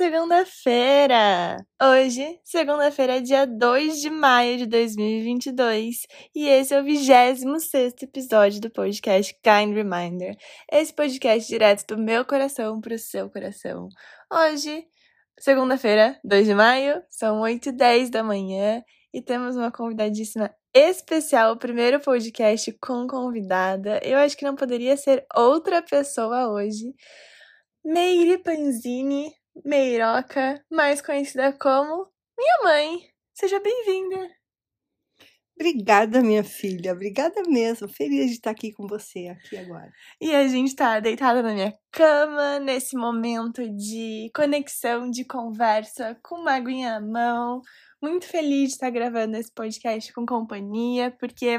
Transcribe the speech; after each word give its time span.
segunda-feira! 0.00 1.58
Hoje, 1.78 2.40
segunda-feira, 2.42 3.18
é 3.18 3.20
dia 3.20 3.46
2 3.46 4.00
de 4.00 4.08
maio 4.08 4.56
de 4.56 4.64
2022 4.64 6.06
e 6.34 6.48
esse 6.48 6.72
é 6.72 6.80
o 6.80 6.82
26 6.82 7.42
episódio 8.00 8.62
do 8.62 8.70
podcast 8.70 9.34
Kind 9.42 9.74
Reminder. 9.74 10.34
Esse 10.72 10.90
podcast 10.94 11.46
direto 11.46 11.86
do 11.86 12.02
meu 12.02 12.24
coração 12.24 12.80
para 12.80 12.94
o 12.94 12.98
seu 12.98 13.28
coração. 13.28 13.90
Hoje, 14.32 14.86
segunda-feira, 15.38 16.18
2 16.24 16.46
de 16.46 16.54
maio, 16.54 17.02
são 17.10 17.42
8 17.42 17.68
e 17.68 17.72
10 17.72 18.08
da 18.08 18.24
manhã 18.24 18.82
e 19.12 19.20
temos 19.20 19.54
uma 19.54 19.70
convidadíssima 19.70 20.50
especial, 20.74 21.52
o 21.52 21.58
primeiro 21.58 22.00
podcast 22.00 22.72
com 22.80 23.06
convidada. 23.06 24.00
Eu 24.02 24.16
acho 24.16 24.34
que 24.34 24.46
não 24.46 24.56
poderia 24.56 24.96
ser 24.96 25.26
outra 25.36 25.82
pessoa 25.82 26.50
hoje. 26.50 26.86
Meire 27.84 28.38
Panzini 28.38 29.30
Meiroca, 29.64 30.64
mais 30.70 31.02
conhecida 31.02 31.52
como 31.52 32.08
minha 32.38 32.62
mãe. 32.62 33.00
Seja 33.34 33.60
bem-vinda. 33.60 34.40
Obrigada, 35.60 36.22
minha 36.22 36.42
filha. 36.42 36.94
Obrigada 36.94 37.42
mesmo. 37.46 37.86
Feliz 37.86 38.28
de 38.28 38.36
estar 38.36 38.50
aqui 38.50 38.72
com 38.72 38.86
você 38.86 39.26
aqui 39.28 39.58
agora. 39.58 39.92
E 40.18 40.34
a 40.34 40.48
gente 40.48 40.74
tá 40.74 40.98
deitada 41.00 41.42
na 41.42 41.52
minha 41.52 41.74
cama, 41.92 42.58
nesse 42.58 42.96
momento 42.96 43.68
de 43.76 44.30
conexão, 44.34 45.10
de 45.10 45.22
conversa, 45.22 46.18
com 46.22 46.36
uma 46.36 46.54
aguinha 46.54 46.98
na 46.98 47.06
mão. 47.06 47.60
Muito 48.00 48.26
feliz 48.26 48.68
de 48.68 48.74
estar 48.76 48.88
gravando 48.88 49.36
esse 49.36 49.52
podcast 49.52 50.10
com 50.14 50.24
companhia, 50.24 51.14
porque. 51.20 51.58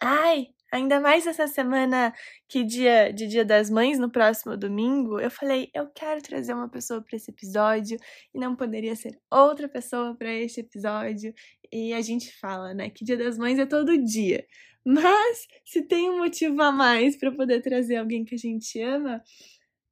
Ai, 0.00 0.46
Ainda 0.72 1.00
mais 1.00 1.26
essa 1.26 1.48
semana 1.48 2.14
que 2.48 2.62
dia 2.62 3.12
de 3.12 3.26
Dia 3.26 3.44
das 3.44 3.68
Mães, 3.68 3.98
no 3.98 4.10
próximo 4.10 4.56
domingo, 4.56 5.18
eu 5.18 5.30
falei, 5.30 5.68
eu 5.74 5.88
quero 5.88 6.22
trazer 6.22 6.54
uma 6.54 6.68
pessoa 6.68 7.02
para 7.02 7.16
esse 7.16 7.30
episódio 7.30 7.98
e 8.32 8.38
não 8.38 8.54
poderia 8.54 8.94
ser 8.94 9.18
outra 9.30 9.68
pessoa 9.68 10.14
para 10.16 10.32
este 10.32 10.60
episódio. 10.60 11.34
E 11.72 11.92
a 11.92 12.00
gente 12.00 12.32
fala, 12.38 12.72
né, 12.72 12.88
que 12.88 13.04
Dia 13.04 13.16
das 13.16 13.36
Mães 13.36 13.58
é 13.58 13.66
todo 13.66 14.02
dia. 14.04 14.46
Mas 14.86 15.46
se 15.64 15.82
tem 15.82 16.08
um 16.08 16.18
motivo 16.18 16.62
a 16.62 16.70
mais 16.70 17.16
para 17.16 17.32
poder 17.32 17.60
trazer 17.60 17.96
alguém 17.96 18.24
que 18.24 18.34
a 18.36 18.38
gente 18.38 18.80
ama, 18.80 19.22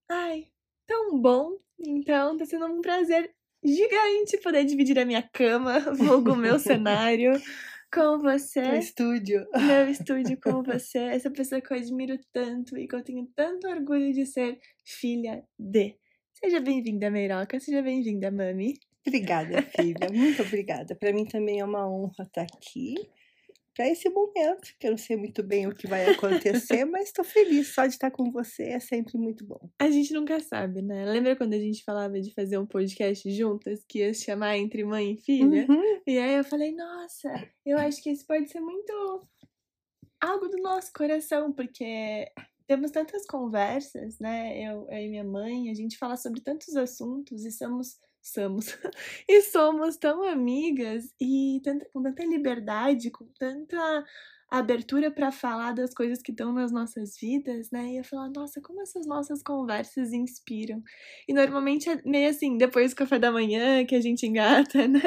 ai, 0.09 0.47
tão 0.87 1.21
bom. 1.21 1.59
Então, 1.81 2.37
tá 2.37 2.45
sendo 2.47 2.67
um 2.67 2.81
prazer 2.81 3.33
gigante 3.65 4.39
poder 4.43 4.65
dividir 4.65 4.99
a 4.99 5.05
minha 5.05 5.23
cama, 5.23 5.81
vulgo 5.95 6.37
meu 6.37 6.59
cenário 6.61 7.33
com 7.93 8.19
você. 8.19 8.61
Meu 8.61 8.79
estúdio. 8.79 9.47
Meu 9.57 9.89
estúdio 9.89 10.39
com 10.43 10.63
você. 10.63 10.99
Essa 10.99 11.31
pessoa 11.31 11.61
que 11.61 11.73
eu 11.73 11.77
admiro 11.77 12.19
tanto 12.33 12.77
e 12.77 12.87
que 12.87 12.95
eu 12.95 13.03
tenho 13.03 13.27
tanto 13.35 13.69
orgulho 13.69 14.13
de 14.13 14.27
ser 14.27 14.59
filha 14.85 15.45
de. 15.59 15.97
Seja 16.33 16.61
bem-vinda, 16.61 17.11
Meiroca. 17.11 17.59
Seja 17.59 17.83
bem-vinda, 17.83 18.31
Mami. 18.31 18.75
Obrigada, 19.07 19.63
filha. 19.63 20.09
Muito 20.13 20.43
obrigada. 20.43 20.95
Para 20.95 21.13
mim 21.13 21.25
também 21.25 21.61
é 21.61 21.65
uma 21.65 21.89
honra 21.89 22.25
estar 22.25 22.43
aqui 22.43 22.95
para 23.79 23.89
esse 23.89 24.11
momento, 24.11 24.75
que 24.77 24.89
eu 24.89 24.91
não 24.91 24.99
sei 24.99 25.17
muito 25.17 25.41
bem 25.41 25.69
o 25.69 25.73
que 25.73 25.87
vai 25.87 26.05
acontecer, 26.11 26.85
mas 26.91 27.05
estou 27.05 27.25
feliz 27.25 27.73
só 27.73 27.87
de 27.87 27.93
estar 27.93 28.11
com 28.11 28.29
você, 28.29 28.65
é 28.65 28.81
sempre 28.81 29.17
muito 29.17 29.47
bom. 29.47 29.71
A 29.79 29.89
gente 29.89 30.13
nunca 30.13 30.41
sabe, 30.41 30.83
né? 30.83 31.05
Lembra 31.05 31.37
quando 31.37 31.53
a 31.53 31.59
gente 31.61 31.85
falava 31.85 32.21
de 32.21 32.35
fazer 32.35 32.59
um 32.59 32.67
podcast 32.67 33.31
juntas, 33.31 33.85
que 33.89 34.01
ia 34.01 34.13
se 34.13 34.25
chamar 34.25 34.59
Entre 34.59 34.85
Mãe 34.85 35.13
e 35.13 35.17
Filha? 35.17 35.65
Uhum. 35.69 36.01
E 36.05 36.19
aí 36.19 36.35
eu 36.35 36.43
falei, 36.43 36.75
nossa, 36.75 37.49
eu 37.65 37.79
acho 37.79 38.03
que 38.03 38.11
esse 38.11 38.27
pode 38.27 38.49
ser 38.51 38.59
muito 38.59 39.29
algo 40.21 40.49
do 40.49 40.57
nosso 40.57 40.93
coração, 40.93 41.53
porque 41.53 42.27
temos 42.67 42.91
tantas 42.91 43.25
conversas, 43.27 44.19
né? 44.19 44.61
Eu, 44.61 44.89
eu 44.91 44.99
e 44.99 45.09
minha 45.09 45.23
mãe, 45.23 45.71
a 45.71 45.75
gente 45.75 45.97
fala 45.97 46.17
sobre 46.17 46.41
tantos 46.41 46.75
assuntos 46.75 47.45
e 47.45 47.53
somos 47.53 47.97
somos 48.23 48.67
e 49.29 49.43
somos 49.43 49.97
tão 49.97 50.23
amigas 50.25 51.15
e 51.21 51.61
tanta, 51.65 51.87
com 51.93 52.03
tanta 52.03 52.25
liberdade, 52.25 53.11
com 53.11 53.27
tanta 53.39 54.05
abertura 54.51 55.11
para 55.11 55.31
falar 55.31 55.73
das 55.73 55.93
coisas 55.93 56.23
que 56.23 56.31
estão 56.31 56.53
nas 56.53 56.73
nossas 56.73 57.17
vidas, 57.21 57.71
né? 57.71 57.93
E 57.93 57.99
eu 57.99 58.05
falar, 58.05 58.31
nossa, 58.31 58.61
como 58.61 58.81
essas 58.83 59.07
nossas 59.07 59.43
conversas 59.43 60.13
inspiram. 60.13 60.83
E 61.29 61.35
normalmente 61.35 61.89
é 61.91 62.01
meio 62.05 62.31
assim, 62.31 62.57
depois 62.57 62.93
do 62.93 62.97
café 62.97 63.19
da 63.19 63.31
manhã 63.31 63.85
que 63.85 63.95
a 63.95 64.01
gente 64.01 64.27
engata, 64.27 64.87
né? 64.89 65.01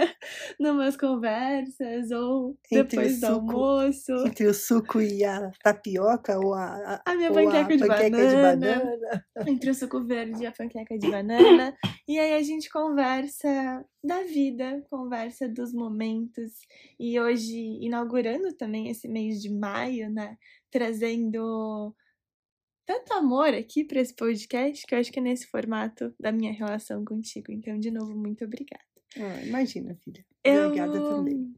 Numas 0.59 0.95
conversas, 0.97 2.11
ou 2.11 2.57
Entre 2.71 2.97
depois 2.97 3.19
do 3.19 3.27
suco- 3.27 3.51
almoço. 3.51 4.13
Entre 4.27 4.47
o 4.47 4.53
suco 4.53 5.01
e 5.01 5.23
a 5.23 5.51
tapioca 5.63 6.37
ou 6.37 6.53
a, 6.53 7.01
A 7.05 7.15
minha 7.15 7.29
ou 7.29 7.35
panqueca, 7.35 7.77
de, 7.77 7.77
panqueca 7.79 8.09
banana, 8.09 8.27
de 8.27 8.41
banana. 8.41 9.25
Entre 9.47 9.69
o 9.71 9.73
suco 9.73 10.03
verde 10.05 10.43
e 10.43 10.45
a 10.45 10.51
panqueca 10.51 10.97
de 10.97 11.07
banana. 11.09 11.75
e 12.07 12.19
aí 12.19 12.33
a 12.33 12.43
gente 12.43 12.69
conversa 12.69 13.83
da 14.03 14.23
vida, 14.23 14.83
conversa 14.89 15.47
dos 15.47 15.73
momentos. 15.73 16.51
E 16.99 17.19
hoje, 17.19 17.57
inaugurando 17.81 18.53
também 18.53 18.89
esse 18.89 19.07
mês 19.07 19.30
de 19.39 19.49
maio, 19.49 20.09
né? 20.09 20.37
Trazendo 20.69 21.95
tanto 22.85 23.13
amor 23.13 23.53
aqui 23.53 23.83
para 23.83 24.01
esse 24.01 24.13
podcast, 24.13 24.85
que 24.85 24.93
eu 24.95 24.99
acho 24.99 25.11
que 25.11 25.19
é 25.19 25.21
nesse 25.21 25.47
formato 25.47 26.13
da 26.19 26.31
minha 26.31 26.51
relação 26.51 27.05
contigo. 27.05 27.51
Então, 27.51 27.79
de 27.79 27.91
novo, 27.91 28.13
muito 28.15 28.43
obrigada. 28.43 28.83
Ah, 29.17 29.43
imagina, 29.45 29.95
filha. 30.03 30.25
Eu- 30.43 30.65
Obrigada 30.67 30.99
também. 30.99 31.53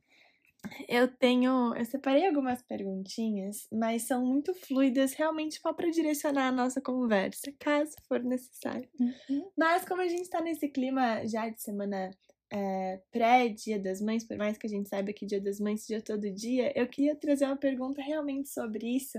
Eu 0.87 1.09
tenho. 1.09 1.75
Eu 1.75 1.83
separei 1.85 2.25
algumas 2.25 2.61
perguntinhas, 2.61 3.67
mas 3.71 4.03
são 4.03 4.25
muito 4.25 4.53
fluidas, 4.53 5.13
realmente 5.13 5.59
só 5.59 5.73
para 5.73 5.89
direcionar 5.89 6.47
a 6.47 6.51
nossa 6.53 6.79
conversa, 6.79 7.51
caso 7.59 7.91
for 8.07 8.23
necessário. 8.23 8.87
Uhum. 8.99 9.51
Mas 9.57 9.83
como 9.85 10.01
a 10.01 10.07
gente 10.07 10.29
tá 10.29 10.39
nesse 10.41 10.69
clima 10.69 11.25
já 11.27 11.49
de 11.49 11.61
semana 11.61 12.11
é, 12.53 13.01
pré-Dia 13.11 13.79
das 13.79 13.99
Mães, 13.99 14.23
por 14.23 14.37
mais 14.37 14.57
que 14.59 14.67
a 14.67 14.69
gente 14.69 14.87
saiba 14.87 15.11
que 15.11 15.25
Dia 15.25 15.41
das 15.41 15.59
Mães 15.59 15.83
seja 15.85 15.99
todo 15.99 16.29
dia, 16.29 16.71
eu 16.79 16.87
queria 16.87 17.15
trazer 17.15 17.45
uma 17.45 17.57
pergunta 17.57 17.99
realmente 17.99 18.47
sobre 18.49 18.95
isso. 18.95 19.17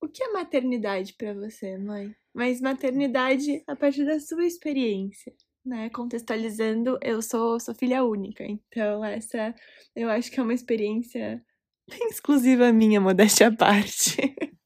O 0.00 0.08
que 0.08 0.22
é 0.22 0.32
maternidade 0.32 1.14
para 1.14 1.34
você, 1.34 1.76
mãe? 1.76 2.14
Mas 2.32 2.60
maternidade 2.60 3.62
a 3.66 3.74
partir 3.74 4.04
da 4.04 4.20
sua 4.20 4.46
experiência, 4.46 5.34
né? 5.64 5.90
Contextualizando, 5.90 6.96
eu 7.02 7.20
sou, 7.20 7.58
sou 7.58 7.74
filha 7.74 8.04
única, 8.04 8.44
então 8.44 9.04
essa 9.04 9.52
eu 9.96 10.08
acho 10.08 10.30
que 10.30 10.38
é 10.38 10.42
uma 10.42 10.54
experiência 10.54 11.44
exclusiva 12.08 12.72
minha, 12.72 13.00
modéstia 13.00 13.48
à 13.48 13.52
parte. 13.56 14.16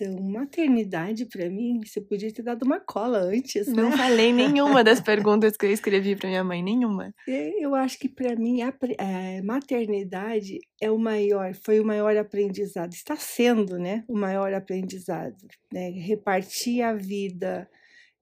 Então, 0.00 0.18
maternidade 0.22 1.26
pra 1.26 1.50
mim, 1.50 1.80
você 1.84 2.00
podia 2.00 2.32
ter 2.32 2.42
dado 2.42 2.62
uma 2.62 2.80
cola 2.80 3.18
antes, 3.18 3.66
Não 3.68 3.90
né? 3.90 3.96
falei 3.96 4.32
nenhuma 4.32 4.82
das 4.82 4.98
perguntas 4.98 5.56
que 5.58 5.66
eu 5.66 5.70
escrevi 5.70 6.16
para 6.16 6.30
minha 6.30 6.42
mãe, 6.42 6.62
nenhuma. 6.62 7.14
Eu 7.28 7.74
acho 7.74 7.98
que 7.98 8.08
para 8.08 8.34
mim 8.34 8.62
a 8.62 8.72
eh, 8.98 9.42
maternidade 9.42 10.58
é 10.80 10.90
o 10.90 10.98
maior, 10.98 11.54
foi 11.54 11.80
o 11.80 11.84
maior 11.84 12.16
aprendizado, 12.16 12.94
está 12.94 13.14
sendo, 13.14 13.78
né, 13.78 14.02
o 14.08 14.16
maior 14.16 14.54
aprendizado, 14.54 15.36
né? 15.70 15.90
Repartir 15.90 16.80
a 16.82 16.94
vida 16.94 17.68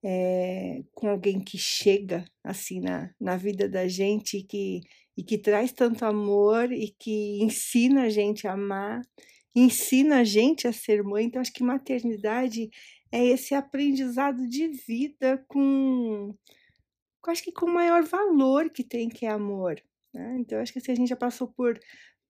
eh, 0.05 0.83
com 0.93 1.09
alguém 1.09 1.39
que 1.39 1.59
chega 1.59 2.25
assim 2.43 2.81
na, 2.81 3.11
na 3.21 3.37
vida 3.37 3.69
da 3.69 3.87
gente 3.87 4.39
e 4.39 4.43
que, 4.43 4.81
e 5.17 5.23
que 5.23 5.39
traz 5.39 5.73
tanto 5.73 6.05
amor 6.05 6.73
e 6.73 6.93
que 6.99 7.39
ensina 7.41 8.03
a 8.03 8.09
gente 8.09 8.49
a 8.49 8.55
amar, 8.55 9.01
ensina 9.55 10.21
a 10.21 10.25
gente 10.25 10.67
a 10.69 10.73
ser 10.73 11.03
mãe. 11.03 11.25
Então, 11.27 11.41
acho 11.41 11.53
que 11.53 11.63
maternidade 11.63 12.71
é 13.13 13.25
esse 13.27 13.55
aprendizado 13.55 14.47
de 14.49 14.69
vida 14.69 15.45
com 15.49 16.35
acho 17.27 17.43
que 17.43 17.53
com 17.53 17.67
o 17.67 17.75
maior 17.75 18.03
valor 18.05 18.71
que 18.71 18.83
tem, 18.83 19.09
que 19.09 19.27
é 19.27 19.31
amor. 19.31 19.81
Né? 20.15 20.37
Então, 20.41 20.61
acho 20.61 20.73
que 20.73 20.79
assim, 20.79 20.93
a 20.93 20.95
gente 20.95 21.09
já 21.09 21.17
passou 21.17 21.49
por 21.49 21.79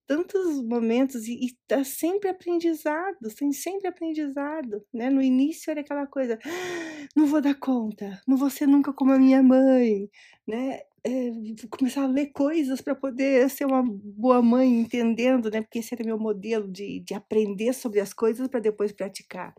tantos 0.07 0.63
momentos 0.65 1.29
e 1.29 1.47
está 1.47 1.85
sempre 1.85 2.31
aprendizado, 2.31 3.17
tem 3.37 3.53
sempre 3.53 3.89
aprendizado. 3.89 4.85
Né? 4.93 5.11
No 5.11 5.23
início 5.23 5.71
era 5.71 5.83
aquela 5.83 6.07
coisa, 6.07 6.39
"Ah, 6.45 7.09
não 7.15 7.27
vou 7.27 7.41
dar 7.41 7.55
conta, 7.55 8.21
não 8.27 8.37
vou 8.37 8.51
ser 8.51 8.67
nunca 8.67 8.93
como 8.93 9.13
a 9.13 9.19
minha 9.19 9.43
mãe. 9.43 10.11
Né? 10.47 10.81
É, 11.05 11.31
começar 11.71 12.03
a 12.03 12.09
ler 12.09 12.33
coisas 12.33 12.81
para 12.81 12.95
poder 12.95 13.49
ser 13.51 13.65
uma 13.65 13.83
boa 13.83 14.43
mãe, 14.43 14.81
entendendo, 14.81 15.51
né? 15.51 15.63
porque 15.63 15.79
esse 15.79 15.95
era 15.95 16.05
meu 16.05 16.19
modelo 16.19 16.71
de, 16.71 17.01
de 17.01 17.15
aprender 17.15 17.73
sobre 17.73 18.01
as 18.01 18.13
coisas 18.13 18.49
para 18.49 18.61
depois 18.61 18.93
praticar. 18.93 19.55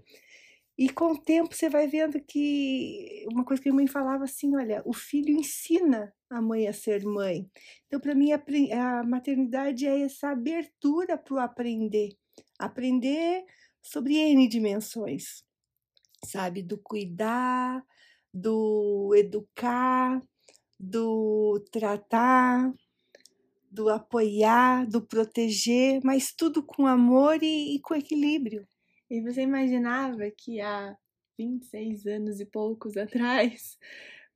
E 0.80 0.90
com 0.90 1.12
o 1.12 1.22
tempo 1.22 1.54
você 1.54 1.68
vai 1.70 1.88
vendo 1.88 2.22
que 2.22 3.26
uma 3.30 3.44
coisa 3.44 3.62
que 3.62 3.68
a 3.68 3.74
mãe 3.74 3.86
falava 3.86 4.24
assim, 4.24 4.56
olha, 4.56 4.82
o 4.86 4.94
filho 4.94 5.30
ensina 5.30 6.14
a 6.30 6.42
mãe 6.42 6.70
a 6.70 6.74
ser 6.74 7.04
mãe. 7.04 7.50
Então, 7.88 8.00
para 8.00 8.16
mim, 8.16 8.32
a, 8.32 9.00
a 9.00 9.04
maternidade 9.04 9.86
é 9.86 10.04
essa 10.04 10.30
abertura 10.30 11.18
para 11.18 11.34
o 11.34 11.40
aprender. 11.40 12.10
Aprender 12.58 13.44
sobre 13.82 14.16
N 14.16 14.48
dimensões, 14.48 15.44
sabe? 16.24 16.64
Do 16.64 16.78
cuidar, 16.78 17.84
do 18.34 19.14
educar, 19.18 20.22
do 20.80 21.64
tratar, 21.72 22.74
do 23.70 23.90
apoiar, 23.90 24.88
do 24.88 25.02
proteger, 25.02 26.00
mas 26.04 26.32
tudo 26.32 26.64
com 26.64 26.88
amor 26.88 27.44
e, 27.44 27.76
e 27.76 27.80
com 27.82 27.94
equilíbrio. 27.94 28.66
E 29.10 29.22
você 29.22 29.42
imaginava 29.42 30.30
que 30.32 30.62
há 30.62 30.96
26 31.38 32.06
anos 32.08 32.40
e 32.40 32.46
poucos 32.46 32.98
atrás, 32.98 33.78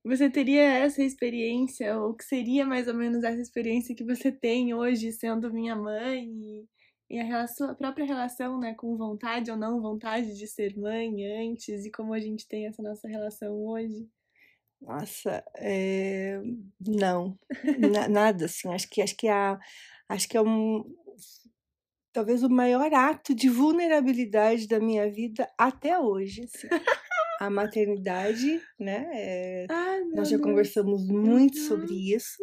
você 0.03 0.29
teria 0.29 0.61
essa 0.63 1.01
experiência, 1.01 1.97
ou 1.97 2.13
que 2.13 2.25
seria 2.25 2.65
mais 2.65 2.87
ou 2.87 2.93
menos 2.93 3.23
essa 3.23 3.41
experiência 3.41 3.95
que 3.95 4.03
você 4.03 4.31
tem 4.31 4.73
hoje 4.73 5.11
sendo 5.11 5.53
minha 5.53 5.75
mãe 5.75 6.67
e, 7.09 7.19
a, 7.19 7.23
relação, 7.23 7.69
a 7.69 7.75
própria 7.75 8.05
relação 8.05 8.59
né, 8.59 8.73
com 8.73 8.97
vontade 8.97 9.49
ou 9.49 9.57
não 9.57 9.81
vontade 9.81 10.37
de 10.37 10.47
ser 10.47 10.77
mãe 10.77 11.25
antes 11.25 11.85
e 11.85 11.91
como 11.91 12.13
a 12.13 12.19
gente 12.19 12.47
tem 12.47 12.67
essa 12.67 12.81
nossa 12.81 13.07
relação 13.07 13.55
hoje? 13.65 14.09
Nossa, 14.85 15.43
é... 15.55 16.41
não, 16.79 17.37
nada 18.09 18.45
assim. 18.45 18.67
Acho 18.73 18.89
que 18.89 19.01
acho 19.01 19.15
que 19.15 19.27
a 19.27 19.59
acho 20.09 20.27
que 20.27 20.37
é 20.37 20.41
um 20.41 20.83
talvez 22.11 22.43
o 22.43 22.49
maior 22.49 22.93
ato 22.93 23.33
de 23.33 23.49
vulnerabilidade 23.49 24.67
da 24.67 24.79
minha 24.79 25.09
vida 25.09 25.49
até 25.57 25.97
hoje. 25.99 26.43
Assim. 26.43 26.67
a 27.39 27.49
maternidade, 27.49 28.61
né? 28.79 29.09
É, 29.13 29.65
Ai, 29.69 30.01
nós 30.13 30.29
já 30.29 30.37
Deus. 30.37 30.47
conversamos 30.47 31.07
muito 31.07 31.57
Uhum. 31.57 31.67
sobre 31.67 32.13
isso. 32.13 32.37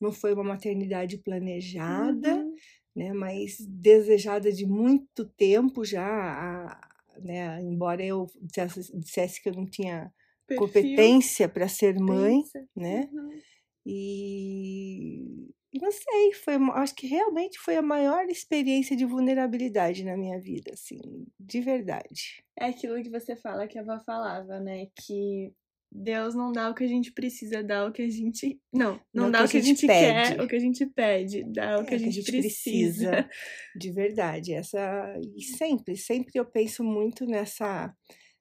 Não 0.00 0.10
foi 0.12 0.32
uma 0.32 0.42
maternidade 0.44 1.18
planejada, 1.18 2.36
Uhum. 2.36 2.54
né? 2.96 3.12
Mas 3.12 3.58
desejada 3.68 4.50
de 4.52 4.64
muito 4.66 5.24
tempo 5.36 5.84
já. 5.84 6.06
a- 6.06 6.88
né? 7.22 7.60
Embora 7.60 8.02
eu 8.02 8.26
dissesse, 8.40 8.98
dissesse 8.98 9.42
que 9.42 9.50
eu 9.50 9.54
não 9.54 9.66
tinha 9.66 10.10
Perfil, 10.58 10.66
competência 10.66 11.48
para 11.48 11.68
ser 11.68 11.94
mãe, 11.98 12.42
pensa. 12.42 12.68
né? 12.76 13.08
Uhum. 13.12 13.40
E, 13.86 15.48
não 15.80 15.90
sei, 15.90 16.32
foi, 16.34 16.54
acho 16.74 16.94
que 16.94 17.06
realmente 17.06 17.58
foi 17.58 17.76
a 17.76 17.82
maior 17.82 18.28
experiência 18.28 18.96
de 18.96 19.04
vulnerabilidade 19.04 20.04
na 20.04 20.16
minha 20.16 20.38
vida, 20.38 20.72
assim, 20.74 20.98
de 21.38 21.60
verdade. 21.60 22.44
É 22.58 22.66
aquilo 22.66 23.02
que 23.02 23.10
você 23.10 23.36
fala 23.36 23.66
que 23.66 23.78
a 23.78 23.82
avó 23.82 23.98
falava, 24.04 24.60
né? 24.60 24.86
Que 24.96 25.52
Deus 25.92 26.34
não 26.34 26.52
dá 26.52 26.70
o 26.70 26.74
que 26.74 26.84
a 26.84 26.86
gente 26.88 27.10
precisa, 27.12 27.62
dá 27.64 27.86
o 27.86 27.92
que 27.92 28.02
a 28.02 28.08
gente. 28.08 28.60
Não, 28.72 29.00
não, 29.12 29.30
dá 29.30 29.44
o 29.44 29.48
que 29.48 29.56
a 29.56 29.62
gente, 29.62 29.86
quer, 29.86 30.28
pede. 30.30 30.42
o 30.42 30.46
que 30.48 30.56
a 30.56 30.60
gente 30.60 30.86
pede, 30.86 31.44
dá 31.52 31.78
o 31.78 31.82
É, 31.82 31.84
que 31.84 31.94
a 31.94 31.98
gente, 31.98 32.22
precisa. 32.30 33.28
de 33.76 33.90
verdade. 33.92 34.52
Essa 34.54 35.18
e 35.36 35.42
sempre, 35.42 35.96
sempre 35.96 36.32
eu 36.34 36.44
penso 36.44 36.84
muito 36.84 37.26
nessa, 37.26 37.92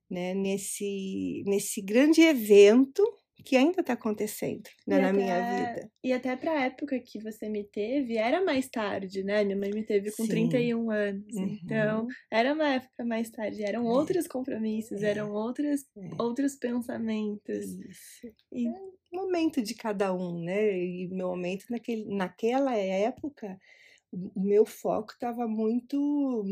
né, 0.10 0.34
nesse, 0.34 1.44
nesse 1.46 1.82
grande 1.82 2.22
evento 2.22 3.04
que 3.46 3.56
ainda 3.56 3.80
está 3.80 3.94
acontecendo 3.94 4.64
né, 4.86 4.98
E 4.98 5.02
na 5.02 5.14
minha 5.14 5.34
até- 5.38 5.74
vida. 5.76 5.92
E 6.04 6.12
até 6.12 6.36
pra 6.36 6.66
época 6.66 7.00
que 7.00 7.20
você 7.20 7.48
me 7.48 7.64
teve, 7.64 8.18
era 8.18 8.44
mais 8.44 8.68
tarde, 8.68 9.24
né? 9.24 9.46
Minha 9.46 9.58
mãe 9.58 9.72
me 9.72 9.82
teve 9.84 10.12
com 10.12 10.24
Sim. 10.24 10.30
31 10.50 10.92
anos. 10.92 11.26
Então, 11.36 12.02
Uhum, 12.02 12.08
era 12.30 12.54
uma 12.54 12.68
época 12.76 13.06
mais 13.06 13.30
tarde. 13.30 13.64
Eram 13.64 13.86
É. 13.88 13.90
outros 13.90 14.28
compromissos, 14.28 15.02
É. 15.02 15.12
eram 15.12 15.32
outros, 15.32 15.86
é, 15.98 16.10
outros 16.22 16.56
pensamentos. 16.56 17.66
isso. 17.66 18.28
E 18.52 18.66
momento 19.12 19.62
de 19.62 19.74
cada 19.74 20.14
um, 20.14 20.44
né? 20.44 20.78
E 20.78 21.08
meu 21.08 21.30
momento 21.30 21.66
naquele, 21.70 22.06
naquela 22.14 22.76
época, 22.76 23.58
o 24.12 24.42
meu 24.42 24.66
foco 24.66 25.14
estava 25.14 25.48
muito 25.48 26.44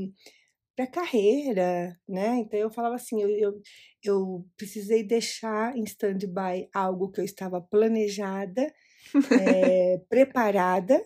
para 0.78 0.86
carreira, 0.86 2.00
né? 2.08 2.38
Então 2.38 2.60
eu 2.60 2.70
falava 2.70 2.96
assim, 2.96 3.20
eu, 3.20 3.30
eu, 3.30 3.62
eu 4.04 4.46
precisei 4.56 5.04
deixar 5.04 5.76
em 5.76 5.84
stand-by 5.84 6.70
algo 6.72 7.12
que 7.12 7.20
eu 7.20 7.26
estava 7.26 7.60
planejada, 7.60 8.72
eh, 9.34 10.00
preparada, 10.08 10.96
né? 10.98 11.04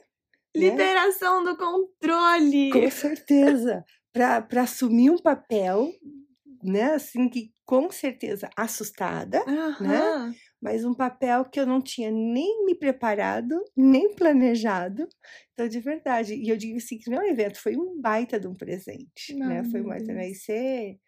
liberação 0.58 1.42
do 1.46 1.56
controle! 1.56 2.70
Com 2.70 2.92
certeza, 2.92 3.86
para 4.12 4.62
assumir 4.62 5.10
um 5.10 5.18
papel, 5.18 5.90
né? 6.62 6.94
Assim 6.94 7.30
que 7.30 7.54
com 7.66 7.90
certeza 7.90 8.50
assustada, 8.58 9.42
Aham. 9.48 10.36
Mas 10.62 10.86
um 10.86 10.94
papel 10.94 11.46
que 11.46 11.60
eu 11.60 11.66
não 11.66 11.82
tinha 11.82 12.12
nem 12.12 12.66
me 12.66 12.76
preparado, 12.76 13.64
nem 13.76 14.16
planejado. 14.16 15.08
Então, 15.54 15.68
de 15.68 15.80
verdade, 15.80 16.36
e 16.36 16.50
eu 16.50 16.58
digo 16.58 16.78
assim, 16.78 16.98
que 17.00 17.10
meu 17.10 17.24
evento 17.24 17.60
foi 17.62 17.76
um 17.78 18.00
baita 18.02 18.40
de 18.40 18.48
um 18.48 18.56
presente, 18.56 19.38
né? 19.44 19.64
Ai, 19.64 19.66
Foi 19.66 19.82
meu 19.82 19.84
uma, 19.84 19.98
né? 20.00 20.30
E 20.30 20.36
ser, 20.36 21.00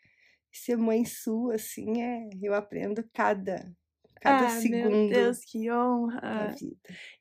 ser 0.52 0.78
mãe 0.78 1.06
sua, 1.06 1.56
assim, 1.56 2.02
é, 2.04 2.30
eu 2.42 2.54
aprendo 2.54 3.04
cada, 3.14 3.72
cada 4.22 4.48
Ah, 4.48 4.62
meu 4.62 4.90
segundo 4.90 5.06
Deus, 5.08 5.44
que 5.46 5.70
honra! 5.72 6.62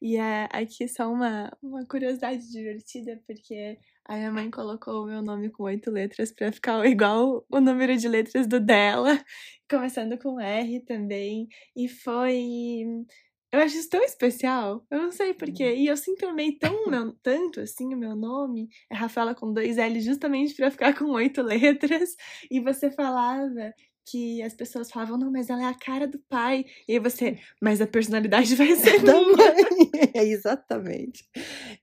E 0.00 0.17
é 0.17 0.49
aqui 0.52 0.88
só 0.88 1.11
uma, 1.12 1.50
uma 1.62 1.87
curiosidade 1.87 2.50
divertida, 2.50 3.23
porque 3.26 3.78
a 4.06 4.16
minha 4.16 4.32
mãe 4.32 4.50
colocou 4.50 5.04
o 5.04 5.06
meu 5.06 5.22
nome 5.22 5.50
com 5.50 5.64
oito 5.64 5.90
letras 5.90 6.32
pra 6.32 6.52
ficar 6.52 6.84
igual 6.87 7.44
o 7.50 7.60
número 7.60 7.96
de 7.96 8.08
letras 8.08 8.46
do 8.46 8.60
dela, 8.60 9.19
começando 9.70 10.19
com 10.19 10.40
R 10.40 10.81
também. 10.81 11.49
E 11.76 11.88
foi. 11.88 12.84
Eu 13.52 13.60
acho 13.60 13.76
isso 13.76 13.90
tão 13.90 14.02
especial. 14.02 14.84
Eu 14.90 14.99
não 15.02 15.12
sei 15.12 15.34
porquê. 15.34 15.75
E 15.75 15.87
eu 15.87 15.96
sempre 15.96 16.26
amei 16.26 16.56
tão, 16.58 16.87
meu, 16.87 17.12
tanto 17.22 17.60
assim 17.60 17.93
o 17.94 17.99
meu 17.99 18.16
nome. 18.16 18.69
É 18.90 18.94
Rafaela 18.94 19.34
com 19.34 19.52
dois 19.52 19.76
L, 19.76 20.00
justamente 20.00 20.54
pra 20.54 20.70
ficar 20.70 20.94
com 20.99 21.06
oito 21.12 21.43
letras. 21.43 22.16
E 22.50 22.60
você 22.60 22.90
falava 22.90 23.72
que 24.06 24.43
as 24.43 24.54
pessoas 24.54 24.90
falavam, 24.90 25.19
não, 25.19 25.31
mas 25.31 25.49
ela 25.49 25.62
é 25.62 25.66
a 25.66 25.78
cara 25.78 26.06
do 26.08 26.19
pai. 26.28 26.64
E 26.88 26.94
aí 26.94 26.99
você, 26.99 27.38
mas 27.60 27.81
a 27.81 27.87
personalidade 27.87 28.54
vai 28.56 28.75
ser 28.75 29.02
Da 29.02 29.14
mãe. 29.14 29.90
É, 30.14 30.25
exatamente. 30.25 31.25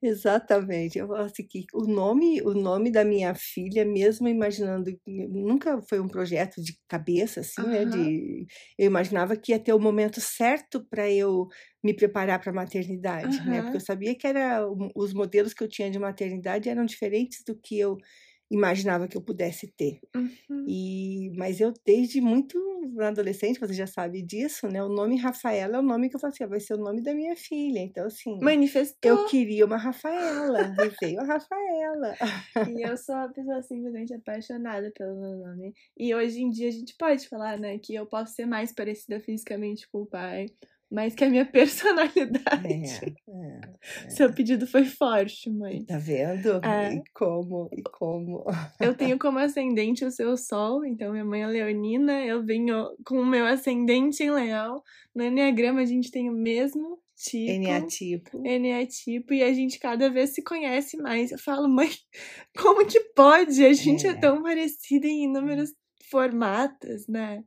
Exatamente. 0.02 0.98
Eu 0.98 1.08
falo 1.08 1.20
assim 1.24 1.46
que 1.46 1.66
o 1.74 1.86
nome, 1.86 2.42
o 2.42 2.54
nome 2.54 2.90
da 2.90 3.04
minha 3.04 3.36
filha, 3.36 3.84
mesmo 3.84 4.30
imaginando, 4.30 4.90
nunca 5.06 5.82
foi 5.90 6.00
um 6.00 6.08
projeto 6.08 6.62
de 6.64 6.80
cabeça 6.88 7.42
assim, 7.42 7.68
né, 7.68 7.84
Aham. 7.84 7.86
de 7.86 8.46
eu 8.78 8.86
imaginava 8.88 9.36
que 9.36 9.52
ia 9.52 9.60
ter 9.60 9.74
o 9.74 9.80
momento 9.80 10.22
certo 10.22 10.86
para 10.90 11.10
eu 11.12 11.48
me 11.84 11.94
preparar 11.94 12.40
para 12.40 12.50
a 12.52 12.56
maternidade, 12.56 13.42
né? 13.46 13.62
Aham. 13.62 13.62
Porque 13.62 13.76
eu 13.76 13.82
sabia 13.82 14.16
que 14.18 14.26
era 14.26 14.66
os 14.96 15.14
modelos 15.14 15.54
que 15.54 15.62
eu 15.64 15.68
tinha 15.68 15.92
de 15.92 16.00
maternidade 16.00 16.70
eram 16.70 16.86
diferentes 16.86 17.44
do 17.46 17.60
que 17.60 17.78
eu 17.78 17.98
imaginava 18.50 19.08
que 19.08 19.18
eu 19.18 19.22
pudesse 19.24 19.68
ter. 19.68 20.00
Uhum. 20.16 20.66
E, 20.68 21.32
mas 21.38 21.60
eu, 21.62 21.74
desde 21.86 22.22
muito 22.22 22.58
adolescente, 23.00 23.60
você 23.60 23.74
já 23.74 23.88
sabe 23.88 24.22
disso, 24.22 24.68
né? 24.68 24.84
O 24.84 24.90
nome 24.90 25.18
Rafaela 25.18 25.78
é 25.78 25.80
o 25.80 25.84
nome 25.84 26.10
que 26.10 26.16
eu 26.16 26.20
falei 26.20 26.34
assim, 26.34 26.44
"Ah, 26.44 26.48
vai 26.48 26.60
ser 26.60 26.74
o 26.76 26.78
nome 26.78 27.02
da 27.02 27.14
minha 27.14 27.36
filha. 27.36 27.80
Então, 27.80 28.06
assim, 28.06 28.40
Manifestou. 28.42 29.12
eu 29.12 29.26
queria 29.26 29.66
uma 29.66 29.78
Rafaela, 29.78 30.76
e 30.80 30.90
veio 31.02 31.20
a 31.22 31.24
Rafaela. 31.26 32.16
E 32.66 32.82
eu 32.88 32.98
sou 32.98 33.16
uma 33.16 33.32
pessoa 33.32 33.62
simplesmente 33.64 34.14
apaixonada 34.14 34.92
pelo 34.96 35.16
meu 35.20 35.38
nome. 35.38 35.74
E 35.98 36.14
hoje 36.14 36.42
em 36.42 36.50
dia 36.50 36.68
a 36.70 36.72
gente 36.72 36.96
pode 36.98 37.28
falar, 37.28 37.58
né, 37.60 37.78
que 37.80 37.96
eu 37.96 38.06
posso 38.06 38.34
ser 38.34 38.46
mais 38.46 38.74
parecida 38.74 39.20
fisicamente 39.20 39.88
com 39.92 40.00
o 40.02 40.06
pai, 40.08 40.48
mas 40.92 41.14
que 41.14 41.24
a 41.24 41.30
minha 41.30 41.46
personalidade. 41.52 42.68
É, 42.68 44.06
é. 44.06 44.10
Seu 44.10 44.34
pedido 44.34 44.66
foi 44.66 44.86
forte, 44.86 45.50
mãe. 45.50 45.84
Tá 45.86 45.98
vendo? 45.98 46.64
É. 46.66 46.96
E 46.96 47.04
como, 47.14 47.70
e 47.72 47.82
como. 47.84 48.44
Eu 48.80 48.96
tenho 48.96 49.18
como 49.20 49.40
ascendente 49.40 50.04
o 50.04 50.12
seu 50.12 50.36
sol, 50.36 50.84
então 50.86 51.12
minha 51.12 51.26
mãe 51.26 51.44
é 51.44 51.48
leonina, 51.48 52.24
eu 52.26 52.44
venho 52.44 52.88
com 53.06 53.20
o 53.20 53.26
meu 53.26 53.46
ascendente 53.46 54.24
em 54.24 54.32
leão. 54.32 54.82
No 55.16 55.24
Enneagrama 55.24 55.82
a 55.82 55.86
gente 55.86 56.12
tem 56.12 56.30
o 56.30 56.34
mesmo 56.34 57.00
tipo. 57.16 57.60
NA 57.62 57.86
tipo. 57.88 58.38
NA 58.42 58.86
tipo, 58.88 59.34
e 59.34 59.44
a 59.44 59.54
gente 59.54 59.78
cada 59.80 60.10
vez 60.10 60.32
se 60.32 60.44
conhece 60.44 60.98
mais. 60.98 61.32
Eu 61.32 61.38
falo, 61.40 61.68
mãe, 61.68 61.90
como 62.58 62.86
que 62.86 63.00
pode? 63.16 63.66
A 63.66 63.74
gente 63.74 64.08
é, 64.08 64.12
É. 64.12 64.14
tão 64.16 64.42
parecida 64.42 65.08
em 65.08 65.26
inúmeros 65.26 65.74
formatos, 66.10 67.08
né? 67.08 67.44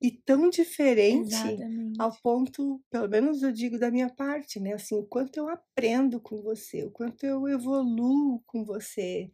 E 0.00 0.10
tão 0.12 0.48
diferente 0.50 1.62
Exatamente. 1.62 1.98
ao 1.98 2.12
ponto, 2.22 2.80
pelo 2.90 3.08
menos 3.08 3.42
eu 3.42 3.50
digo 3.52 3.78
da 3.78 3.90
minha 3.90 4.08
parte, 4.08 4.60
né? 4.60 4.72
Assim, 4.74 4.94
o 4.96 5.04
quanto 5.06 5.36
eu 5.38 5.48
aprendo 5.48 6.20
com 6.20 6.40
você, 6.42 6.84
o 6.84 6.90
quanto 6.92 7.24
eu 7.26 7.48
evoluo 7.48 8.40
com 8.46 8.64
você. 8.64 9.30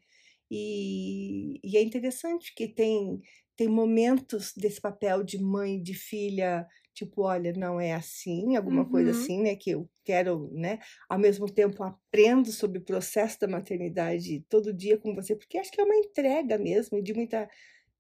E, 0.51 1.61
e 1.65 1.77
é 1.77 1.83
interessante 1.83 2.55
que 2.55 2.69
tem, 2.69 3.21
tem 3.57 3.69
momentos 3.69 4.53
desse 4.57 4.81
papel 4.81 5.23
de 5.25 5.39
mãe, 5.43 5.83
de 5.83 5.95
filha, 5.95 6.67
tipo, 6.95 7.23
olha, 7.23 7.53
não 7.55 7.81
é 7.81 7.93
assim, 7.95 8.57
alguma 8.57 8.89
coisa 8.89 9.11
Uhum. 9.11 9.13
assim, 9.13 9.43
né? 9.43 9.57
Que 9.57 9.71
eu 9.71 9.91
quero, 10.05 10.51
né? 10.53 10.79
Ao 11.09 11.19
mesmo 11.19 11.47
tempo 11.53 11.83
aprendo 11.83 12.53
sobre 12.53 12.79
o 12.79 12.85
processo 12.85 13.41
da 13.41 13.49
maternidade 13.49 14.45
todo 14.49 14.73
dia 14.73 14.99
com 14.99 15.15
você, 15.15 15.37
porque 15.37 15.59
acho 15.59 15.71
que 15.73 15.81
é 15.81 15.85
uma 15.85 15.97
entrega 15.97 16.59
mesmo, 16.59 17.03
de 17.03 17.15
muita 17.15 17.49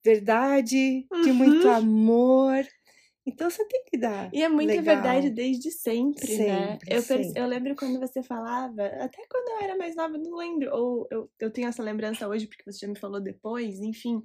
verdade, 0.04 1.08
de 1.22 1.32
muito 1.32 1.68
Uhum. 1.68 1.68
amor. 1.68 2.64
Então 3.26 3.50
você 3.50 3.66
tem 3.68 3.84
que 3.86 3.98
dar. 3.98 4.32
E 4.32 4.42
é 4.42 4.48
muita 4.48 4.82
legal. 4.82 4.82
verdade 4.82 5.30
desde 5.30 5.70
sempre, 5.70 6.38
né? 6.40 6.78
Sempre, 6.78 6.90
Eu, 6.90 7.04
perce- 7.04 7.32
sempre. 7.32 7.36
eu 7.36 7.46
lembro 7.46 7.76
quando 7.76 8.00
você 8.00 8.20
falava, 8.22 8.84
até 8.86 9.24
quando 9.30 9.48
eu 9.50 9.64
era 9.64 9.76
mais 9.76 9.94
nova, 9.94 10.18
não 10.18 10.36
lembro, 10.36 10.74
ou 10.74 11.06
eu, 11.10 11.30
eu 11.38 11.50
tenho 11.52 11.68
essa 11.68 11.82
lembrança 11.82 12.26
hoje 12.28 12.48
porque 12.48 12.64
você 12.64 12.80
já 12.80 12.88
me 12.88 12.98
falou 12.98 13.20
depois, 13.20 13.78
enfim, 13.80 14.20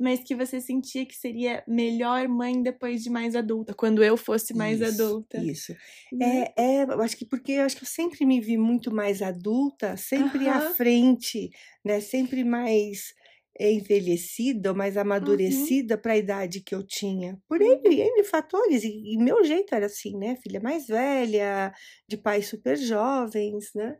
mas 0.00 0.20
que 0.24 0.34
você 0.34 0.60
sentia 0.60 1.06
que 1.06 1.14
seria 1.14 1.62
melhor 1.68 2.26
mãe 2.28 2.60
depois 2.60 3.02
de 3.04 3.10
mais 3.10 3.36
adulta, 3.36 3.72
quando 3.74 4.02
eu 4.02 4.16
fosse 4.16 4.52
mais 4.52 4.82
Isso, 4.82 4.82
adulta. 4.82 5.48
Isso. 5.50 5.74
né? 6.12 6.46
É, 6.56 6.62
é, 6.62 6.82
eu 6.84 7.00
acho 7.00 7.16
que 7.16 7.24
porque 7.26 7.52
eu 7.52 7.64
acho 7.64 7.76
que 7.76 7.82
eu 7.84 7.88
sempre 7.88 8.24
me 8.26 8.40
vi 8.40 8.56
muito 8.58 8.92
mais 8.94 9.22
adulta, 9.22 9.96
sempre 9.96 10.46
à 10.48 10.60
Aham. 10.60 10.76
frente, 10.76 11.50
né? 11.84 12.00
Sempre 12.00 12.44
mais 12.44 13.14
envelhecida, 13.60 14.72
mais 14.74 14.96
Uhum. 15.20 15.76
amadurecida 15.76 15.98
para 15.98 16.12
a 16.14 16.16
idade 16.16 16.60
que 16.62 16.74
eu 16.74 16.82
tinha. 16.86 17.38
Por 17.48 17.60
N, 17.60 17.80
N 18.00 18.24
fatores. 18.24 18.82
E, 18.84 19.14
e 19.14 19.18
meu 19.18 19.44
jeito 19.44 19.74
era 19.74 19.86
assim, 19.86 20.16
né? 20.18 20.36
Filha 20.42 20.60
mais 20.60 20.86
velha, 20.86 21.72
de 22.08 22.16
pais 22.16 22.46
super 22.48 22.76
jovens, 22.76 23.70
né? 23.74 23.96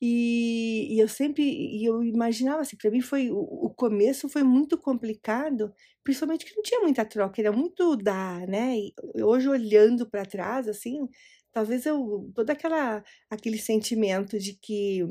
E, 0.00 0.94
e 0.94 0.98
eu 1.00 1.08
sempre, 1.08 1.42
e 1.42 1.84
eu 1.86 2.02
imaginava 2.04 2.60
assim, 2.60 2.76
para 2.76 2.90
mim 2.90 3.00
foi, 3.00 3.30
o, 3.30 3.38
o 3.38 3.74
começo 3.74 4.28
foi 4.28 4.42
muito 4.42 4.76
complicado, 4.78 5.72
principalmente 6.04 6.44
que 6.44 6.54
não 6.54 6.62
tinha 6.62 6.80
muita 6.80 7.04
troca, 7.04 7.40
era 7.40 7.50
muito 7.52 7.96
dar, 7.96 8.46
né? 8.46 8.76
E 8.76 8.94
hoje 9.22 9.48
olhando 9.48 10.08
para 10.08 10.26
trás, 10.26 10.68
assim, 10.68 11.08
talvez 11.52 11.86
eu, 11.86 12.30
todo 12.34 12.50
aquela, 12.50 13.02
aquele 13.30 13.58
sentimento 13.58 14.38
de 14.38 14.54
que 14.60 15.02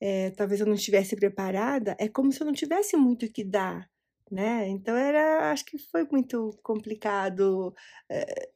eh, 0.00 0.30
talvez 0.32 0.60
eu 0.60 0.66
não 0.66 0.74
estivesse 0.74 1.16
preparada, 1.16 1.96
é 1.98 2.08
como 2.08 2.32
se 2.32 2.40
eu 2.42 2.46
não 2.46 2.52
tivesse 2.54 2.96
muito 2.96 3.26
o 3.26 3.32
que 3.32 3.44
dar, 3.44 3.88
né? 4.30 4.68
Então 4.68 4.96
era, 4.96 5.50
acho 5.52 5.64
que 5.64 5.78
foi 5.78 6.06
muito 6.10 6.50
complicado 6.62 7.74
eh, 8.10 8.50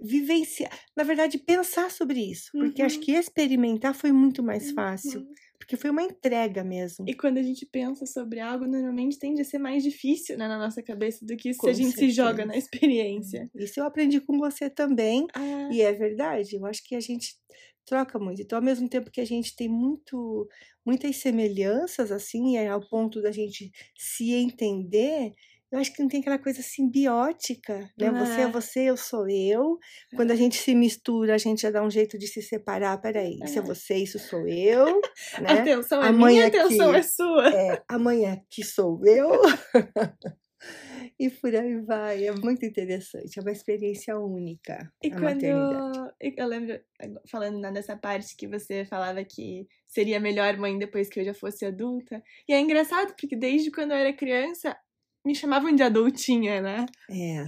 vivenciar, 0.00 0.70
na 0.96 1.04
verdade, 1.04 1.38
pensar 1.38 1.90
sobre 1.90 2.20
isso, 2.20 2.52
porque 2.58 2.82
acho 2.82 2.98
Uhum. 2.98 3.00
que 3.00 3.12
experimentar 3.12 3.94
foi 3.94 4.12
muito 4.12 4.42
mais 4.42 4.70
fácil, 4.70 5.24
Uhum. 5.24 5.36
porque 5.58 5.76
foi 5.76 5.90
uma 5.90 6.02
entrega 6.02 6.62
mesmo. 6.64 7.06
E 7.06 7.14
quando 7.14 7.38
a 7.38 7.42
gente 7.42 7.64
pensa 7.66 8.04
sobre 8.06 8.40
algo, 8.40 8.66
normalmente 8.66 9.18
tende 9.18 9.40
a 9.42 9.44
ser 9.44 9.58
mais 9.58 9.82
difícil 9.82 10.36
né, 10.38 10.48
na 10.48 10.58
nossa 10.58 10.82
cabeça 10.82 11.24
do 11.24 11.36
que 11.36 11.52
se 11.54 11.66
Com 11.66 11.70
a 11.70 11.72
gente 11.74 11.96
se 11.98 12.10
joga 12.10 12.44
certeza. 12.44 12.46
na 12.46 12.56
experiência. 12.56 13.50
Isso 13.54 13.80
eu 13.80 13.84
aprendi 13.86 14.20
com 14.20 14.38
você 14.38 14.68
também, 14.70 15.26
Ah, 15.34 15.70
e 15.70 15.80
é 15.82 15.92
verdade, 15.92 16.56
eu 16.56 16.66
acho 16.66 16.82
que 16.84 16.94
a 16.96 17.00
gente 17.00 17.36
troca 17.84 18.18
muito. 18.18 18.42
Então, 18.42 18.58
ao 18.58 18.64
mesmo 18.64 18.88
tempo 18.88 19.10
que 19.10 19.20
a 19.20 19.24
gente 19.26 19.54
tem 19.54 19.68
muito, 19.68 20.48
muitas 20.84 21.16
semelhanças, 21.16 22.10
assim, 22.10 22.56
é 22.56 22.68
ao 22.68 22.80
ponto 22.88 23.20
da 23.22 23.30
gente 23.30 23.70
se 23.96 24.32
entender, 24.32 25.34
eu 25.74 25.80
acho 25.80 25.92
que 25.92 26.00
não 26.00 26.08
tem 26.08 26.20
aquela 26.20 26.38
coisa 26.38 26.62
simbiótica, 26.62 27.90
né? 27.98 28.10
Você 28.12 28.40
é 28.42 28.48
você, 28.48 28.80
eu 28.90 28.96
sou 28.96 29.28
eu. 29.28 29.76
Quando 30.14 30.30
a 30.30 30.36
gente 30.36 30.56
se 30.56 30.72
mistura, 30.72 31.34
a 31.34 31.38
gente 31.38 31.62
já 31.62 31.70
dá 31.70 31.82
um 31.82 31.90
jeito 31.90 32.16
de 32.16 32.28
se 32.28 32.40
separar. 32.40 33.00
Peraí, 33.00 33.40
isso 33.42 33.58
é 33.58 33.62
você, 33.62 33.96
isso 33.96 34.18
sou 34.20 34.46
eu, 34.46 35.00
né? 35.42 35.50
atenção 35.50 36.00
é 36.00 36.08
A 36.08 36.12
minha, 36.12 36.46
atenção 36.46 36.90
aqui. 36.90 36.98
é 37.00 37.02
sua. 37.02 37.48
É, 37.48 37.82
amanhã 37.88 38.40
que 38.48 38.62
sou 38.62 39.04
eu. 39.04 39.28
e 41.18 41.30
por 41.30 41.54
aí 41.54 41.80
vai. 41.80 42.26
É 42.26 42.32
muito 42.32 42.64
interessante. 42.64 43.38
É 43.38 43.42
uma 43.42 43.52
experiência 43.52 44.18
única 44.18 44.92
E 45.02 45.12
a 45.12 45.18
quando 45.18 45.44
eu 45.44 46.46
lembro, 46.46 46.80
falando 47.30 47.60
dessa 47.72 47.96
parte 47.96 48.36
que 48.36 48.48
você 48.48 48.84
falava 48.84 49.24
que 49.24 49.66
seria 49.86 50.18
melhor 50.18 50.56
mãe 50.56 50.76
depois 50.78 51.08
que 51.08 51.20
eu 51.20 51.24
já 51.24 51.34
fosse 51.34 51.64
adulta. 51.64 52.22
E 52.48 52.52
é 52.52 52.60
engraçado, 52.60 53.14
porque 53.18 53.36
desde 53.36 53.70
quando 53.70 53.92
eu 53.92 53.96
era 53.96 54.12
criança, 54.12 54.76
me 55.24 55.34
chamavam 55.34 55.74
de 55.74 55.82
adultinha, 55.82 56.60
né? 56.60 56.84
É, 57.08 57.38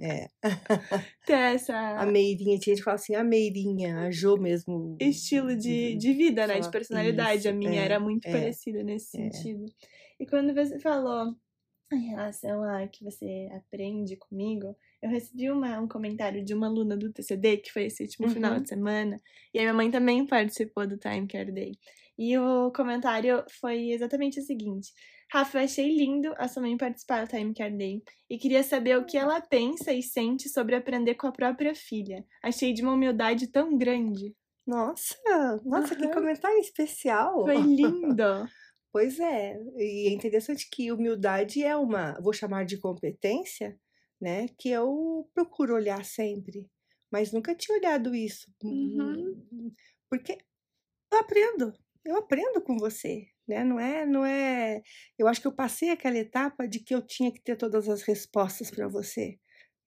é, 0.00 0.24
é. 0.24 0.28
Ter 1.26 1.34
A 1.34 1.54
essa 1.54 2.06
Meirinha, 2.06 2.58
tinha 2.58 2.74
gente 2.74 2.78
que 2.78 2.84
fala 2.84 2.94
assim, 2.94 3.14
a 3.16 3.24
Meirinha, 3.24 3.98
a 4.00 4.10
Jo 4.10 4.36
mesmo. 4.36 4.96
estilo 5.00 5.56
de, 5.56 5.96
de 5.96 6.12
vida, 6.12 6.46
né? 6.46 6.60
De 6.60 6.70
personalidade. 6.70 7.48
A 7.48 7.50
isso, 7.50 7.58
minha 7.58 7.80
é, 7.80 7.84
era 7.84 7.98
muito 7.98 8.26
é, 8.26 8.30
parecida 8.30 8.84
nesse 8.84 9.20
é. 9.20 9.30
sentido. 9.30 9.64
E 10.20 10.26
quando 10.26 10.54
você 10.54 10.78
falou 10.78 11.34
em 11.94 12.08
relação 12.08 12.62
a 12.64 12.86
que 12.88 13.04
você 13.04 13.48
aprende 13.52 14.16
comigo, 14.16 14.76
eu 15.02 15.10
recebi 15.10 15.50
uma, 15.50 15.80
um 15.80 15.88
comentário 15.88 16.44
de 16.44 16.54
uma 16.54 16.66
aluna 16.66 16.96
do 16.96 17.12
TCD, 17.12 17.58
que 17.58 17.72
foi 17.72 17.84
esse 17.84 18.02
último 18.02 18.28
final 18.28 18.58
Uhum. 18.58 18.60
de 18.60 18.68
semana, 18.68 19.20
e 19.52 19.58
a 19.58 19.62
minha 19.62 19.74
mãe 19.74 19.90
também 19.90 20.26
participou 20.26 20.86
do 20.86 20.98
Time 20.98 21.26
Care 21.26 21.52
Day. 21.52 21.72
E 22.18 22.36
o 22.38 22.70
comentário 22.72 23.44
foi 23.60 23.90
exatamente 23.90 24.38
o 24.40 24.42
seguinte: 24.42 24.92
Rafa, 25.32 25.58
eu 25.58 25.64
achei 25.64 25.96
lindo 25.96 26.32
a 26.38 26.46
sua 26.48 26.62
mãe 26.62 26.76
participar 26.76 27.24
do 27.26 27.30
Time 27.30 27.52
Care 27.54 27.76
Day 27.76 28.02
e 28.30 28.38
queria 28.38 28.62
saber 28.62 28.96
o 28.98 29.04
que 29.06 29.16
ela 29.18 29.40
pensa 29.40 29.92
e 29.92 30.02
sente 30.02 30.48
sobre 30.48 30.74
aprender 30.76 31.14
com 31.16 31.26
a 31.26 31.32
própria 31.32 31.74
filha. 31.74 32.24
Achei 32.42 32.72
de 32.72 32.82
uma 32.82 32.92
humildade 32.94 33.48
tão 33.48 33.76
grande. 33.76 34.34
Nossa, 34.66 35.16
nossa, 35.64 35.94
que 35.96 36.06
Aham. 36.06 36.10
comentário 36.10 36.58
especial. 36.58 37.44
Foi 37.44 37.58
lindo. 37.60 38.24
Pois 38.94 39.18
é, 39.18 39.58
e 39.76 40.06
é 40.08 40.12
interessante 40.12 40.68
que 40.70 40.92
humildade 40.92 41.64
é 41.64 41.74
uma, 41.76 42.14
vou 42.22 42.32
chamar 42.32 42.64
de 42.64 42.78
competência, 42.78 43.76
né? 44.20 44.46
Que 44.56 44.68
eu 44.70 45.28
procuro 45.34 45.74
olhar 45.74 46.04
sempre, 46.04 46.70
mas 47.10 47.32
nunca 47.32 47.56
tinha 47.56 47.76
olhado 47.76 48.14
isso, 48.14 48.46
Uhum. 48.62 49.74
porque 50.08 50.38
eu 51.12 51.18
aprendo, 51.18 51.72
eu 52.04 52.16
aprendo 52.16 52.62
com 52.62 52.78
você, 52.78 53.26
né? 53.48 53.64
Não 53.64 53.80
é, 53.80 54.06
não 54.06 54.24
é. 54.24 54.82
Eu 55.18 55.28
acho 55.28 55.40
que 55.40 55.46
eu 55.48 55.54
passei 55.54 55.90
aquela 55.90 56.18
etapa 56.18 56.68
de 56.68 56.80
que 56.80 56.94
eu 56.94 57.02
tinha 57.06 57.32
que 57.32 57.42
ter 57.42 57.56
todas 57.56 57.88
as 57.88 58.02
respostas 58.02 58.70
para 58.70 58.88
você, 58.88 59.38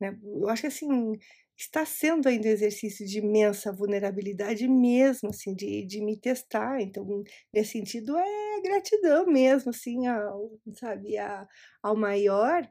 né? 0.01 0.19
Eu 0.23 0.49
acho 0.49 0.63
que 0.63 0.67
assim 0.67 1.13
está 1.57 1.85
sendo 1.85 2.29
ainda 2.29 2.47
um 2.47 2.51
exercício 2.51 3.05
de 3.05 3.17
imensa 3.17 3.71
vulnerabilidade 3.71 4.67
mesmo, 4.67 5.29
assim, 5.29 5.55
de, 5.55 5.83
de 5.85 6.01
me 6.01 6.15
testar. 6.15 6.79
Então, 6.79 7.23
nesse 7.51 7.71
sentido, 7.71 8.15
é 8.17 8.61
gratidão 8.61 9.25
mesmo, 9.25 9.71
assim, 9.71 10.05
ao, 10.05 10.51
sabe, 10.75 11.17
a, 11.17 11.47
ao 11.81 11.95
maior, 11.95 12.69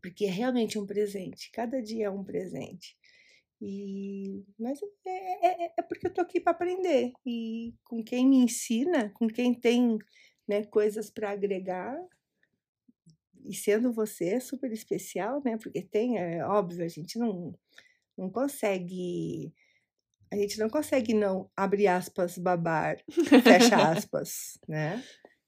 porque 0.00 0.24
é 0.26 0.30
realmente 0.30 0.78
um 0.78 0.86
presente. 0.86 1.50
Cada 1.52 1.82
dia 1.82 2.06
é 2.06 2.10
um 2.10 2.24
presente. 2.24 2.96
E, 3.60 4.42
mas 4.58 4.80
é, 5.04 5.64
é, 5.64 5.74
é 5.78 5.82
porque 5.82 6.06
eu 6.06 6.14
tô 6.14 6.20
aqui 6.20 6.40
para 6.40 6.52
aprender. 6.52 7.12
E 7.26 7.74
com 7.84 8.02
quem 8.02 8.26
me 8.26 8.36
ensina, 8.36 9.10
com 9.14 9.26
quem 9.26 9.52
tem 9.52 9.98
né, 10.48 10.64
coisas 10.64 11.10
para 11.10 11.30
agregar, 11.30 11.96
e 13.44 13.54
sendo 13.54 13.92
você 13.92 14.30
é 14.30 14.40
super 14.40 14.72
especial, 14.72 15.42
né? 15.44 15.56
Porque 15.56 15.82
tem, 15.82 16.18
é 16.18 16.44
óbvio, 16.44 16.84
a 16.84 16.88
gente 16.88 17.18
não, 17.18 17.54
não 18.16 18.30
consegue. 18.30 19.54
A 20.32 20.36
gente 20.36 20.58
não 20.60 20.68
consegue 20.68 21.12
não, 21.12 21.50
abre 21.56 21.88
aspas, 21.88 22.38
babar, 22.38 23.02
fecha 23.42 23.76
aspas, 23.90 24.58
né? 24.68 25.02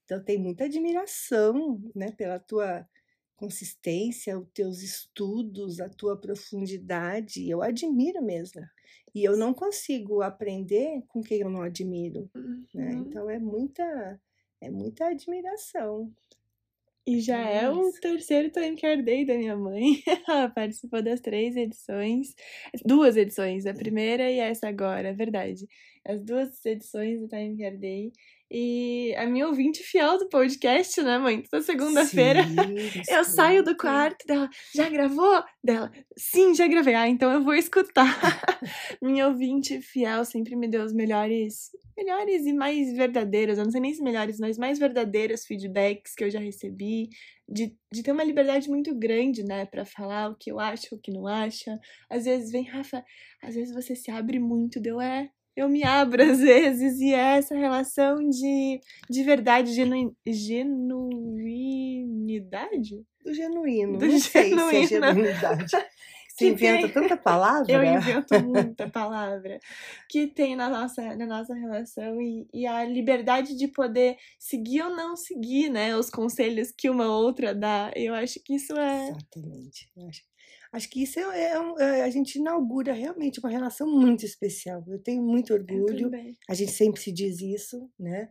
Então 0.04 0.22
tem 0.22 0.38
muita 0.38 0.64
admiração, 0.64 1.80
né, 1.94 2.10
pela 2.10 2.38
tua 2.38 2.86
consistência, 3.36 4.38
os 4.38 4.48
teus 4.52 4.82
estudos, 4.82 5.80
a 5.80 5.88
tua 5.88 6.20
profundidade. 6.20 7.48
Eu 7.48 7.62
admiro 7.62 8.22
mesmo. 8.22 8.60
E 9.14 9.24
eu 9.24 9.36
não 9.36 9.52
consigo 9.52 10.22
aprender 10.22 11.02
com 11.08 11.22
quem 11.22 11.40
eu 11.40 11.50
não 11.50 11.62
admiro, 11.62 12.30
né? 12.74 12.94
Uhum. 12.94 13.06
Então 13.06 13.30
é 13.30 13.38
muita 13.38 14.20
é 14.60 14.70
muita 14.70 15.06
admiração. 15.06 16.12
E 17.06 17.20
já 17.20 17.38
é 17.50 17.64
É 17.64 17.70
o 17.70 17.90
isso. 17.90 18.00
terceiro 18.00 18.48
Time 18.50 18.76
Care 18.80 19.02
Day 19.02 19.24
da 19.26 19.34
minha 19.36 19.56
mãe. 19.56 20.00
Ela 20.28 20.48
participou 20.48 21.02
das 21.02 21.20
três 21.20 21.56
edições. 21.56 22.28
Duas 22.84 23.16
edições, 23.16 23.66
a 23.66 23.74
primeira 23.74 24.30
e 24.30 24.38
essa 24.38 24.68
agora, 24.68 25.08
é 25.08 25.12
verdade. 25.12 25.66
As 26.06 26.22
duas 26.22 26.64
edições 26.64 27.20
do 27.20 27.26
Time 27.28 27.56
Care 27.58 27.76
Day. 27.76 28.12
E 28.54 29.14
a 29.16 29.24
minha 29.24 29.46
ouvinte 29.46 29.82
fiel 29.82 30.18
do 30.18 30.28
podcast, 30.28 31.00
né, 31.00 31.16
mãe? 31.16 31.42
Toda 31.50 31.62
segunda-feira. 31.62 32.40
Eu 33.08 33.24
saio 33.24 33.64
do 33.64 33.74
quarto 33.74 34.26
dela, 34.26 34.46
já 34.74 34.90
gravou? 34.90 35.42
Dela, 35.64 35.90
sim, 36.18 36.54
já 36.54 36.68
gravei. 36.68 36.94
Ah, 36.94 37.08
então 37.08 37.32
eu 37.32 37.42
vou 37.42 37.54
escutar. 37.54 38.04
Minha 39.00 39.28
ouvinte 39.28 39.80
fiel 39.80 40.22
sempre 40.26 40.54
me 40.54 40.68
deu 40.68 40.84
os 40.84 40.92
melhores, 40.92 41.70
melhores 41.96 42.44
e 42.44 42.52
mais 42.52 42.92
verdadeiros, 42.94 43.56
eu 43.56 43.64
não 43.64 43.70
sei 43.70 43.80
nem 43.80 43.94
se 43.94 44.02
melhores, 44.02 44.38
mas 44.38 44.58
mais 44.58 44.78
verdadeiros 44.78 45.46
feedbacks 45.46 46.14
que 46.14 46.24
eu 46.24 46.30
já 46.30 46.38
recebi. 46.38 47.08
De, 47.48 47.74
de 47.90 48.02
ter 48.02 48.12
uma 48.12 48.24
liberdade 48.24 48.68
muito 48.68 48.94
grande, 48.94 49.42
né, 49.42 49.64
pra 49.64 49.86
falar 49.86 50.30
o 50.30 50.36
que 50.36 50.50
eu 50.52 50.60
acho, 50.60 50.94
o 50.94 50.98
que 50.98 51.10
não 51.10 51.26
acha. 51.26 51.78
Às 52.10 52.24
vezes 52.26 52.52
vem, 52.52 52.64
Rafa, 52.64 53.02
às 53.42 53.54
vezes 53.54 53.74
você 53.74 53.96
se 53.96 54.10
abre 54.10 54.38
muito, 54.38 54.78
deu 54.78 55.00
é. 55.00 55.30
Eu 55.56 55.68
me 55.68 55.82
abro 55.84 56.22
às 56.22 56.38
vezes, 56.40 56.98
e 57.00 57.12
é 57.12 57.36
essa 57.38 57.54
relação 57.54 58.16
de, 58.28 58.80
de 59.10 59.22
verdade, 59.22 59.72
genu, 59.74 60.14
genuinidade? 61.62 63.02
Do 63.24 63.32
genuíno. 63.34 63.98
Do 63.98 64.06
não 64.06 64.18
sei 64.18 64.20
se 64.20 64.38
é 64.38 64.48
genuíno. 64.48 64.86
genuinidade. 64.88 65.64
Você 66.32 66.46
Que 66.46 66.52
inventa 66.52 66.88
tem- 66.88 67.02
tanta 67.02 67.14
palavra. 67.14 67.70
Eu 67.70 67.84
invento 67.84 68.42
muita 68.42 68.88
palavra 68.88 69.60
que 70.08 70.26
tem 70.26 70.56
na 70.56 70.70
nossa, 70.70 71.14
na 71.14 71.26
nossa 71.26 71.52
relação 71.54 72.18
e, 72.22 72.48
e 72.54 72.66
a 72.66 72.82
liberdade 72.86 73.54
de 73.54 73.68
poder 73.68 74.16
seguir 74.38 74.80
ou 74.80 74.96
não 74.96 75.14
seguir, 75.14 75.68
né? 75.68 75.94
Os 75.94 76.08
conselhos 76.08 76.72
que 76.72 76.88
uma 76.88 77.14
outra 77.14 77.54
dá. 77.54 77.92
Eu 77.94 78.14
acho 78.14 78.40
que 78.42 78.54
isso 78.54 78.72
é. 78.74 79.08
Exatamente. 79.10 79.90
Eu 79.94 80.08
Acho, 80.08 80.22
acho 80.72 80.88
que 80.88 81.02
isso 81.02 81.18
é, 81.20 81.52
é 81.52 81.60
um- 81.60 81.78
é- 81.78 82.02
a 82.02 82.10
gente 82.10 82.36
inaugura 82.38 82.92
realmente 82.92 83.38
uma 83.40 83.50
relação 83.50 83.86
muito 83.86 84.24
especial. 84.24 84.82
Eu 84.88 84.98
tenho 84.98 85.22
muito 85.22 85.52
orgulho. 85.52 86.10
A 86.48 86.54
gente 86.54 86.72
sempre 86.72 87.00
se 87.00 87.12
diz 87.12 87.40
isso, 87.40 87.90
né? 87.98 88.30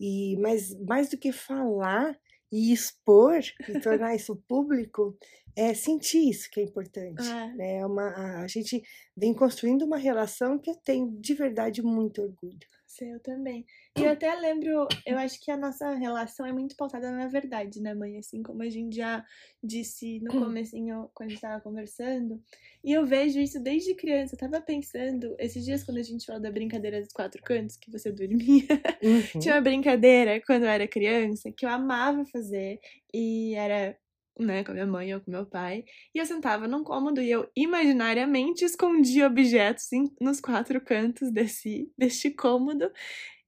E 0.00 0.36
mas 0.38 0.74
mais 0.80 1.08
do 1.10 1.18
que 1.18 1.32
falar 1.32 2.18
e 2.50 2.72
expor 2.72 3.40
e 3.68 3.80
tornar 3.80 4.14
isso 4.16 4.36
público, 4.48 5.16
é 5.56 5.74
sentir 5.74 6.28
isso 6.30 6.48
que 6.50 6.60
é 6.60 6.62
importante. 6.62 7.22
É. 7.22 7.54
né? 7.54 7.76
É 7.78 7.86
uma, 7.86 8.08
a, 8.08 8.42
a 8.42 8.46
gente 8.48 8.82
vem 9.16 9.34
construindo 9.34 9.82
uma 9.84 9.96
relação 9.96 10.58
que 10.58 10.70
eu 10.70 10.76
tenho 10.76 11.10
de 11.20 11.34
verdade 11.34 11.82
muito 11.82 12.22
orgulho. 12.22 12.58
Eu 13.00 13.18
também. 13.20 13.64
E 13.98 14.02
eu 14.02 14.10
até 14.10 14.34
lembro, 14.34 14.86
eu 15.06 15.18
acho 15.18 15.40
que 15.40 15.50
a 15.50 15.56
nossa 15.56 15.94
relação 15.94 16.44
é 16.44 16.52
muito 16.52 16.76
pautada 16.76 17.10
na 17.10 17.26
verdade, 17.28 17.80
né, 17.80 17.94
mãe? 17.94 18.18
Assim 18.18 18.42
como 18.42 18.62
a 18.62 18.68
gente 18.68 18.96
já 18.96 19.24
disse 19.62 20.20
no 20.20 20.34
Hum. 20.34 20.44
comecinho, 20.44 21.10
quando 21.14 21.28
a 21.28 21.32
gente 21.32 21.40
tava 21.40 21.60
conversando. 21.62 22.42
E 22.84 22.92
eu 22.92 23.06
vejo 23.06 23.38
isso 23.38 23.60
desde 23.60 23.94
criança. 23.94 24.34
Eu 24.34 24.38
tava 24.38 24.60
pensando, 24.60 25.34
esses 25.38 25.64
dias 25.64 25.82
quando 25.84 25.98
a 25.98 26.02
gente 26.02 26.26
falou 26.26 26.42
da 26.42 26.50
brincadeira 26.50 27.00
dos 27.00 27.12
quatro 27.12 27.42
cantos, 27.42 27.76
que 27.76 27.90
você 27.90 28.10
dormia. 28.12 28.66
Uhum. 29.02 29.40
Tinha 29.40 29.54
uma 29.56 29.60
brincadeira 29.60 30.40
quando 30.46 30.62
eu 30.62 30.68
era 30.68 30.86
criança 30.86 31.50
que 31.50 31.66
eu 31.66 31.70
amava 31.70 32.24
fazer. 32.26 32.78
E 33.12 33.52
era, 33.54 33.96
né, 34.38 34.64
com 34.64 34.70
a 34.72 34.74
minha 34.74 34.86
mãe 34.86 35.14
ou 35.14 35.20
com 35.20 35.30
meu 35.30 35.46
pai. 35.46 35.84
E 36.14 36.18
eu 36.18 36.26
sentava 36.26 36.66
num 36.68 36.82
cômodo 36.84 37.20
e 37.20 37.30
eu 37.30 37.48
imaginariamente 37.56 38.64
escondia 38.64 39.26
objetos 39.26 39.92
em- 39.92 40.10
nos 40.20 40.40
quatro 40.40 40.80
cantos 40.80 41.30
desse, 41.32 41.90
deste 41.98 42.30
cômodo. 42.30 42.90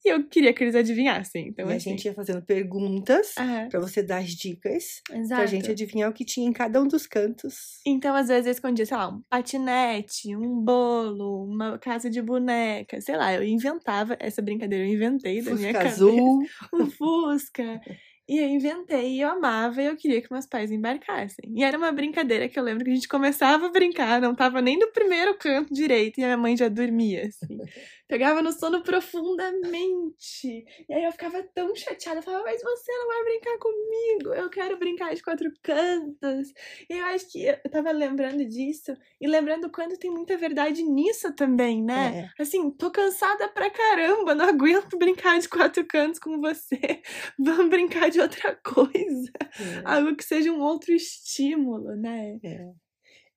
E 0.04 0.10
eu 0.12 0.22
queria 0.28 0.52
que 0.52 0.62
eles 0.62 0.74
adivinhassem. 0.74 1.48
Então, 1.48 1.66
e 1.70 1.72
a 1.72 1.76
assim, 1.76 1.90
gente 1.90 2.04
ia 2.04 2.12
fazendo 2.14 2.42
perguntas 2.44 3.34
aham, 3.38 3.68
pra 3.70 3.80
você 3.80 4.02
dar 4.02 4.18
as 4.18 4.32
dicas, 4.32 5.00
pra 5.06 5.16
exato. 5.18 5.46
gente 5.46 5.70
adivinhar 5.70 6.10
o 6.10 6.12
que 6.12 6.26
tinha 6.26 6.46
em 6.46 6.52
cada 6.52 6.80
um 6.82 6.86
dos 6.86 7.06
cantos. 7.06 7.80
Então, 7.86 8.14
às 8.14 8.28
vezes, 8.28 8.44
eu 8.46 8.52
escondia, 8.52 8.84
sei 8.84 8.96
lá, 8.98 9.08
um 9.08 9.22
patinete, 9.30 10.36
um 10.36 10.60
bolo, 10.62 11.44
uma 11.46 11.78
casa 11.78 12.10
de 12.10 12.20
boneca, 12.20 13.00
sei 13.00 13.16
lá, 13.16 13.32
eu 13.34 13.42
inventava 13.44 14.14
essa 14.20 14.42
brincadeira, 14.42 14.86
eu 14.86 14.92
inventei 14.92 15.40
da 15.42 15.52
minha 15.54 15.72
Fusca 15.72 15.72
cabeça. 15.72 15.94
azul. 15.94 16.42
um 16.74 16.86
Fusca. 16.90 17.80
E 18.26 18.38
eu 18.38 18.48
inventei, 18.48 19.16
e 19.16 19.20
eu 19.20 19.28
amava, 19.28 19.82
e 19.82 19.86
eu 19.86 19.96
queria 19.96 20.22
que 20.22 20.32
meus 20.32 20.46
pais 20.46 20.70
embarcassem. 20.70 21.44
E 21.54 21.62
era 21.62 21.76
uma 21.76 21.92
brincadeira 21.92 22.48
que 22.48 22.58
eu 22.58 22.62
lembro 22.62 22.82
que 22.82 22.90
a 22.90 22.94
gente 22.94 23.06
começava 23.06 23.66
a 23.66 23.70
brincar, 23.70 24.18
não 24.18 24.34
tava 24.34 24.62
nem 24.62 24.78
no 24.78 24.90
primeiro 24.92 25.36
canto 25.36 25.74
direito, 25.74 26.18
e 26.18 26.22
a 26.22 26.28
minha 26.28 26.38
mãe 26.38 26.56
já 26.56 26.68
dormia, 26.68 27.26
assim. 27.26 27.58
Pegava 28.08 28.42
no 28.42 28.52
sono 28.52 28.82
profundamente. 28.82 30.64
E 30.88 30.92
aí 30.92 31.04
eu 31.04 31.12
ficava 31.12 31.42
tão 31.54 31.74
chateada, 31.74 32.18
eu 32.18 32.22
falava, 32.22 32.44
mas 32.44 32.62
você 32.62 32.92
não 32.92 33.08
vai 33.08 33.24
brincar 33.24 33.58
comigo, 33.58 34.34
eu 34.34 34.50
quero 34.50 34.78
brincar 34.78 35.14
de 35.14 35.22
quatro 35.22 35.50
cantos. 35.62 36.52
E 36.88 36.98
eu 36.98 37.04
acho 37.06 37.30
que 37.30 37.44
eu 37.44 37.70
tava 37.70 37.90
lembrando 37.92 38.44
disso, 38.44 38.94
e 39.20 39.26
lembrando 39.26 39.70
quando 39.70 39.98
tem 39.98 40.10
muita 40.10 40.36
verdade 40.36 40.82
nisso 40.82 41.34
também, 41.34 41.82
né? 41.82 42.30
É. 42.38 42.42
Assim, 42.42 42.70
tô 42.70 42.90
cansada 42.90 43.48
pra 43.48 43.70
caramba, 43.70 44.34
não 44.34 44.46
aguento 44.46 44.98
brincar 44.98 45.38
de 45.38 45.48
quatro 45.48 45.84
cantos 45.86 46.18
com 46.18 46.40
você. 46.40 46.78
Vamos 47.38 47.68
brincar 47.68 48.10
de 48.10 48.13
outra 48.20 48.56
coisa. 48.64 49.30
É. 49.58 49.84
Algo 49.84 50.16
que 50.16 50.24
seja 50.24 50.52
um 50.52 50.60
outro 50.60 50.92
estímulo, 50.92 51.96
né? 51.96 52.40
É. 52.42 52.74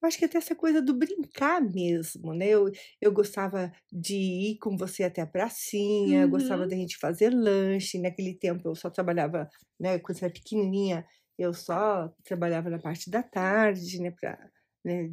Eu 0.02 0.08
acho 0.08 0.18
que 0.20 0.26
até 0.26 0.38
essa 0.38 0.56
coisa 0.56 0.82
do 0.82 0.94
brincar 0.94 1.60
mesmo, 1.62 2.34
né? 2.34 2.48
Eu, 2.50 2.72
eu 3.02 3.12
gostava 3.12 3.72
de 3.92 4.16
ir 4.16 4.58
com 4.60 4.78
você 4.78 5.04
até 5.04 5.22
a 5.22 5.28
pracinha, 5.28 6.22
eu 6.22 6.30
gostava 6.30 6.66
Uhum. 6.66 6.68
da 6.68 6.76
gente 6.76 6.98
fazer 6.98 7.30
lanche. 7.32 7.98
Naquele 8.00 8.36
tempo 8.36 8.68
eu 8.70 8.76
só 8.76 8.90
trabalhava, 8.90 9.50
né? 9.80 9.98
Quando 10.00 10.18
você 10.20 10.26
era 10.26 10.34
pequenininha, 10.34 11.06
eu 11.38 11.54
só 11.54 12.10
trabalhava 12.24 12.70
na 12.70 12.80
parte 12.80 13.10
da 13.10 13.24
tarde, 13.24 14.00
né? 14.02 14.12
Pra, 14.12 14.38
né? 14.86 15.10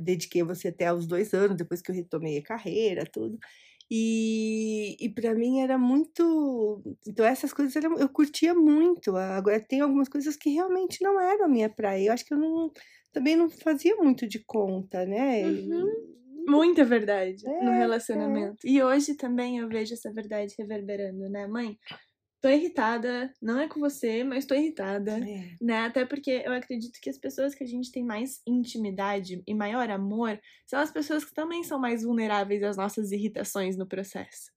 Dediquei 0.00 0.42
você 0.42 0.68
até 0.68 0.86
aos 0.88 1.06
dois 1.06 1.32
anos, 1.32 1.56
depois 1.56 1.80
que 1.80 1.90
eu 1.92 1.94
retomei 1.94 2.38
a 2.38 2.42
carreira, 2.42 3.04
tudo. 3.06 3.38
E, 3.90 4.96
e 4.98 5.08
para 5.10 5.34
mim 5.34 5.60
era 5.60 5.76
muito. 5.78 6.82
Então, 7.06 7.24
essas 7.24 7.52
coisas 7.52 7.74
eram, 7.76 7.98
eu 7.98 8.08
curtia 8.08 8.54
muito. 8.54 9.16
Agora, 9.16 9.60
tem 9.60 9.80
algumas 9.80 10.08
coisas 10.08 10.36
que 10.36 10.50
realmente 10.50 11.02
não 11.02 11.20
eram 11.20 11.44
a 11.44 11.48
minha 11.48 11.68
praia. 11.68 12.08
Eu 12.08 12.12
acho 12.12 12.24
que 12.24 12.34
eu 12.34 12.38
não, 12.38 12.72
também 13.12 13.36
não 13.36 13.48
fazia 13.50 13.94
muito 13.96 14.26
de 14.26 14.42
conta, 14.44 15.04
né? 15.06 15.44
Uhum. 15.44 16.14
Muita 16.46 16.84
verdade 16.84 17.42
no 17.44 17.70
É, 17.70 17.78
relacionamento. 17.78 18.66
E 18.66 18.82
hoje 18.82 19.14
também 19.16 19.58
eu 19.58 19.68
vejo 19.68 19.94
essa 19.94 20.12
verdade 20.12 20.54
reverberando, 20.58 21.28
né, 21.30 21.46
mãe? 21.46 21.78
Tô 22.44 22.50
irritada, 22.50 23.32
não 23.40 23.58
é 23.58 23.66
com 23.66 23.80
você, 23.80 24.22
mas 24.22 24.44
tô 24.44 24.54
irritada. 24.54 25.12
É, 25.12 25.56
né? 25.58 25.78
Até 25.86 26.04
porque 26.04 26.42
eu 26.44 26.52
acredito 26.52 27.00
que 27.00 27.08
as 27.08 27.16
pessoas 27.16 27.54
que 27.54 27.64
a 27.64 27.66
gente 27.66 27.90
tem 27.90 28.04
mais 28.04 28.42
intimidade 28.46 29.42
e 29.46 29.54
maior 29.54 29.88
amor 29.88 30.38
são 30.66 30.78
as 30.78 30.90
pessoas 30.90 31.24
que 31.24 31.32
também 31.32 31.64
são 31.64 31.78
mais 31.78 32.02
vulneráveis 32.02 32.62
às 32.62 32.76
nossas 32.76 33.12
irritações 33.12 33.78
no 33.78 33.86
processo, 33.86 34.52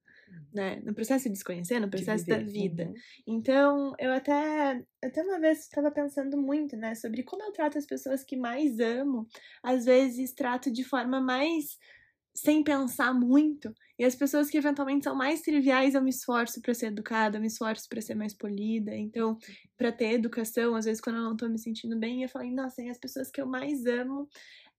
né? 0.54 0.82
No 0.84 0.94
processo 0.94 1.30
de 1.30 1.38
se 1.38 1.46
conhecer, 1.46 1.80
no 1.80 1.90
processo 1.90 2.26
da 2.26 2.40
vida. 2.40 2.88
Uhum. 2.88 2.94
Então, 3.26 3.94
eu 3.98 4.12
até, 4.12 4.84
até 5.02 5.24
uma 5.24 5.40
vez 5.40 5.60
estava 5.60 5.90
pensando 5.90 6.38
muito, 6.38 6.76
né, 6.76 6.94
sobre 6.94 7.24
como 7.24 7.42
eu 7.42 7.54
trato 7.54 7.78
as 7.78 7.86
pessoas 7.86 8.22
que 8.22 8.36
mais 8.36 8.82
amo. 8.82 9.26
Às 9.64 9.86
vezes 9.86 10.34
trato 10.34 10.70
de 10.70 10.84
forma 10.84 11.22
mais 11.22 11.78
sem 12.36 12.66
pensar 12.66 13.14
muito. 13.14 13.74
E 14.00 14.06
as 14.06 14.16
pessoas 14.16 14.50
que 14.50 14.58
eventualmente 14.58 15.04
são 15.06 15.16
mais 15.16 15.42
triviais, 15.42 15.96
eu 15.96 16.02
me 16.02 16.10
esforço 16.10 16.62
para 16.62 16.74
ser 16.74 16.88
educada, 16.88 17.38
eu 17.38 17.42
me 17.42 17.48
esforço 17.48 17.88
para 17.90 18.02
ser 18.02 18.16
mais 18.16 18.34
polida. 18.34 18.96
Então, 18.96 19.38
para 19.78 19.92
ter 19.92 20.12
educação, 20.14 20.76
às 20.76 20.86
vezes 20.86 21.02
quando 21.02 21.18
eu 21.18 21.24
não 21.24 21.36
tô 21.36 21.48
me 21.50 21.58
sentindo 21.58 21.98
bem, 21.98 22.24
eu 22.24 22.30
falo, 22.30 22.50
nossa, 22.52 22.82
e 22.84 22.90
as 22.90 22.98
pessoas 22.98 23.32
que 23.32 23.42
eu 23.42 23.48
mais 23.48 23.86
amo, 23.86 24.30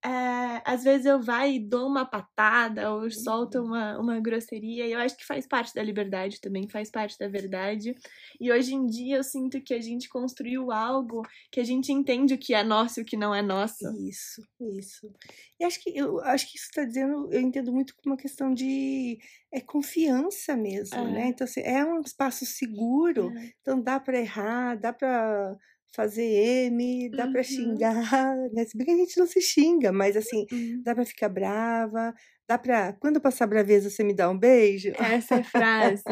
é, 0.05 0.63
às 0.65 0.85
vezes 0.85 1.07
eu 1.07 1.21
vai 1.21 1.55
e 1.55 1.59
dou 1.61 1.87
uma 1.89 2.05
patada 2.07 2.93
ou 2.95 3.11
solto 3.11 3.61
uma, 3.63 3.99
uma 3.99 4.21
grosseria, 4.21 4.87
e 4.87 4.93
eu 4.93 5.01
acho 5.01 5.17
que 5.17 5.25
faz 5.27 5.47
parte 5.47 5.75
da 5.75 5.83
liberdade 5.83 6.41
também, 6.41 6.69
faz 6.69 6.91
parte 6.91 7.19
da 7.19 7.29
verdade. 7.29 7.95
E 8.41 8.51
hoje 8.53 8.75
em 8.75 8.87
dia 8.87 9.17
eu 9.17 9.25
sinto 9.25 9.61
que 9.61 9.75
a 9.75 9.81
gente 9.81 10.09
construiu 10.09 10.71
algo 10.71 11.23
que 11.51 11.61
a 11.61 11.65
gente 11.65 11.93
entende 11.93 12.35
o 12.35 12.39
que 12.39 12.55
é 12.55 12.63
nosso 12.63 13.01
e 13.01 13.03
o 13.03 13.07
que 13.07 13.17
não 13.17 13.35
é 13.35 13.43
nosso. 13.43 13.85
Isso, 14.09 14.43
isso. 14.79 15.13
E 15.61 15.65
acho 15.65 15.83
que 15.83 15.91
eu 15.97 16.21
acho 16.21 16.51
que 16.51 16.57
isso 16.57 16.67
está 16.67 16.85
dizendo, 16.85 17.29
eu 17.33 17.41
entendo 17.41 17.73
muito 17.73 17.95
como 17.97 18.15
uma 18.15 18.21
questão 18.21 18.55
de 18.55 19.19
é 19.53 19.61
confiança 19.61 20.57
mesmo, 20.57 20.97
É. 20.99 21.11
né? 21.13 21.27
Então 21.29 21.45
assim, 21.45 21.61
é 21.61 21.85
um 21.85 22.01
espaço 22.01 22.47
seguro, 22.47 23.33
É. 23.37 23.53
então 23.61 23.81
dá 23.83 23.99
para 23.99 24.19
errar, 24.21 24.77
dá 24.77 24.93
para 24.93 25.57
fazer 25.95 26.25
M, 26.25 27.11
dá 27.15 27.27
Uhum. 27.49 27.89
xingar, 28.09 28.37
né? 28.53 28.65
Se 28.67 28.77
bem 28.77 28.87
que 28.87 28.93
a 28.93 28.97
gente 28.97 29.19
não 29.19 29.27
se 29.27 29.41
xinga, 29.41 29.93
mas 29.93 30.17
assim, 30.17 30.47
Hum. 30.51 30.85
dá 30.85 30.95
para 30.95 31.05
ficar 31.07 31.29
brava, 31.29 32.15
dá 32.49 32.57
para 32.57 32.95
quando 32.95 33.21
passar 33.21 33.47
braveza 33.47 33.91
você 33.91 34.03
me 34.03 34.15
dá 34.15 34.31
um 34.31 34.39
beijo. 34.39 34.91
Essa 34.99 35.43
frase, 35.45 36.03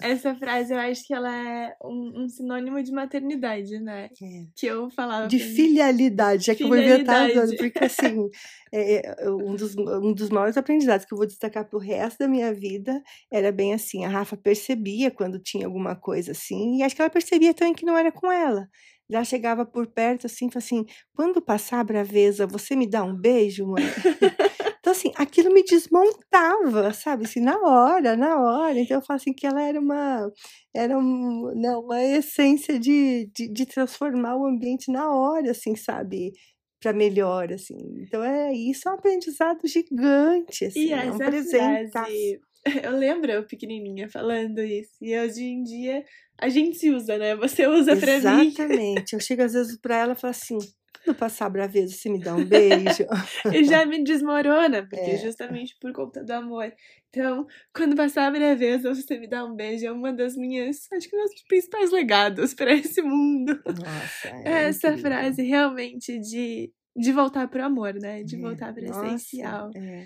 essa 0.00 0.34
frase 0.34 0.72
eu 0.72 0.78
acho 0.78 1.06
que 1.06 1.12
ela 1.12 1.30
é 1.30 1.74
um, 1.84 2.22
um 2.22 2.28
sinônimo 2.28 2.82
de 2.82 2.90
maternidade, 2.90 3.78
né? 3.78 4.08
É. 4.22 4.44
Que 4.56 4.66
eu 4.66 4.90
falava 4.90 5.28
De 5.28 5.36
pra 5.36 5.46
filialidade, 5.46 6.46
já 6.46 6.54
que 6.54 6.62
eu 6.62 6.68
vou 6.68 6.78
inventar 6.78 7.30
agora, 7.30 7.48
porque 7.56 7.84
assim, 7.84 8.30
é, 8.72 9.24
é, 9.24 9.30
um, 9.30 9.54
dos, 9.54 9.76
um 9.76 10.14
dos 10.14 10.30
maiores 10.30 10.56
aprendizados 10.56 11.04
que 11.04 11.12
eu 11.12 11.18
vou 11.18 11.26
destacar 11.26 11.68
pro 11.68 11.78
resto 11.78 12.20
da 12.20 12.28
minha 12.28 12.54
vida 12.54 13.02
era 13.30 13.52
bem 13.52 13.74
assim, 13.74 14.04
a 14.04 14.08
Rafa 14.08 14.36
percebia 14.36 15.10
quando 15.10 15.38
tinha 15.38 15.66
alguma 15.66 15.94
coisa 15.94 16.32
assim, 16.32 16.78
e 16.78 16.82
acho 16.82 16.96
que 16.96 17.02
ela 17.02 17.10
percebia 17.10 17.52
também 17.52 17.74
que 17.74 17.84
não 17.84 17.98
era 17.98 18.10
com 18.10 18.32
ela. 18.32 18.66
Ela 19.10 19.24
chegava 19.24 19.64
por 19.66 19.86
perto 19.86 20.26
assim, 20.26 20.48
falava 20.50 20.58
assim, 20.58 20.84
quando 21.14 21.42
passar 21.42 21.80
a 21.80 21.84
braveza, 21.84 22.46
você 22.46 22.76
me 22.76 22.88
dá 22.88 23.02
um 23.04 23.14
beijo, 23.14 23.66
mãe? 23.66 23.84
Então, 24.80 24.92
assim, 24.92 25.12
aquilo 25.14 25.52
me 25.52 25.62
desmontava, 25.62 26.92
sabe? 26.94 27.24
Assim, 27.24 27.40
na 27.40 27.58
hora, 27.60 28.16
na 28.16 28.40
hora. 28.40 28.78
Então, 28.78 28.96
eu 28.96 29.02
falo 29.02 29.18
assim 29.18 29.32
que 29.32 29.46
ela 29.46 29.60
era 29.62 29.78
uma, 29.78 30.30
era 30.74 30.98
um, 30.98 31.52
não, 31.54 31.82
uma 31.82 32.02
essência 32.02 32.78
de, 32.78 33.26
de, 33.34 33.52
de 33.52 33.66
transformar 33.66 34.36
o 34.36 34.46
ambiente 34.46 34.90
na 34.90 35.12
hora, 35.14 35.50
assim, 35.50 35.76
sabe? 35.76 36.32
Para 36.80 36.94
melhor, 36.94 37.52
assim. 37.52 37.76
Então, 38.00 38.24
é 38.24 38.54
isso 38.54 38.88
é 38.88 38.92
um 38.92 38.94
aprendizado 38.94 39.66
gigante, 39.66 40.64
assim. 40.64 40.88
E 40.88 40.92
é 40.94 41.12
um 41.12 41.20
essa 41.20 41.24
presente. 41.24 42.40
eu 42.84 42.96
lembro 42.96 43.30
eu 43.30 43.46
pequenininha 43.46 44.08
falando 44.08 44.60
isso. 44.60 44.92
E 45.00 45.18
hoje 45.18 45.42
em 45.44 45.62
dia 45.62 46.04
a 46.38 46.48
gente 46.48 46.76
se 46.78 46.90
usa, 46.90 47.16
né? 47.18 47.34
Você 47.36 47.66
usa 47.66 47.96
pra 47.96 48.12
mim. 48.36 48.48
Exatamente. 48.48 49.12
Eu 49.14 49.20
chego 49.20 49.42
às 49.42 49.52
vezes 49.52 49.78
para 49.78 49.96
ela 49.96 50.12
e 50.12 50.16
falo 50.16 50.30
assim: 50.30 50.58
quando 51.04 51.16
passar 51.16 51.46
a 51.46 51.50
braveza, 51.50 51.94
você 51.94 52.08
me 52.10 52.20
dá 52.20 52.34
um 52.34 52.44
beijo. 52.44 53.04
E 53.54 53.64
já 53.64 53.84
me 53.86 54.02
desmorona, 54.04 54.86
porque 54.88 55.10
É. 55.12 55.16
justamente 55.18 55.74
por 55.80 55.92
conta 55.92 56.22
do 56.24 56.30
amor. 56.32 56.72
Então, 57.08 57.46
quando 57.74 57.96
passar 57.96 58.26
a 58.26 58.30
braveza, 58.30 58.94
você 58.94 59.18
me 59.18 59.26
dá 59.28 59.44
um 59.44 59.54
beijo. 59.56 59.86
É 59.86 59.90
uma 59.92 60.12
das 60.12 60.36
minhas, 60.36 60.86
acho 60.92 61.08
que 61.08 61.16
meus 61.16 61.30
principais 61.48 61.90
legados 61.90 62.54
pra 62.54 62.72
esse 62.72 63.00
mundo. 63.02 63.58
Nossa, 63.66 64.28
é 64.28 64.68
Essa 64.68 64.88
incrível. 64.88 65.10
frase 65.10 65.42
realmente 65.42 66.18
de, 66.20 66.70
de 66.96 67.12
voltar 67.12 67.48
pro 67.48 67.64
amor, 67.64 67.94
né? 67.94 68.22
De 68.22 68.36
É, 68.36 68.38
voltar 68.38 68.72
pro 68.72 68.84
nossa, 68.86 69.06
essencial. 69.06 69.70
é. 69.74 70.04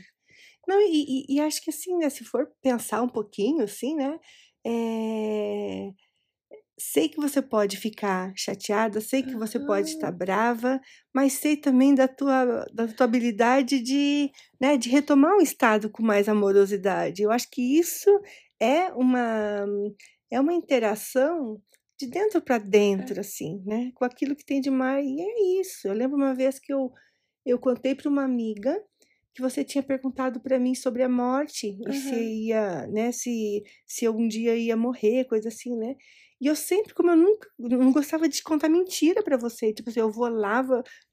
Não, 0.68 0.80
e, 0.80 1.24
e- 1.30 1.36
e 1.36 1.40
acho 1.40 1.62
que 1.62 1.70
assim, 1.70 1.96
né, 1.98 2.08
se 2.10 2.24
for 2.24 2.48
pensar 2.62 3.02
um 3.02 3.08
pouquinho, 3.08 3.62
assim, 3.64 3.94
né, 3.96 4.18
é, 4.66 5.90
sei 6.78 7.08
que 7.08 7.16
você 7.18 7.40
pode 7.42 7.76
ficar 7.76 8.32
chateada, 8.36 9.00
sei 9.00 9.22
que 9.22 9.36
você 9.36 9.60
pode 9.60 9.90
estar 9.90 10.10
brava, 10.12 10.80
mas 11.14 11.34
sei 11.34 11.56
também 11.56 11.94
da 11.94 12.08
tua, 12.08 12.66
da 12.72 12.88
tua 12.88 13.04
habilidade 13.06 13.80
de, 13.80 14.30
né, 14.60 14.76
de 14.76 14.88
retomar 14.90 15.34
um 15.36 15.40
estado 15.40 15.90
com 15.90 16.02
mais 16.02 16.28
amorosidade. 16.28 17.22
Eu 17.22 17.30
acho 17.30 17.48
que 17.50 17.78
isso 17.78 18.10
é 18.60 18.92
uma, 18.94 19.66
é 20.30 20.40
uma 20.40 20.52
interação 20.52 21.60
de 21.98 22.06
dentro 22.08 22.40
para 22.42 22.58
dentro, 22.58 23.20
assim, 23.20 23.62
né, 23.64 23.90
com 23.94 24.04
aquilo 24.04 24.34
que 24.36 24.44
tem 24.44 24.60
de 24.60 24.70
mais. 24.70 25.06
E 25.06 25.20
é 25.20 25.60
isso. 25.60 25.86
Eu 25.88 25.94
lembro 25.94 26.16
uma 26.16 26.34
vez 26.34 26.58
que 26.58 26.72
eu, 26.72 26.92
eu 27.46 27.58
contei 27.58 27.94
para 27.94 28.08
uma 28.08 28.24
amiga 28.24 28.80
que 29.34 29.42
você 29.42 29.64
tinha 29.64 29.82
perguntado 29.82 30.40
para 30.40 30.58
mim 30.58 30.74
sobre 30.74 31.02
a 31.02 31.08
morte, 31.08 31.76
Uhum. 31.80 31.90
e 31.90 31.94
se 31.94 32.14
ia, 32.46 32.86
né, 32.88 33.12
se, 33.12 33.62
se 33.86 34.04
eu 34.04 34.16
um 34.16 34.28
dia 34.28 34.56
ia 34.56 34.76
morrer, 34.76 35.24
coisa 35.24 35.48
assim, 35.48 35.76
né? 35.76 35.96
E 36.40 36.46
eu 36.46 36.54
sempre, 36.56 36.92
como 36.94 37.10
eu 37.10 37.16
nunca, 37.16 37.48
não 37.58 37.92
gostava 37.92 38.28
de 38.28 38.42
contar 38.42 38.68
mentira 38.68 39.22
para 39.22 39.36
você, 39.36 39.72
tipo 39.72 39.88
assim, 39.88 40.00
eu 40.00 40.10
vou 40.10 40.28
lá, 40.28 40.62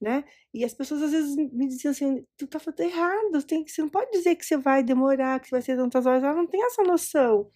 né? 0.02 0.24
E 0.54 0.64
as 0.66 0.74
pessoas 0.74 1.02
às 1.04 1.12
vezes 1.12 1.36
me 1.36 1.68
diziam 1.68 1.92
assim, 1.92 2.26
tu 2.38 2.48
tá 2.48 2.60
falando 2.60 2.80
errado, 2.82 3.44
tem, 3.44 3.66
você 3.68 3.82
não 3.82 3.90
pode 3.90 4.12
dizer 4.12 4.36
que 4.36 4.46
você 4.46 4.58
vai 4.58 4.84
demorar, 4.84 5.40
que 5.40 5.50
vai 5.50 5.62
ser 5.62 5.78
tantas 5.78 6.06
horas, 6.06 6.24
ela 6.24 6.34
não 6.36 6.48
tem 6.48 6.64
essa 6.66 6.84
noção. 6.84 7.50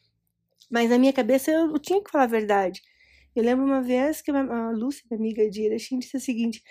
Mas 0.71 0.89
na 0.89 0.97
minha 0.97 1.13
cabeça 1.13 1.51
eu, 1.51 1.71
eu 1.71 1.79
tinha 1.79 2.01
que 2.03 2.09
falar 2.11 2.23
a 2.25 2.27
verdade. 2.27 2.81
Eu 3.35 3.43
lembro 3.43 3.65
uma 3.65 3.81
vez 3.81 4.21
que 4.21 4.31
a 4.31 4.71
Lúcia, 4.71 5.03
minha 5.11 5.19
amiga 5.19 5.49
de 5.49 5.63
Erechim, 5.63 5.99
disse 5.99 6.15
o 6.15 6.19
seguinte, 6.19 6.61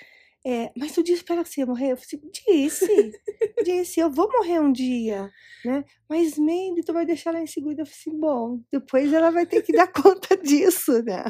é, 0.47 0.71
mas 0.77 0.93
tu 0.93 1.03
disse 1.03 1.25
para 1.25 1.37
ela 1.37 1.45
que 1.45 1.51
você 1.51 1.61
ia 1.61 1.67
morrer? 1.67 1.93
Eu 1.93 1.97
falei, 1.97 2.07
assim, 2.07 2.31
disse, 2.31 2.87
disse, 3.65 4.01
eu 4.01 4.11
vou 4.11 4.31
morrer 4.31 4.61
um 4.61 4.71
dia, 4.71 5.31
né? 5.65 5.85
Mas 6.09 6.37
Mandy, 6.37 6.83
tu 6.85 6.93
vai 6.93 7.07
deixar 7.07 7.31
ela 7.31 7.43
insegura? 7.43 7.81
Eu 7.81 7.87
falei 7.87 7.99
assim, 7.99 8.21
bom, 8.21 8.61
depois 8.71 9.13
ela 9.13 9.31
vai 9.31 9.47
ter 9.47 9.63
que 9.63 9.73
dar 9.73 9.87
conta 9.93 10.37
disso, 10.37 11.03
né? 11.03 11.25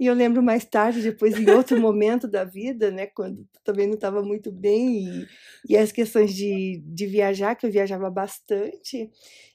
E 0.00 0.06
eu 0.06 0.14
lembro 0.14 0.42
mais 0.42 0.64
tarde, 0.64 1.02
depois 1.02 1.38
em 1.38 1.48
outro 1.50 1.80
momento 1.80 2.26
da 2.26 2.42
vida, 2.42 2.90
né, 2.90 3.06
quando 3.06 3.46
também 3.62 3.86
não 3.86 3.94
estava 3.94 4.20
muito 4.22 4.50
bem, 4.50 5.04
e, 5.04 5.26
e 5.68 5.76
as 5.76 5.92
questões 5.92 6.34
de, 6.34 6.82
de 6.84 7.06
viajar, 7.06 7.54
que 7.54 7.64
eu 7.64 7.70
viajava 7.70 8.10
bastante, 8.10 9.08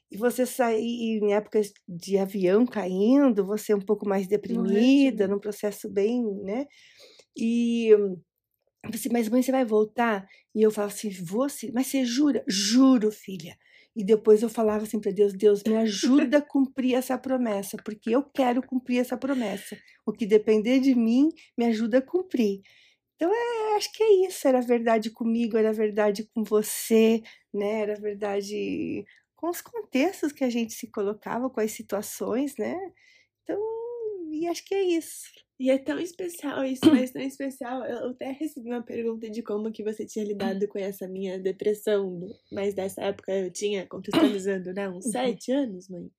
e 0.09 0.15
você 0.15 0.45
sair 0.45 1.19
em 1.21 1.33
épocas 1.33 1.73
de 1.85 2.17
avião 2.17 2.65
caindo, 2.65 3.45
você 3.45 3.73
um 3.73 3.81
pouco 3.81 4.07
mais 4.07 4.25
deprimida, 4.27 5.27
num 5.27 5.39
processo 5.39 5.91
bem, 5.91 6.23
né? 6.43 6.65
E 7.35 7.89
eu 8.87 8.99
falei 8.99 8.99
assim, 8.99 9.09
mas 9.11 9.29
mãe, 9.29 9.41
você 9.41 9.51
vai 9.51 9.65
voltar? 9.65 10.27
E 10.55 10.61
eu 10.61 10.71
falava 10.71 10.93
assim, 10.93 11.09
vou 11.09 11.49
sim. 11.49 11.71
Mas 11.73 11.87
você 11.87 12.05
jura? 12.05 12.43
Juro, 12.47 13.11
filha. 13.11 13.57
E 13.95 14.03
depois 14.03 14.43
eu 14.43 14.49
falava 14.49 14.83
assim 14.83 14.99
para 14.99 15.11
Deus, 15.11 15.33
Deus, 15.33 15.63
me 15.63 15.75
ajuda 15.75 16.37
a 16.37 16.41
cumprir 16.41 16.93
essa 16.93 17.17
promessa, 17.17 17.77
porque 17.83 18.11
eu 18.11 18.23
quero 18.23 18.61
cumprir 18.61 18.99
essa 18.99 19.17
promessa. 19.17 19.75
O 20.05 20.13
que 20.13 20.25
depender 20.25 20.79
de 20.79 20.93
mim, 20.93 21.29
me 21.57 21.65
ajuda 21.65 21.97
a 21.97 22.01
cumprir. 22.01 22.61
Então, 23.15 23.31
é, 23.33 23.75
acho 23.75 23.91
que 23.91 24.03
é 24.03 24.27
isso. 24.27 24.47
Era 24.47 24.61
verdade 24.61 25.09
comigo, 25.09 25.57
era 25.57 25.73
verdade 25.73 26.23
com 26.33 26.43
você, 26.43 27.23
né? 27.53 27.81
Era 27.81 27.95
verdade 27.95 29.03
com 29.35 29.49
os 29.49 29.61
contextos 29.61 30.31
que 30.31 30.43
a 30.43 30.49
gente 30.49 30.73
se 30.73 30.87
colocava, 30.91 31.49
com 31.49 31.59
as 31.59 31.71
situações, 31.71 32.55
né? 32.57 32.75
Então, 33.43 33.59
e 34.31 34.47
acho 34.47 34.63
que 34.65 34.75
é 34.75 34.83
isso. 34.83 35.27
E 35.59 35.69
é 35.71 35.77
tão 35.77 35.99
especial 35.99 36.63
isso, 36.63 36.81
mas 37.07 37.11
tão 37.11 37.21
especial. 37.21 37.83
Eu 37.83 38.09
até 38.11 38.31
recebi 38.31 38.69
uma 38.69 38.83
pergunta 38.83 39.29
de 39.29 39.41
como 39.41 39.71
que 39.71 39.83
você 39.83 40.05
tinha 40.05 40.23
lidado 40.25 40.67
com 40.67 40.77
essa 40.77 41.07
minha 41.07 41.39
depressão. 41.39 42.19
Mas 42.51 42.73
dessa 42.73 43.01
época 43.03 43.31
eu 43.33 43.51
tinha, 43.51 43.85
contextualizando, 43.87 44.73
né? 44.73 44.87
Uns 44.89 45.05
Uhum. 45.05 45.11
sete 45.11 45.51
anos, 45.51 45.89
mãe. 45.89 46.09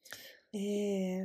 É, 0.54 1.24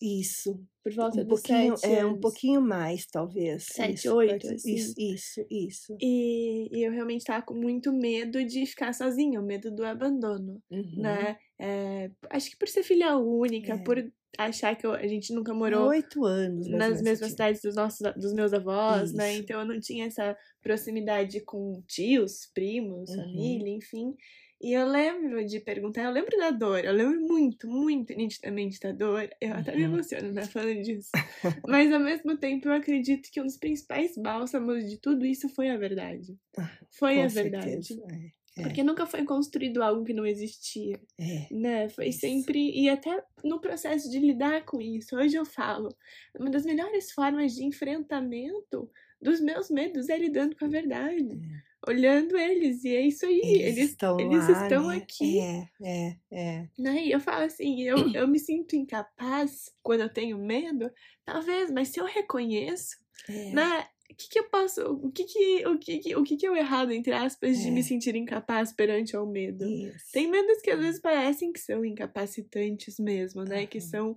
isso. 0.00 0.60
Por 0.82 0.92
volta 0.94 1.22
Um 1.22 1.24
dos 1.26 1.40
sete 1.40 1.86
é, 1.86 2.00
anos. 2.00 2.16
um 2.16 2.20
pouquinho 2.20 2.60
mais, 2.60 3.06
talvez. 3.06 3.64
Sete, 3.72 3.94
isso, 4.06 4.14
oito, 4.16 4.46
assim. 4.48 4.74
Isso, 4.74 4.94
isso, 4.98 5.46
isso. 5.50 5.96
E, 6.00 6.68
e 6.70 6.82
eu 6.82 6.92
realmente 6.92 7.24
tava 7.24 7.44
com 7.44 7.54
muito 7.54 7.92
medo 7.92 8.44
de 8.44 8.66
ficar 8.66 8.92
sozinha, 8.92 9.40
o 9.40 9.44
medo 9.44 9.70
do 9.70 9.84
abandono, 9.84 10.60
Uhum. 10.70 10.94
né? 10.96 11.36
É, 11.58 12.10
acho 12.30 12.50
que 12.50 12.56
por 12.56 12.68
ser 12.68 12.82
filha 12.82 13.16
única, 13.16 13.74
É. 13.74 13.78
por 13.78 13.96
achar 14.38 14.74
que 14.76 14.86
eu- 14.86 14.92
a 14.92 15.06
gente 15.06 15.32
nunca 15.34 15.52
morou 15.54 15.88
Oito 15.88 16.24
anos. 16.24 16.68
nas 16.68 17.00
mesmas 17.02 17.18
você 17.20 17.30
cidades 17.30 17.60
dos 17.62 17.74
nossos 17.76 18.00
dos 18.16 18.32
meus 18.32 18.52
avós, 18.52 19.12
né? 19.12 19.32
Isso. 19.32 19.42
Então 19.42 19.60
eu 19.60 19.66
não 19.66 19.80
tinha 19.80 20.06
essa 20.06 20.36
proximidade 20.62 21.40
com 21.40 21.82
tios, 21.86 22.50
primos, 22.54 23.10
Uhum. 23.10 23.16
família, 23.16 23.68
enfim. 23.70 24.14
E 24.62 24.72
eu 24.72 24.86
lembro 24.88 25.44
de 25.44 25.60
perguntar, 25.60 26.04
eu 26.04 26.10
lembro 26.12 26.38
da 26.38 26.50
dor, 26.50 26.82
eu 26.82 26.92
lembro 26.92 27.20
muito, 27.20 27.68
muito 27.68 28.14
nitidamente 28.14 28.80
da 28.80 28.92
dor. 28.92 29.28
Eu 29.40 29.52
até 29.54 29.74
me 29.76 29.82
Uhum. 29.84 29.92
emociono, 29.94 30.32
né, 30.32 30.42
falando 30.46 30.80
disso. 30.80 31.10
Mas 31.68 31.92
ao 31.92 32.00
mesmo 32.00 32.38
tempo 32.38 32.68
eu 32.68 32.72
acredito 32.72 33.28
que 33.30 33.40
um 33.40 33.44
dos 33.44 33.58
principais 33.58 34.16
bálsamos 34.16 34.88
de 34.88 34.98
tudo 34.98 35.26
isso 35.26 35.48
foi 35.50 35.68
a 35.68 35.76
verdade. 35.76 36.34
Ah, 36.56 36.70
Foi 36.92 37.14
Com 37.16 37.24
a 37.24 37.26
verdade. 37.26 37.82
certeza. 37.84 38.06
É, 38.10 38.30
é, 38.56 38.62
Porque 38.62 38.84
nunca 38.84 39.04
foi 39.04 39.24
construído 39.24 39.82
algo 39.82 40.04
que 40.04 40.12
não 40.12 40.24
existia 40.24 41.00
é. 41.18 41.48
né? 41.50 41.88
Foi 41.88 42.08
Isso. 42.08 42.20
sempre. 42.20 42.70
E 42.70 42.88
até 42.88 43.22
no 43.42 43.60
processo 43.60 44.08
de 44.08 44.18
lidar 44.18 44.64
com 44.64 44.80
isso, 44.80 45.16
hoje 45.16 45.36
eu 45.36 45.44
falo, 45.44 45.94
uma 46.38 46.50
das 46.50 46.64
melhores 46.64 47.10
formas 47.10 47.54
de 47.54 47.64
enfrentamento 47.64 48.88
dos 49.20 49.40
meus 49.40 49.70
medos 49.70 50.08
é 50.08 50.16
lidando 50.16 50.54
com 50.56 50.66
a 50.66 50.68
verdade. 50.68 51.40
Olhando 51.86 52.36
eles, 52.36 52.84
e 52.84 52.94
é 52.94 53.00
isso 53.02 53.26
aí. 53.26 53.40
Eles, 53.44 53.90
estão 53.90 54.18
eles 54.18 54.48
lá, 54.48 54.62
estão 54.62 54.86
né? 54.88 54.96
aqui. 54.96 55.40
É, 55.40 55.68
é, 55.82 56.16
é. 56.30 56.68
Né? 56.78 57.06
E 57.06 57.10
eu 57.10 57.20
falo 57.20 57.44
assim, 57.44 57.82
eu, 57.82 57.96
eu 58.14 58.28
me 58.28 58.38
sinto 58.38 58.76
incapaz 58.76 59.70
quando 59.82 60.00
eu 60.02 60.08
tenho 60.08 60.38
medo, 60.38 60.90
talvez, 61.24 61.70
mas 61.70 61.88
se 61.88 62.00
eu 62.00 62.04
reconheço, 62.04 62.96
é. 63.28 63.50
né? 63.52 63.86
O 64.14 64.16
que, 64.16 64.28
que 64.28 64.38
eu 64.38 64.48
posso. 64.48 64.80
O 64.92 65.10
que 65.10 65.24
que, 65.24 65.66
o 65.66 65.76
que, 65.76 65.98
que, 65.98 66.14
o 66.16 66.22
que, 66.22 66.36
que 66.36 66.46
eu 66.46 66.54
errado, 66.54 66.92
entre 66.92 67.12
aspas, 67.12 67.58
de 67.58 67.66
É. 67.66 67.70
me 67.72 67.82
sentir 67.82 68.14
incapaz 68.14 68.72
perante 68.72 69.16
ao 69.16 69.26
medo? 69.26 69.64
Isso. 69.64 70.12
Tem 70.12 70.28
medos 70.30 70.62
que 70.62 70.70
às 70.70 70.78
vezes 70.78 71.00
parecem 71.00 71.52
que 71.52 71.58
são 71.58 71.84
incapacitantes 71.84 72.96
mesmo, 73.00 73.42
né? 73.42 73.66
Que 73.66 73.78
Aham. 73.78 73.86
são. 73.88 74.16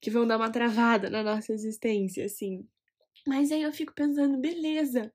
que 0.00 0.10
vão 0.10 0.26
dar 0.26 0.36
uma 0.38 0.50
travada 0.50 1.08
na 1.08 1.22
nossa 1.22 1.52
existência, 1.52 2.24
assim. 2.24 2.66
Mas 3.26 3.50
aí 3.52 3.62
eu 3.62 3.72
fico 3.72 3.92
pensando, 3.94 4.38
beleza. 4.38 5.12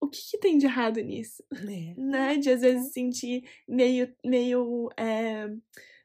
O 0.00 0.08
que, 0.08 0.20
que 0.30 0.38
tem 0.38 0.58
de 0.58 0.66
errado 0.66 1.00
nisso? 1.00 1.42
É. 1.52 1.94
Né? 1.98 2.36
De 2.38 2.50
às 2.50 2.60
vezes 2.60 2.92
sentir 2.92 3.42
meio. 3.68 4.14
meio. 4.24 4.88
é, 4.96 5.48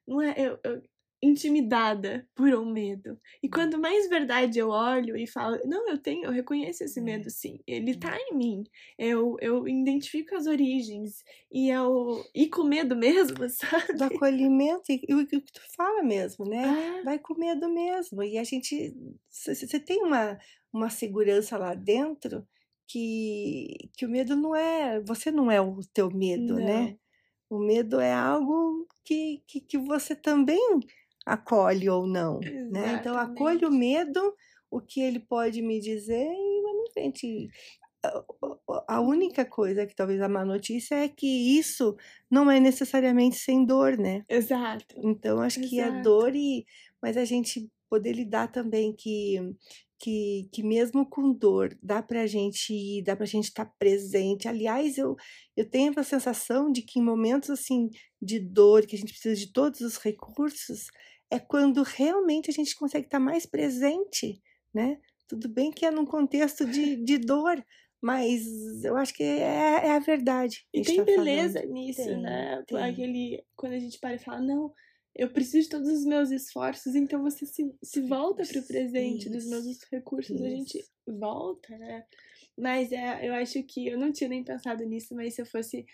não 0.08 0.22
é. 0.22 0.34
Eu, 0.38 0.60
eu- 0.64 0.82
intimidada 1.24 2.28
por 2.36 2.54
um 2.54 2.66
medo. 2.72 3.20
E 3.42 3.50
quanto 3.50 3.78
mais 3.80 4.10
verdade 4.10 4.60
eu 4.60 4.70
olho 4.70 5.16
e 5.18 5.26
falo, 5.28 5.58
não, 5.66 5.88
eu 5.90 5.98
tenho, 5.98 6.26
eu 6.26 6.32
reconheço 6.32 6.84
esse 6.84 7.00
É. 7.00 7.02
medo 7.02 7.30
sim, 7.30 7.60
ele 7.68 7.96
tá 7.96 8.18
em 8.20 8.36
mim. 8.36 8.64
Eu, 8.98 9.38
eu 9.42 9.68
identifico 9.68 10.36
as 10.36 10.48
origens 10.48 11.24
e 11.52 11.70
eu 11.70 12.30
e 12.36 12.48
com 12.50 12.64
medo 12.64 12.96
mesmo, 12.96 13.38
sabe? 13.50 13.94
Do 13.94 14.04
acolhimento 14.04 14.92
e, 14.92 15.02
e 15.08 15.14
o 15.16 15.26
que 15.28 15.40
tu 15.42 15.62
fala 15.76 16.04
mesmo, 16.04 16.46
né? 16.46 16.76
Ah, 16.76 17.02
vai 17.04 17.20
com 17.20 17.36
medo 17.36 17.70
mesmo. 17.70 18.22
E 18.24 18.38
a 18.38 18.44
gente. 18.44 18.94
Você 19.30 19.80
tem 19.80 20.04
uma, 20.04 20.38
uma 20.72 20.90
segurança 20.90 21.58
lá 21.58 21.74
dentro 21.74 22.48
que, 22.88 23.90
que 23.98 24.06
o 24.06 24.10
medo 24.10 24.36
não 24.36 24.56
é. 24.56 25.00
Você 25.02 25.32
não 25.32 25.50
é 25.52 25.62
o 25.62 25.80
teu 25.94 26.10
medo, 26.12 26.60
né? 26.60 26.98
O 27.50 27.60
medo 27.60 28.00
é 28.00 28.12
algo 28.14 28.88
que, 29.06 29.44
que, 29.48 29.62
que 29.62 29.78
você 29.78 30.16
também 30.16 30.60
acolhe 31.26 31.90
ou 31.90 32.08
não. 32.08 32.50
Né? 32.70 32.92
Então, 32.94 33.18
acolhe 33.18 33.66
o 33.66 33.72
medo, 33.72 34.36
o 34.70 34.82
que 34.82 35.02
ele 35.02 35.20
pode 35.20 35.62
me 35.62 35.80
dizer 35.80 36.26
e 36.26 36.62
vamos 36.64 36.90
em 36.90 36.94
frente. 36.94 37.50
A- 38.88 39.02
única 39.02 39.46
coisa 39.46 39.86
que 39.86 39.96
talvez 39.96 40.22
a 40.22 40.30
má 40.30 40.44
notícia 40.46 40.96
é 40.96 41.08
que 41.10 41.58
isso 41.58 41.96
não 42.30 42.50
é 42.52 42.60
necessariamente 42.60 43.36
sem 43.38 43.66
dor, 43.66 43.98
né? 43.98 44.26
Exato. 44.28 44.96
Então, 45.04 45.42
acho 45.42 45.60
que 45.62 45.82
a 45.82 45.90
Exato. 45.90 46.02
dor 46.04 46.36
e... 46.36 46.66
Mas 47.02 47.18
a 47.18 47.26
gente 47.26 47.70
poder 47.90 48.14
lidar 48.14 48.50
também 48.52 48.96
que, 48.96 49.38
que, 50.00 50.50
que 50.54 50.64
mesmo 50.64 51.08
com 51.10 51.34
dor, 51.34 51.78
dá 51.82 52.02
pra 52.02 52.26
gente 52.28 52.74
ir, 52.74 53.04
dá 53.04 53.16
pra 53.16 53.26
gente 53.26 53.46
estar 53.46 53.66
presente. 53.80 54.48
Aliás, 54.48 54.98
eu, 54.98 55.16
eu 55.56 55.70
tenho 55.70 55.94
a 55.98 56.04
sensação 56.04 56.72
de 56.72 56.82
que 56.82 57.00
em 57.00 57.04
momentos 57.04 57.50
assim 57.50 57.90
de 58.22 58.40
dor, 58.40 58.86
que 58.86 58.96
a 58.96 59.00
gente 59.00 59.12
precisa 59.14 59.36
de 59.36 59.52
todos 59.54 59.82
os 59.82 59.98
recursos, 59.98 60.88
é 61.36 61.40
quando 61.40 61.82
realmente 61.84 62.50
a 62.50 62.54
gente 62.54 62.76
consegue 62.76 63.06
estar 63.08 63.20
mais 63.20 63.46
presente, 63.46 64.42
né? 64.74 65.00
Tudo 65.28 65.50
bem 65.50 65.72
que 65.72 65.86
é 65.86 65.92
num 65.92 66.06
contexto 66.06 66.66
de, 66.66 66.96
de 67.04 67.18
dor, 67.18 67.64
mas 68.02 68.84
eu 68.84 68.96
acho 68.98 69.14
que 69.14 69.24
é, 69.24 69.88
é 69.88 69.92
a 69.92 70.00
verdade. 70.00 70.66
a 70.76 70.78
E 70.78 70.82
tem 70.84 70.98
tá 70.98 71.06
falando. 71.06 71.26
beleza 71.26 71.66
nisso, 71.66 72.04
Tem, 72.04 72.18
né? 72.22 72.64
tem. 72.68 72.78
Aquele, 72.78 73.44
quando 73.56 73.74
a 73.74 73.80
gente 73.80 74.00
para 74.00 74.16
e 74.16 74.20
fala, 74.20 74.42
não, 74.42 74.74
eu 75.16 75.30
preciso 75.32 75.64
de 75.64 75.70
todos 75.70 75.90
os 75.90 76.06
meus 76.06 76.32
esforços, 76.32 76.96
então 76.96 77.22
você 77.24 77.46
se, 77.46 77.74
se 77.84 78.02
volta 78.02 78.44
pro 78.46 78.60
Isso, 78.60 78.68
presente 78.68 79.30
dos 79.30 79.46
meus 79.46 79.66
isso, 79.66 79.86
recursos, 79.92 80.42
a 80.42 80.50
gente 80.50 80.78
isso. 80.80 80.92
volta, 81.08 81.78
né? 81.78 82.06
Mas 82.58 82.92
é, 82.92 83.28
eu 83.28 83.34
acho 83.36 83.64
que 83.64 83.88
eu 83.88 83.98
não 83.98 84.12
tinha 84.12 84.30
nem 84.30 84.44
pensado 84.44 84.84
nisso, 84.86 85.16
mas 85.16 85.34
se 85.36 85.42
eu 85.42 85.46
fosse. 85.46 85.86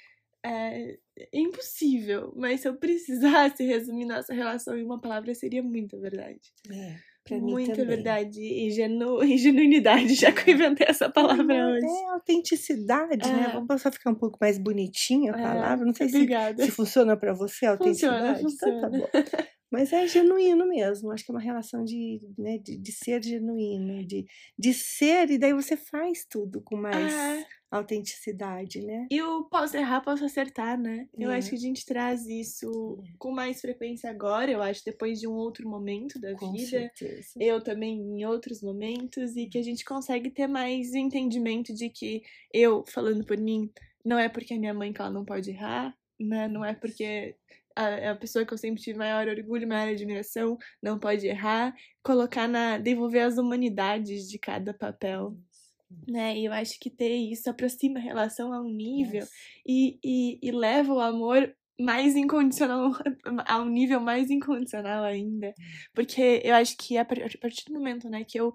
É, 0.46 0.98
impossível, 1.34 2.34
mas 2.36 2.62
se 2.62 2.68
eu 2.70 2.76
precisasse 2.78 3.64
resumir 3.66 4.06
nossa 4.06 4.34
relação 4.34 4.78
em 4.78 4.84
uma 4.86 5.00
palavra, 5.02 5.34
seria 5.36 5.62
muita 5.62 6.00
verdade. 6.00 6.54
É, 6.72 7.02
pra 7.24 7.40
mim 7.40 7.52
Muita 7.52 7.74
também. 7.76 7.86
verdade 7.88 8.42
e, 8.42 8.72
genu, 8.72 9.22
e 9.24 9.38
genuinidade, 9.38 10.16
já 10.16 10.32
que 10.32 10.50
eu 10.52 10.56
inventei 10.56 10.88
essa 10.90 11.10
palavra 11.12 11.46
Não, 11.46 11.72
hoje. 11.74 11.86
É 11.86 12.10
autenticidade, 12.12 13.34
né? 13.36 13.48
É. 13.48 13.52
Vamos 13.52 13.82
só 13.82 13.92
ficar 13.92 14.12
um 14.12 14.16
pouco 14.16 14.38
mais 14.42 14.58
bonitinha 14.58 15.32
a 15.34 15.36
É, 15.38 15.42
palavra. 15.42 15.86
Não 15.86 15.94
sei 15.94 16.10
se, 16.10 16.34
se 16.58 16.72
funciona 16.72 17.18
pra 17.18 17.34
você 17.34 17.66
a 17.66 17.72
Funciona, 17.78 18.36
autenticidade. 18.36 18.42
Então 18.54 18.74
tá 18.80 18.90
funciona. 18.90 18.90
bom. 18.90 19.10
Mas 19.72 19.94
é 19.94 20.08
genuíno 20.08 20.68
mesmo. 20.68 21.12
Acho 21.12 21.24
que 21.26 21.32
é 21.32 21.36
uma 21.36 21.42
relação 21.42 21.84
de, 21.84 22.22
né, 22.38 22.58
de, 22.58 22.78
de 22.78 22.92
ser 22.92 23.24
genuíno, 23.24 24.06
de, 24.06 24.26
de 24.58 24.74
ser, 24.74 25.30
e 25.32 25.38
daí 25.38 25.54
você 25.54 25.78
faz 25.78 26.26
tudo 26.30 26.62
com 26.62 26.76
mais 26.78 27.16
Ah, 27.16 27.46
autenticidade, 27.72 28.82
né? 28.82 29.10
E 29.12 29.22
o 29.24 29.44
posso 29.46 29.76
errar, 29.76 30.02
posso 30.02 30.24
acertar, 30.24 30.80
né? 30.80 31.08
Eu 31.20 31.32
É. 31.32 31.32
acho 31.32 31.50
que 31.50 31.56
a 31.56 31.60
gente 31.60 31.84
traz 31.86 32.28
isso 32.28 33.04
com 33.18 33.32
mais 33.32 33.60
frequência 33.60 34.10
agora, 34.10 34.52
eu 34.52 34.62
acho, 34.62 34.84
depois 34.86 35.20
de 35.20 35.28
um 35.28 35.34
outro 35.34 35.68
momento 35.68 36.20
da 36.20 36.34
Com 36.34 36.52
vida. 36.52 36.58
certeza. 36.58 37.40
Eu 37.40 37.64
também 37.64 37.98
em 38.00 38.26
outros 38.26 38.62
momentos, 38.62 39.36
e 39.36 39.48
que 39.48 39.58
a 39.58 39.64
gente 39.64 39.84
consegue 39.84 40.30
ter 40.30 40.48
mais 40.48 40.92
o 40.92 40.98
entendimento 40.98 41.74
de 41.74 41.90
que 41.90 42.22
eu, 42.54 42.84
falando 42.88 43.26
por 43.26 43.38
mim, 43.38 43.72
não 44.06 44.20
é 44.20 44.30
porque 44.30 44.54
é 44.54 44.58
minha 44.60 44.74
mãe 44.74 44.94
que 44.94 45.02
ela 45.02 45.10
não 45.12 45.26
pode 45.26 45.50
errar, 45.50 45.98
né? 46.20 46.48
Não 46.48 46.64
é 46.64 46.76
porque 46.76 47.36
a, 47.80 48.12
a 48.12 48.16
pessoa 48.16 48.46
que 48.46 48.54
eu 48.54 48.58
sempre 48.58 48.82
tive 48.82 48.98
maior 48.98 49.28
orgulho, 49.28 49.68
maior 49.68 49.90
admiração, 49.90 50.58
não 50.82 51.00
pode 51.00 51.26
errar. 51.26 51.74
Colocar 52.04 52.48
na. 52.48 52.78
devolver 52.78 53.24
as 53.24 53.38
humanidades 53.38 54.30
de 54.30 54.38
cada 54.38 54.74
papel. 54.74 55.38
Né? 56.08 56.38
E 56.38 56.46
eu 56.46 56.54
acho 56.54 56.80
que 56.80 56.90
ter 56.90 57.16
isso 57.16 57.50
aproxima 57.50 58.00
a 58.00 58.02
relação 58.02 58.54
a 58.54 58.62
um 58.62 58.70
nível 58.70 59.22
Yes. 59.22 59.32
e, 59.66 60.00
e, 60.04 60.40
e 60.44 60.52
leva 60.52 60.94
o 60.94 61.00
amor 61.00 61.52
mais 61.80 62.16
incondicional, 62.16 62.92
a 63.48 63.60
um 63.60 63.70
nível 63.70 64.00
mais 64.00 64.30
incondicional 64.30 65.04
ainda. 65.04 65.54
Porque 65.96 66.42
eu 66.44 66.54
acho 66.56 66.76
que 66.78 66.98
a 66.98 67.06
partir 67.06 67.66
do 67.66 67.74
momento 67.74 68.10
né, 68.10 68.24
que 68.24 68.40
eu 68.40 68.54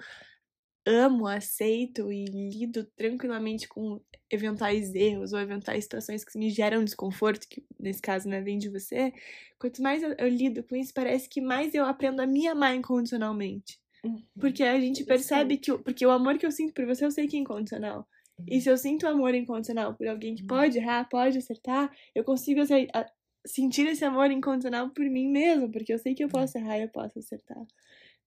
amo, 0.86 1.26
aceito 1.26 2.12
e 2.12 2.24
lido 2.26 2.84
tranquilamente 2.96 3.68
com 3.68 4.00
eventuais 4.30 4.94
erros 4.94 5.32
ou 5.32 5.38
eventuais 5.40 5.84
situações 5.84 6.24
que 6.24 6.38
me 6.38 6.50
geram 6.50 6.84
desconforto, 6.84 7.46
que 7.48 7.64
nesse 7.78 8.02
caso 8.02 8.28
né, 8.28 8.40
vem 8.40 8.58
de 8.58 8.68
você, 8.68 9.12
quanto 9.58 9.82
mais 9.82 10.02
eu, 10.02 10.28
lido 10.28 10.62
com 10.64 10.76
isso, 10.76 10.92
parece 10.94 11.28
que 11.28 11.40
mais 11.40 11.74
eu 11.74 11.84
aprendo 11.84 12.20
a 12.20 12.26
me 12.26 12.46
amar 12.48 12.74
incondicionalmente. 12.74 13.78
Uhum. 14.04 14.22
Porque 14.38 14.62
a 14.62 14.78
gente 14.80 15.04
percebe 15.04 15.56
que. 15.58 15.72
o- 15.72 15.78
Porque 15.82 16.04
o 16.06 16.10
amor 16.10 16.38
que 16.38 16.46
eu 16.46 16.50
sinto 16.52 16.74
por 16.74 16.86
você, 16.86 17.04
eu 17.04 17.10
sei 17.10 17.26
que 17.28 17.36
é 17.36 17.40
incondicional. 17.40 18.06
E 18.46 18.60
se 18.60 18.68
eu 18.68 18.76
sinto 18.76 19.06
amor 19.06 19.34
incondicional 19.34 19.94
por 19.94 20.06
alguém 20.08 20.34
que 20.34 20.42
Uhum. 20.42 20.48
pode 20.48 20.78
errar, 20.78 21.08
pode 21.08 21.38
acertar, 21.38 21.90
eu 22.14 22.24
consigo 22.24 22.60
sentir 23.46 23.86
esse 23.86 24.04
amor 24.04 24.30
incondicional 24.30 24.90
por 24.90 25.04
mim 25.06 25.28
mesmo, 25.30 25.70
porque 25.70 25.92
eu 25.92 25.98
sei 25.98 26.14
que 26.14 26.24
eu 26.24 26.28
posso 26.28 26.58
errar 26.58 26.78
e 26.78 26.82
eu 26.82 26.88
posso 26.90 27.18
acertar. 27.18 27.64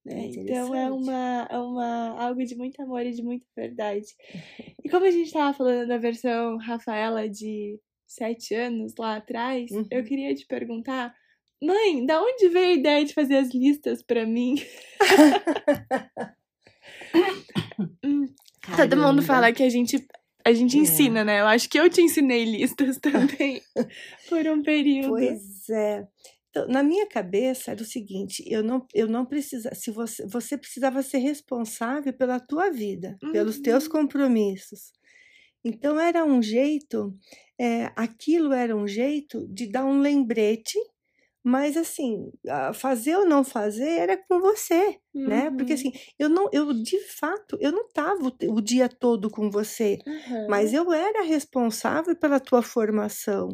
Né? 0.08 0.26
É 0.26 0.28
Então 0.28 0.76
é 0.76 0.90
uma, 0.92 1.48
é 1.52 1.58
uma 1.58 2.22
algo 2.24 2.44
de 2.46 2.56
muito 2.56 2.82
amor 2.82 3.06
e 3.06 3.12
de 3.12 3.22
muita 3.22 3.46
verdade. 3.56 4.08
E 4.84 4.90
como 4.90 5.06
a 5.06 5.12
gente 5.12 5.28
estava 5.28 5.54
falando 5.54 5.88
da 5.88 5.98
versão 5.98 6.58
Rafaela 6.58 7.28
de 7.30 7.80
sete 8.08 8.56
anos 8.56 8.94
lá 8.98 9.18
atrás, 9.18 9.70
eu 9.72 9.78
Uhum. 10.00 10.04
queria 10.06 10.34
te 10.34 10.46
perguntar, 10.46 11.14
mãe, 11.62 12.06
da 12.06 12.22
onde 12.22 12.48
veio 12.50 12.68
a 12.70 12.74
ideia 12.74 13.06
de 13.06 13.14
fazer 13.14 13.36
as 13.38 13.54
listas 13.54 14.02
pra 14.02 14.26
mim? 14.26 14.56
Todo 18.76 18.98
mundo 18.98 19.22
fala 19.22 19.52
que 19.52 19.64
a 19.64 19.70
gente 19.70 20.06
a 20.46 20.54
gente 20.54 20.78
É. 20.78 20.82
ensina, 20.82 21.26
né? 21.26 21.42
Eu 21.42 21.48
acho 21.48 21.70
que 21.70 21.78
eu 21.78 21.90
te 21.90 22.02
ensinei 22.02 22.46
listas 22.46 22.98
também 23.00 23.62
por 24.30 24.48
um 24.48 24.64
período. 24.64 25.10
Pois 25.10 25.70
é. 25.70 26.08
Então, 26.58 26.68
na 26.68 26.84
minha 26.84 27.08
cabeça 27.08 27.72
era 27.72 27.82
o 27.82 27.86
seguinte, 27.86 28.44
eu 28.48 28.64
não, 28.64 28.86
eu 28.94 29.08
não 29.08 29.26
precisava, 29.26 29.76
se 29.76 29.92
você, 29.92 30.26
você 30.28 30.58
precisava 30.58 31.04
ser 31.04 31.20
responsável 31.20 32.14
pela 32.14 32.40
tua 32.40 32.72
vida, 32.72 33.20
pelos 33.32 33.60
teus 33.60 33.88
Uhum. 33.88 33.88
compromissos. 33.88 34.92
Então 35.64 36.00
era 36.00 36.24
um 36.26 36.42
jeito, 36.42 37.16
é, 37.60 37.86
aquilo 37.96 38.54
era 38.54 38.76
um 38.76 38.88
jeito 38.88 39.48
de 39.50 39.68
dar 39.70 39.86
um 39.86 40.00
lembrete, 40.02 40.78
mas 41.44 41.78
assim, 41.78 42.32
fazer 42.76 43.18
ou 43.18 43.26
não 43.26 43.44
fazer 43.44 43.90
era 44.00 44.18
com 44.18 44.40
você, 44.42 45.00
né? 45.26 45.52
Porque 45.52 45.74
Uhum. 45.74 45.76
assim, 45.76 45.92
eu 46.20 46.30
não, 46.30 46.50
eu 46.54 46.74
de 46.74 47.00
fato, 47.02 47.58
eu 47.62 47.72
não 47.72 47.88
estava 47.88 48.22
o, 48.28 48.54
o 48.56 48.62
dia 48.62 48.90
todo 48.90 49.30
com 49.30 49.50
você, 49.50 49.98
Aham. 50.08 50.48
mas 50.48 50.74
eu 50.74 50.92
era 50.94 51.24
responsável 51.24 52.16
pela 52.18 52.40
tua 52.40 52.62
formação. 52.62 53.50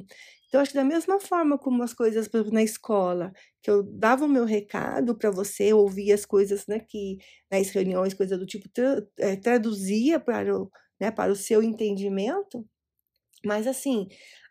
Então, 0.54 0.62
acho 0.62 0.72
que 0.72 0.78
da 0.78 0.84
mesma 0.84 1.20
forma 1.20 1.58
como 1.58 1.82
as 1.82 1.94
coisas, 1.94 2.28
por 2.28 2.38
exemplo, 2.38 2.54
na 2.54 2.62
escola, 2.64 3.34
que 3.62 3.72
eu 3.72 3.82
dava 3.84 4.26
o 4.26 4.30
meu 4.30 4.46
recado 4.46 5.18
para 5.18 5.32
você, 5.32 5.74
ouvia 5.74 6.14
as 6.14 6.26
coisas, 6.26 6.68
né, 6.68 6.80
que 6.80 7.18
nas 7.52 7.70
reuniões, 7.72 8.14
coisa 8.14 8.38
do 8.38 8.46
tipo, 8.46 8.70
tra- 8.70 9.04
eh, 9.20 9.36
traduzia 9.38 10.20
para 10.20 10.56
o, 10.56 10.70
né, 11.02 11.10
para 11.12 11.32
o 11.32 11.36
seu 11.36 11.64
entendimento, 11.64 12.68
mas 13.46 13.68
assim, 13.68 14.08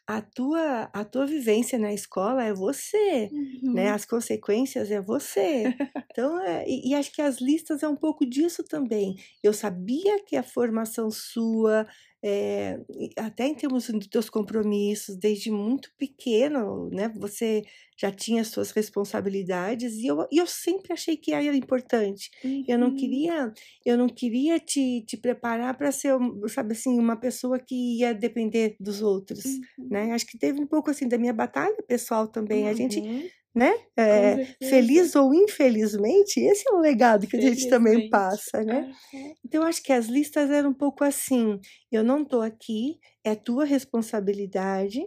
a 0.07 0.21
tua, 0.23 0.85
a 0.93 1.05
tua 1.05 1.27
vivência 1.27 1.79
na 1.79 1.93
escola 1.93 2.45
é 2.45 2.53
você, 2.53 3.33
né? 3.73 3.91
Uhum. 3.91 3.91
As 3.91 4.05
consequências 4.05 4.91
é 4.91 5.01
você. 5.01 5.75
Então, 6.11 6.38
é, 6.43 6.65
e, 6.69 6.91
e 6.91 6.95
acho 6.95 7.12
que 7.12 7.23
as 7.23 7.41
listas 7.41 7.83
é 7.83 7.88
um 7.88 7.97
pouco 7.97 8.27
disso 8.27 8.62
também. 8.65 9.15
Eu 9.43 9.53
sabia 9.55 10.23
que 10.25 10.37
a 10.37 10.43
formação 10.43 11.11
sua, 11.11 11.87
é, 12.25 12.79
até 13.19 13.47
em 13.47 13.55
termos 13.55 13.89
dos 13.89 14.07
teus 14.09 14.31
compromissos, 14.31 15.17
desde 15.17 15.51
muito 15.51 15.91
pequeno, 15.99 16.89
né? 16.91 17.09
Você 17.17 17.63
já 17.99 18.11
tinha 18.13 18.43
as 18.43 18.49
suas 18.49 18.71
responsabilidades 18.71 19.95
e 19.97 20.07
eu, 20.07 20.27
e 20.31 20.39
eu 20.39 20.47
sempre 20.47 20.93
achei 20.93 21.17
que 21.17 21.33
era 21.33 21.57
importante. 21.57 22.31
Eu 22.67 22.79
não 22.79 22.91
Uhum. 22.91 22.95
queria, 22.95 23.53
eu 23.85 23.97
não 23.99 24.09
queria 24.09 24.59
te, 24.61 25.03
te 25.07 25.17
preparar 25.17 25.77
para 25.77 25.91
ser, 25.93 26.13
sabe 26.49 26.73
assim, 26.73 26.99
uma 26.99 27.17
pessoa 27.17 27.59
que 27.59 27.99
ia 27.99 28.15
depender 28.15 28.77
dos 28.81 29.03
outros, 29.03 29.59
Uhum. 29.79 29.91
né? 29.91 30.13
Acho 30.13 30.27
que 30.27 30.39
teve 30.39 30.61
um 30.61 30.67
pouco 30.67 30.91
assim 30.91 31.09
da 31.09 31.19
minha 31.19 31.33
batalha 31.33 31.77
pessoal 31.87 32.29
também. 32.29 32.69
A 32.69 32.75
gente 32.75 33.03
Uhum. 33.03 33.31
Né? 33.55 33.73
É, 33.99 34.41
feliz 34.62 35.15
ou 35.17 35.35
infelizmente, 35.35 36.41
esse 36.41 36.65
é 36.71 36.75
um 36.75 36.81
legado 36.81 37.27
que 37.27 37.37
a 37.37 37.41
gente 37.41 37.67
também 37.69 38.09
passa, 38.09 38.62
né? 38.65 38.87
Aham. 39.12 39.35
Então, 39.45 39.65
acho 39.65 39.83
que 39.83 39.93
as 39.93 40.07
listas 40.07 40.51
eram 40.51 40.71
um 40.71 40.75
pouco 40.75 41.05
assim: 41.05 41.61
eu 41.91 42.05
não 42.05 42.25
tô 42.25 42.41
aqui, 42.43 42.99
é 43.25 43.35
tua 43.35 43.65
responsabilidade, 43.65 45.01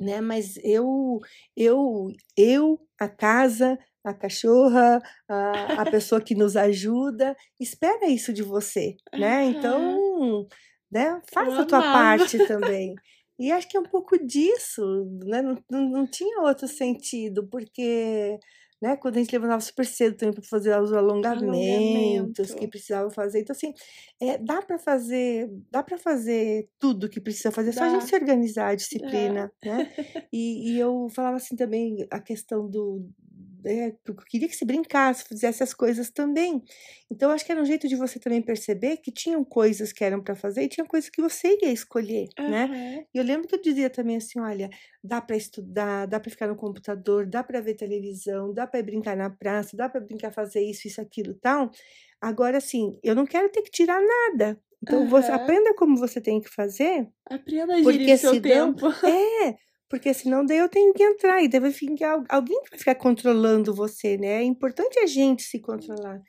né? 0.00 0.20
Mas 0.20 0.56
eu, 0.62 1.18
eu, 1.56 2.08
eu, 2.36 2.78
a 3.00 3.08
casa, 3.08 3.78
a 4.04 4.14
cachorra, 4.14 5.00
a, 5.28 5.82
a 5.82 5.86
pessoa 5.86 6.20
que 6.20 6.34
nos 6.34 6.56
ajuda, 6.56 7.36
espera 7.60 8.06
isso 8.08 8.32
de 8.32 8.42
você, 8.42 8.96
né? 9.16 9.44
Então, 9.46 10.46
né? 10.90 11.20
Faz 11.32 11.48
Eu 11.48 11.56
a 11.58 11.64
tua 11.64 11.82
amava. 11.82 11.82
parte 11.82 12.40
também. 12.40 13.00
E 13.38 13.52
acho 13.52 13.68
que 13.68 13.76
é 13.76 13.80
um 13.80 13.84
pouco 13.84 14.16
disso, 14.24 14.82
né? 15.24 15.42
Não, 15.42 15.56
não, 15.70 15.88
não 15.90 16.06
tinha 16.10 16.40
outro 16.42 16.66
sentido, 16.68 17.46
porque 17.48 18.38
né, 18.82 18.96
quando 18.96 19.16
a 19.16 19.20
gente 19.20 19.32
levantava 19.32 19.60
super 19.60 19.86
cedo 19.86 20.16
também 20.16 20.34
para 20.34 20.42
fazer 20.44 20.78
os 20.80 20.92
alongamentos 20.92 22.54
que 22.54 22.66
Alongamento. 22.66 22.68
precisava 22.68 23.10
fazer. 23.10 23.40
Então, 23.40 23.54
assim, 23.56 23.72
é, 24.20 24.38
dá 24.38 24.62
para 24.62 24.78
fazer, 24.78 25.48
dá 25.70 25.82
para 25.82 25.98
fazer 25.98 26.68
tudo 26.78 27.08
que 27.08 27.20
precisa 27.20 27.50
fazer, 27.50 27.70
é 27.70 27.72
só 27.72 27.84
a 27.84 27.88
gente 27.88 28.04
Dá. 28.04 28.06
se 28.06 28.14
organizar, 28.14 28.68
a 28.70 28.74
É. 28.74 28.76
disciplina, 28.76 29.52
né? 29.64 29.84
E, 30.32 30.74
e 30.76 30.78
eu 30.78 31.08
falava 31.14 31.36
assim 31.36 31.56
também 31.56 32.06
a 32.10 32.20
questão 32.20 32.68
do. 32.68 33.08
É, 33.66 33.90
que 33.90 34.10
eu 34.10 34.14
queria 34.16 34.48
que 34.48 34.56
se 34.56 34.64
brincasse, 34.64 35.24
fizesse 35.24 35.62
as 35.62 35.74
coisas 35.74 36.10
também. 36.10 36.62
Então, 37.10 37.30
acho 37.32 37.44
que 37.44 37.50
era 37.52 37.60
um 37.60 37.64
jeito 37.64 37.88
de 37.88 37.96
você 37.96 38.18
também 38.20 38.40
perceber 38.42 38.98
que 38.98 39.10
tinham 39.10 39.44
coisas 39.44 39.92
que 39.92 40.04
eram 40.04 40.22
para 40.22 40.36
fazer 40.36 40.62
e 40.62 40.68
tinha 40.68 40.86
coisas 40.86 41.10
que 41.10 41.20
você 41.20 41.58
ia 41.62 41.72
escolher, 41.72 42.28
né? 42.46 42.70
Aham. 42.70 43.04
E 43.12 43.18
eu 43.18 43.24
lembro 43.24 43.48
que 43.48 43.54
eu 43.56 43.60
dizia 43.62 43.90
também 43.90 44.16
assim, 44.16 44.38
olha, 44.40 44.70
dá 45.02 45.20
para 45.20 45.36
estudar, 45.36 46.06
dá 46.06 46.20
para 46.20 46.30
ficar 46.30 46.46
no 46.48 46.56
computador, 46.56 47.26
dá 47.26 47.42
para 47.42 47.60
ver 47.60 47.74
televisão, 47.74 48.52
dá 48.54 48.66
para 48.66 48.82
brincar 48.82 49.16
na 49.16 49.30
praça, 49.30 49.76
dá 49.76 49.88
para 49.88 50.00
brincar 50.00 50.32
fazer 50.32 50.60
isso, 50.60 50.86
isso, 50.86 51.00
aquilo, 51.00 51.34
tal. 51.34 51.70
Agora, 52.20 52.58
assim, 52.58 52.98
eu 53.02 53.14
não 53.14 53.26
quero 53.26 53.50
ter 53.50 53.62
que 53.62 53.70
tirar 53.70 54.00
nada. 54.00 54.60
Então, 54.82 55.06
você 55.06 55.32
Aham. 55.32 55.32
aprenda 55.32 55.74
como 55.74 55.96
você 55.96 56.20
tem 56.20 56.40
que 56.40 56.48
fazer, 56.48 57.08
Aprenda 57.30 57.74
a 57.76 57.82
gerir 57.82 58.12
seu 58.12 58.34
senão, 58.34 58.74
tempo. 58.74 58.86
é, 59.04 59.56
porque 59.88 60.12
senão 60.14 60.44
daí 60.44 60.58
eu 60.58 60.68
tenho 60.68 60.92
que 60.94 61.02
entrar 61.02 61.42
e 61.42 61.48
deve 61.48 61.70
ficar 61.72 62.12
al- 62.14 62.24
alguém 62.28 62.62
que 62.64 62.70
vai 62.70 62.78
ficar 62.78 62.94
controlando 62.96 63.74
você, 63.74 64.16
né? 64.18 64.40
É 64.40 64.44
importante 64.44 64.98
a 64.98 65.06
gente 65.06 65.42
se 65.42 65.60
controlar. 65.60 66.20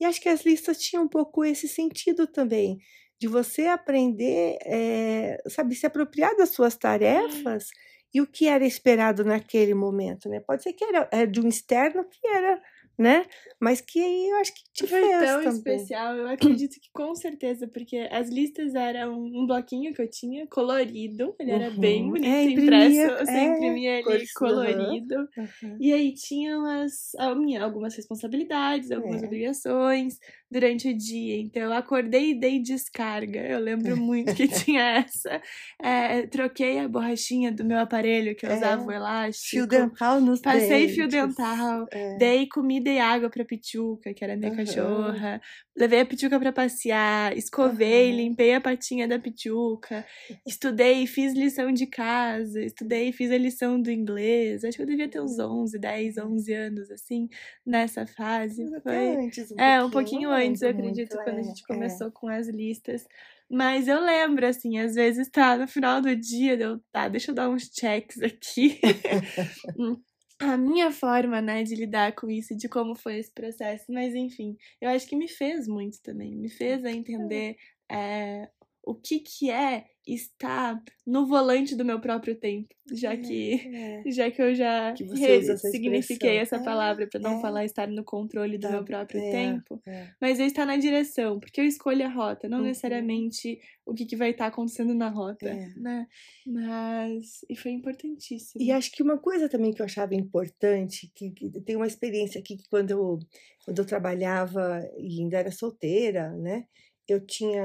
E 0.00 0.04
acho 0.04 0.20
que 0.20 0.28
as 0.28 0.44
listas 0.44 0.78
tinham 0.78 1.04
um 1.04 1.08
pouco 1.08 1.44
esse 1.44 1.68
sentido 1.68 2.26
também, 2.26 2.78
de 3.20 3.28
você 3.28 3.66
aprender, 3.66 4.58
eh, 4.66 5.38
sabe, 5.48 5.74
se 5.76 5.86
apropriar 5.86 6.36
das 6.36 6.50
suas 6.50 6.76
tarefas 6.76 7.66
e 8.14 8.20
o 8.20 8.26
que 8.26 8.46
era 8.48 8.64
esperado 8.66 9.24
naquele 9.24 9.74
momento, 9.74 10.28
né? 10.28 10.40
Pode 10.40 10.62
ser 10.64 10.72
que 10.72 10.84
era, 10.84 11.08
é 11.12 11.24
de 11.26 11.40
um 11.40 11.48
externo 11.48 12.04
que 12.08 12.26
era, 12.26 12.60
né? 13.02 13.26
Mas 13.60 13.80
que 13.80 13.98
eu 14.00 14.36
acho 14.38 14.54
que 14.54 14.62
te 14.72 14.86
Foi 14.88 15.08
fez 15.08 15.16
tão 15.16 15.40
também. 15.40 15.90
especial, 15.92 16.16
eu 16.16 16.28
acredito 16.28 16.80
que 16.80 16.90
com 16.92 17.14
certeza, 17.14 17.68
porque 17.68 17.96
as 18.10 18.28
listas 18.28 18.74
eram 18.74 19.14
um 19.22 19.46
bloquinho 19.46 19.94
que 19.94 20.02
eu 20.02 20.10
tinha, 20.10 20.44
colorido, 20.48 21.36
ele 21.38 21.50
era 21.52 21.70
bem 21.70 22.04
Uhum. 22.04 22.10
bonito, 22.10 22.36
É, 22.36 22.50
impresso, 22.50 23.06
imprimia, 23.06 23.16
você 23.24 23.38
é, 23.38 23.42
imprimia 23.42 23.98
ali 23.98 24.28
colorido. 24.34 25.28
aham. 25.36 25.80
E 25.80 25.92
aí 25.92 26.12
tinham 26.14 26.64
as, 26.66 27.12
minha- 27.36 27.62
algumas 27.64 27.94
responsabilidades, 27.94 28.90
algumas 28.90 29.22
É. 29.22 29.22
obrigações, 29.22 30.18
durante 30.52 30.88
o 30.88 30.96
dia. 30.96 31.38
Então, 31.40 31.62
eu 31.62 31.72
acordei 31.72 32.30
e 32.32 32.34
dei 32.38 32.60
descarga. 32.60 33.40
Eu 33.40 33.58
lembro 33.58 33.96
muito 33.96 34.34
que 34.34 34.46
tinha 34.46 34.98
essa. 34.98 35.40
É, 35.82 36.26
troquei 36.26 36.78
a 36.78 36.86
borrachinha 36.88 37.50
do 37.50 37.64
meu 37.64 37.78
aparelho, 37.78 38.36
que 38.36 38.44
eu 38.46 38.50
É. 38.50 38.56
usava 38.56 38.84
o 38.84 38.92
elástico. 38.92 39.48
Fio 39.48 39.66
dental 39.66 40.20
nos 40.20 40.40
Passei 40.40 40.68
dentes. 40.82 40.94
fio 40.94 41.08
dental. 41.08 41.86
É. 41.90 42.16
Dei 42.18 42.46
comida 42.46 42.90
e 42.90 42.98
água 43.00 43.30
pra 43.30 43.44
Pichuca, 43.44 44.12
que 44.14 44.22
era 44.22 44.36
minha 44.36 44.52
Aham. 44.52 44.64
cachorra. 44.64 45.40
Levei 45.76 46.00
a 46.00 46.06
Pichuca 46.06 46.38
pra 46.38 46.52
passear, 46.52 47.34
escovei, 47.36 48.08
Aham. 48.10 48.16
limpei 48.18 48.54
a 48.54 48.60
patinha 48.60 49.08
da 49.08 49.18
Pichuca. 49.18 50.04
Estudei, 50.46 51.06
fiz 51.06 51.32
lição 51.32 51.72
de 51.72 51.86
casa, 51.86 52.60
estudei, 52.62 53.10
fiz 53.12 53.30
a 53.30 53.38
lição 53.38 53.80
do 53.80 53.90
inglês. 53.90 54.64
Acho 54.64 54.76
que 54.76 54.82
eu 54.82 54.86
devia 54.86 55.08
ter 55.08 55.20
uns 55.22 55.38
11, 55.38 55.78
10, 55.78 56.18
11 56.18 56.52
anos, 56.52 56.90
assim, 56.90 57.28
nessa 57.64 58.06
fase. 58.06 58.66
Foi... 58.82 59.16
antes, 59.16 59.50
um 59.50 59.58
É, 59.58 59.82
um 59.82 59.88
pouquinho 59.90 60.28
não 60.28 60.36
antes, 60.46 60.62
eu 60.62 60.70
acredito, 60.70 61.16
quando 61.16 61.36
a 61.36 61.40
é, 61.40 61.42
gente 61.42 61.62
é. 61.62 61.66
começou 61.66 62.10
com 62.10 62.28
as 62.28 62.48
listas. 62.48 63.06
Mas 63.50 63.86
eu 63.86 64.00
lembro, 64.00 64.46
assim, 64.46 64.78
às 64.78 64.94
vezes 64.94 65.28
tá 65.28 65.56
no 65.56 65.68
final 65.68 66.00
do 66.00 66.14
dia, 66.16 66.56
deu, 66.56 66.80
tá, 66.90 67.08
deixa 67.08 67.30
eu 67.30 67.34
dar 67.34 67.48
uns 67.48 67.70
checks 67.72 68.20
aqui. 68.22 68.80
A 70.42 70.56
minha 70.56 70.90
forma, 70.90 71.40
né, 71.40 71.62
de 71.62 71.76
lidar 71.76 72.12
com 72.16 72.28
isso, 72.28 72.56
de 72.56 72.68
como 72.68 72.96
foi 72.96 73.18
esse 73.18 73.30
processo. 73.30 73.92
Mas, 73.92 74.14
enfim, 74.14 74.56
eu 74.80 74.90
acho 74.90 75.06
que 75.06 75.14
me 75.14 75.28
fez 75.28 75.68
muito 75.68 76.02
também. 76.02 76.34
Me 76.34 76.48
fez 76.48 76.84
a 76.84 76.90
entender 76.90 77.56
é, 77.90 78.48
o 78.84 78.94
que 78.94 79.20
que 79.20 79.50
é 79.50 79.86
estar 80.06 80.82
no 81.06 81.26
volante 81.26 81.76
do 81.76 81.84
meu 81.84 82.00
próprio 82.00 82.34
tempo. 82.34 82.74
Já 82.92 83.16
que 83.16 83.52
É. 83.74 84.02
já 84.10 84.30
que 84.30 84.42
eu 84.42 84.52
já 84.54 84.92
Que 84.92 85.04
essa 85.04 85.56
signifiquei 85.56 86.38
expressão. 86.38 86.42
essa 86.42 86.56
É, 86.56 86.64
palavra 86.64 87.06
para 87.08 87.20
não 87.20 87.34
é. 87.38 87.40
falar 87.40 87.64
estar 87.64 87.86
no 87.88 88.02
controle 88.04 88.58
do 88.58 88.66
Tá, 88.66 88.70
meu 88.70 88.84
próprio 88.84 89.20
é, 89.20 89.30
tempo, 89.30 89.80
é. 89.86 90.08
mas 90.20 90.40
eu 90.40 90.46
estar 90.46 90.66
na 90.66 90.76
direção, 90.76 91.38
porque 91.38 91.60
eu 91.60 91.64
escolho 91.64 92.04
a 92.04 92.08
rota, 92.08 92.48
não 92.48 92.58
Uhum. 92.58 92.64
necessariamente 92.64 93.60
o 93.86 93.94
que, 93.94 94.04
que 94.04 94.16
vai 94.16 94.30
estar 94.30 94.46
acontecendo 94.48 94.92
na 94.94 95.08
rota, 95.08 95.48
É. 95.48 95.68
né? 95.76 96.06
Mas 96.44 97.40
e 97.48 97.56
foi 97.56 97.70
importantíssimo. 97.70 98.62
E 98.62 98.72
acho 98.72 98.90
que 98.92 99.02
uma 99.02 99.18
coisa 99.18 99.48
também 99.48 99.72
que 99.72 99.80
eu 99.80 99.86
achava 99.86 100.14
importante, 100.14 101.10
que, 101.14 101.30
que 101.30 101.48
tem 101.62 101.76
uma 101.76 101.86
experiência 101.86 102.40
aqui 102.40 102.56
que 102.56 102.68
quando 102.68 102.90
eu, 102.90 103.18
quando 103.64 103.78
eu 103.78 103.86
trabalhava 103.86 104.80
e 104.98 105.20
ainda 105.20 105.38
era 105.38 105.52
solteira, 105.52 106.32
né? 106.36 106.66
Eu 107.08 107.20
tinha, 107.26 107.64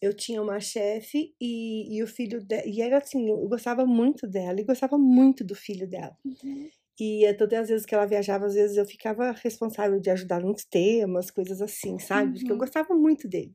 eu 0.00 0.14
tinha 0.14 0.42
uma 0.42 0.60
chefe 0.60 1.34
e, 1.40 1.96
e 1.96 2.02
o 2.02 2.06
filho 2.06 2.42
dela, 2.44 2.64
e 2.66 2.80
era 2.82 2.98
assim, 2.98 3.28
eu 3.30 3.48
gostava 3.48 3.86
muito 3.86 4.26
dela 4.26 4.60
e 4.60 4.64
gostava 4.64 4.98
muito 4.98 5.44
do 5.44 5.54
filho 5.54 5.86
dela. 5.88 6.16
Uhum. 6.24 6.70
E 7.00 7.24
eh, 7.26 7.34
todas 7.34 7.60
as 7.60 7.68
vezes 7.70 7.86
que 7.86 7.94
ela 7.94 8.06
viajava, 8.06 8.46
às 8.46 8.54
vezes 8.54 8.76
eu 8.76 8.86
ficava 8.86 9.32
responsável 9.32 10.00
de 10.00 10.10
ajudar 10.10 10.40
nos 10.42 10.64
temas, 10.64 11.30
coisas 11.30 11.62
assim, 11.62 11.98
sabe? 11.98 12.34
Porque 12.34 12.52
eu 12.52 12.56
Uhum. 12.56 12.58
gostava 12.58 12.94
muito 12.94 13.28
dele. 13.28 13.54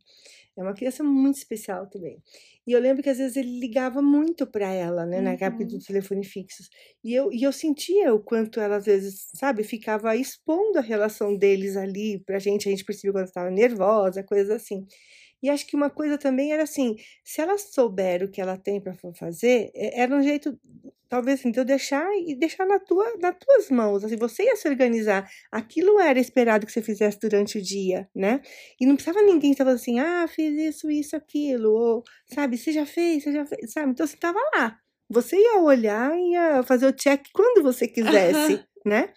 É 0.58 0.62
uma 0.63 0.74
criança 0.74 1.04
muito 1.04 1.38
especial 1.38 1.88
também. 1.89 2.22
E 2.65 2.72
eu 2.72 2.80
lembro 2.80 3.04
que 3.04 3.10
às 3.10 3.18
vezes 3.18 3.36
ele 3.38 3.60
ligava 3.60 4.02
muito 4.02 4.48
para 4.48 4.72
ela, 4.72 5.06
né, 5.06 5.22
na 5.22 5.32
época 5.34 5.65
Uhum. 5.65 5.68
do 5.68 5.80
telefone 5.80 6.24
fixo. 6.26 6.63
E 7.04 7.13
eu, 7.13 7.32
e 7.32 7.44
eu 7.44 7.52
sentia 7.54 8.13
o 8.13 8.20
quanto 8.24 8.60
ela 8.60 8.78
às 8.78 8.86
vezes, 8.86 9.30
sabe, 9.36 9.63
ficava 9.63 10.15
expondo 10.15 10.78
a 10.80 10.82
relação 10.82 11.36
deles 11.38 11.76
ali 11.78 12.20
pra 12.26 12.39
gente, 12.39 12.68
a 12.68 12.72
gente 12.72 12.86
percebia 12.86 13.12
quando 13.13 13.26
estava 13.28 13.52
nervosa, 13.52 14.24
coisas 14.24 14.50
assim. 14.50 14.86
E 15.41 15.50
acho 15.50 15.67
que 15.67 15.76
uma 15.76 15.89
coisa 15.89 16.17
também 16.17 16.52
era 16.54 16.63
assim, 16.63 16.95
se 17.24 17.41
ela 17.41 17.58
souber 17.58 18.24
o 18.24 18.30
que 18.30 18.41
ela 18.41 18.58
tem 18.58 18.82
para 18.82 18.95
fazer, 19.13 19.71
era 19.76 20.15
um 20.15 20.21
jeito, 20.24 20.58
talvez 21.08 21.39
assim, 21.39 21.52
de 21.52 21.60
eu 21.60 21.65
deixar 21.65 22.08
e 22.26 22.34
deixar 22.36 22.65
na 22.65 22.80
tua, 22.80 23.15
nas 23.19 23.36
tuas 23.38 23.69
mãos, 23.69 24.04
assim, 24.04 24.15
você 24.17 24.43
ia 24.43 24.56
se 24.56 24.67
organizar. 24.67 25.30
Aquilo 25.52 26.00
era 26.00 26.19
esperado 26.19 26.65
que 26.65 26.71
você 26.71 26.82
fizesse 26.82 27.19
durante 27.19 27.58
o 27.60 27.62
dia, 27.62 28.10
né? 28.15 28.41
E 28.80 28.86
não 28.86 28.95
precisava 28.95 29.24
ninguém 29.24 29.52
estar 29.52 29.63
falando 29.63 29.80
assim, 29.80 30.00
ah, 30.00 30.28
fiz 30.28 30.58
isso, 30.58 30.89
isso, 30.89 31.15
aquilo, 31.15 31.71
ou, 31.71 32.04
sabe, 32.34 32.58
você 32.58 32.71
já 32.71 32.86
fez, 32.86 33.24
você 33.24 33.32
já 33.32 33.45
fez, 33.45 33.71
sabe? 33.71 33.91
Então 33.91 34.08
você 34.08 34.15
estava 34.15 34.39
lá. 34.56 34.78
Você 35.08 35.38
ia 35.38 35.60
olhar 35.60 36.17
e 36.17 36.32
ia 36.32 36.63
fazer 36.63 36.88
o 36.88 36.93
check 36.93 37.24
quando 37.32 37.62
você 37.62 37.88
quisesse, 37.88 38.63
né? 38.84 39.13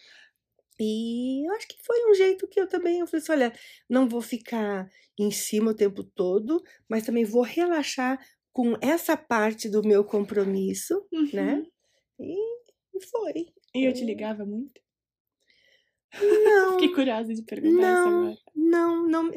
E 0.81 1.47
eu 1.49 1.53
acho 1.55 1.67
que 1.69 1.77
foi 1.85 2.11
um 2.11 2.15
jeito 2.15 2.47
que 2.49 2.61
eu 2.61 2.69
também, 2.69 3.01
eu 3.01 3.07
falei 3.07 3.23
assim, 3.23 3.33
olha, 3.33 3.53
não 3.89 4.09
vou 4.09 4.21
ficar 4.23 4.89
em 5.19 5.31
cima 5.31 5.73
o 5.73 5.77
tempo 5.77 6.05
todo, 6.05 6.63
mas 6.89 7.05
também 7.05 7.25
vou 7.25 7.43
relaxar 7.43 8.19
com 8.53 8.75
essa 8.81 9.17
parte 9.17 9.69
do 9.69 9.83
meu 9.83 10.05
compromisso, 10.05 11.07
né? 11.33 11.55
Uhum. 11.55 11.71
E, 12.21 12.97
e 12.99 13.01
foi. 13.07 13.47
E 13.75 13.85
eu 13.85 13.93
te 13.93 14.05
ligava 14.05 14.45
muito? 14.45 14.81
Não, 16.45 16.73
Fiquei 16.73 16.95
curiosa 16.95 17.35
de 17.35 17.43
perguntar 17.43 17.93
isso 17.93 18.09
não, 18.09 18.09
agora. 18.09 18.39
não, 18.57 19.07
não. 19.09 19.31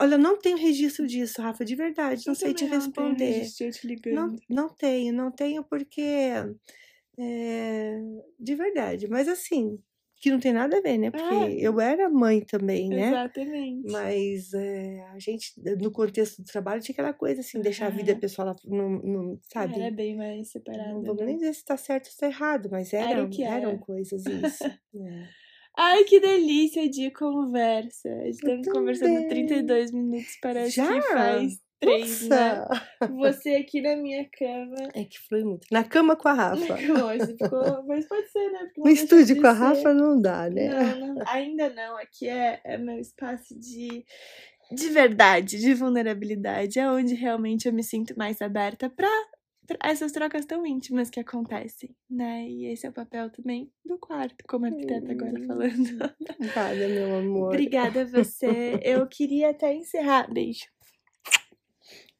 Olha, 0.00 0.16
não 0.16 0.38
tenho 0.38 0.56
registro 0.56 1.06
disso, 1.06 1.42
Rafa, 1.42 1.64
de 1.64 1.74
verdade, 1.74 2.22
não 2.26 2.32
Eu 2.32 2.36
sei 2.36 2.54
te 2.54 2.64
não 2.64 2.70
tenho 2.70 2.80
responder. 2.80 3.24
registro 3.24 3.58
de 3.58 3.64
eu 3.64 3.72
te 3.80 3.86
ligando. 3.86 4.14
Não, 4.14 4.36
não 4.48 4.68
tenho, 4.74 5.12
não 5.12 5.30
tenho 5.32 5.64
porque 5.64 6.00
é, 7.18 7.98
de 8.38 8.54
verdade, 8.54 9.08
mas 9.08 9.28
assim, 9.28 9.78
que 10.24 10.30
não 10.30 10.40
tem 10.40 10.52
nada 10.54 10.78
a 10.78 10.80
ver, 10.80 10.96
né? 10.98 11.10
Porque 11.10 11.34
Ah. 11.34 11.50
eu 11.50 11.78
era 11.80 12.08
mãe 12.08 12.40
também, 12.40 12.88
né? 12.88 13.08
Exatamente. 13.08 13.92
Mas 13.92 14.52
é, 14.54 15.04
a 15.12 15.18
gente, 15.18 15.52
no 15.80 15.92
contexto 15.92 16.38
do 16.42 16.44
trabalho, 16.46 16.80
tinha 16.80 16.94
aquela 16.94 17.12
coisa 17.12 17.40
assim, 17.42 17.60
deixar 17.60 17.86
a 17.86 17.90
vida 17.90 18.16
pessoal, 18.16 18.56
não, 18.64 18.88
não, 19.02 19.38
sabe? 19.52 19.74
Era 19.78 19.90
bem 19.94 20.16
mais 20.16 20.50
separada. 20.50 20.92
Não 20.94 21.02
vamos 21.02 21.20
né? 21.20 21.26
nem 21.26 21.36
dizer 21.36 21.54
se 21.54 21.64
tá 21.64 21.76
certo 21.76 22.06
ou 22.06 22.12
se 22.12 22.18
tá 22.18 22.26
errado, 22.26 22.68
mas 22.72 22.92
Era 22.92 23.10
eram, 23.10 23.28
que 23.28 23.42
eram 23.44 23.70
era. 23.70 23.78
coisas 23.78 24.24
isso. 24.26 24.64
é. 24.64 25.28
Ai, 25.76 26.04
que 26.04 26.20
delícia 26.20 26.88
de 26.88 27.10
conversa. 27.10 28.08
Estamos 28.28 28.66
conversando 28.68 29.28
também. 29.28 29.28
32 29.46 29.90
minutos, 29.92 30.38
parece 30.40 30.76
Já? 30.76 30.86
que 30.94 31.02
faz 31.02 31.52
três, 31.84 32.28
né? 32.28 32.54
Nossa! 32.56 33.12
Você 33.30 33.50
aqui 33.56 33.80
na 33.80 33.96
minha 33.96 34.28
cama. 34.30 34.88
É 34.94 35.04
que 35.04 35.18
flui 35.20 35.44
muito. 35.44 35.66
Na 35.70 35.84
cama 35.84 36.16
com 36.16 36.28
a 36.28 36.32
Rafa. 36.32 36.74
Hoje 37.06 37.36
ficou. 37.36 37.82
Mas 37.86 38.06
pode 38.06 38.28
ser, 38.30 38.50
né? 38.50 38.58
Porque 38.64 38.80
No 38.80 38.88
estúdio 38.88 39.40
com 39.40 39.46
a. 39.46 39.52
Rafa 39.52 39.92
não 39.94 40.20
dá, 40.20 40.48
né? 40.50 40.68
Não, 40.68 41.14
não, 41.14 41.22
ainda 41.26 41.68
não. 41.70 41.96
Aqui 41.98 42.28
é, 42.28 42.60
é 42.64 42.76
meu 42.78 42.98
espaço 42.98 43.58
de, 43.58 44.04
de 44.72 44.88
verdade, 44.88 45.58
de 45.58 45.74
vulnerabilidade. 45.74 46.78
É 46.78 46.90
onde 46.90 47.14
realmente 47.14 47.66
eu 47.66 47.72
me 47.72 47.82
sinto 47.82 48.16
mais 48.16 48.40
aberta 48.42 48.88
pra, 48.90 49.08
pra 49.66 49.78
essas 49.90 50.12
trocas 50.12 50.44
tão 50.44 50.66
íntimas 50.66 51.10
que 51.10 51.20
acontecem, 51.20 51.94
né? 52.10 52.46
E 52.48 52.66
esse 52.66 52.86
é 52.86 52.90
o 52.90 52.92
papel 52.92 53.30
também 53.30 53.70
do 53.84 53.98
quarto, 53.98 54.44
como 54.48 54.66
arquiteta 54.66 55.12
agora 55.12 55.38
Hum. 55.40 55.46
falando. 55.46 56.14
Obrigada, 56.38 56.88
meu 56.88 57.14
amor. 57.16 57.48
Obrigada 57.48 58.02
a 58.02 58.04
você. 58.04 58.78
Eu 58.82 59.06
queria 59.06 59.50
até 59.50 59.74
encerrar. 59.74 60.30
Beijo. 60.32 60.66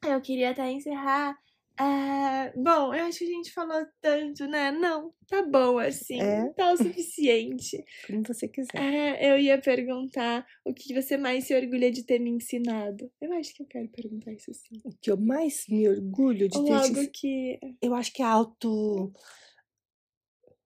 Eu 0.06 0.20
queria 0.20 0.50
até 0.50 0.70
encerrar. 0.70 1.36
ah, 1.76 2.52
bom, 2.54 2.94
eu 2.94 3.04
acho 3.06 3.18
que 3.18 3.24
a 3.24 3.28
gente 3.28 3.52
falou 3.52 3.84
tanto, 4.00 4.46
né? 4.46 4.70
Não, 4.70 5.12
tá 5.26 5.42
bom 5.42 5.78
assim. 5.78 6.20
É? 6.20 6.48
Tá 6.50 6.72
o 6.72 6.76
suficiente. 6.76 7.84
Como 8.06 8.22
você 8.26 8.46
quiser. 8.46 8.76
É, 8.76 9.32
eu 9.32 9.38
ia 9.38 9.60
perguntar 9.60 10.46
o 10.64 10.72
que 10.72 10.94
você 10.94 11.16
mais 11.16 11.44
se 11.44 11.54
orgulha 11.54 11.90
de 11.90 12.04
ter 12.04 12.20
me 12.20 12.30
ensinado. 12.30 13.10
Eu 13.20 13.32
acho 13.32 13.54
que 13.54 13.62
eu 13.62 13.66
quero 13.66 13.88
perguntar 13.88 14.32
isso 14.32 14.52
sim. 14.54 14.80
O 14.84 14.90
que 15.00 15.10
eu 15.10 15.16
mais 15.16 15.64
me 15.68 15.88
orgulho 15.88 16.48
de 16.48 16.58
Ou 16.58 16.64
ter 16.64 16.72
algo 16.72 17.00
te... 17.06 17.10
que. 17.10 17.58
Eu 17.82 17.94
acho 17.94 18.12
que 18.12 18.22
é 18.22 18.26
auto... 18.26 19.12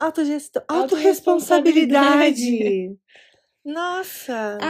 Autogestão. 0.01 0.63
Autorresponsabilidade. 0.69 1.97
Autoresponsabilidade. 1.97 2.99
Nossa! 3.65 4.59
A 4.61 4.67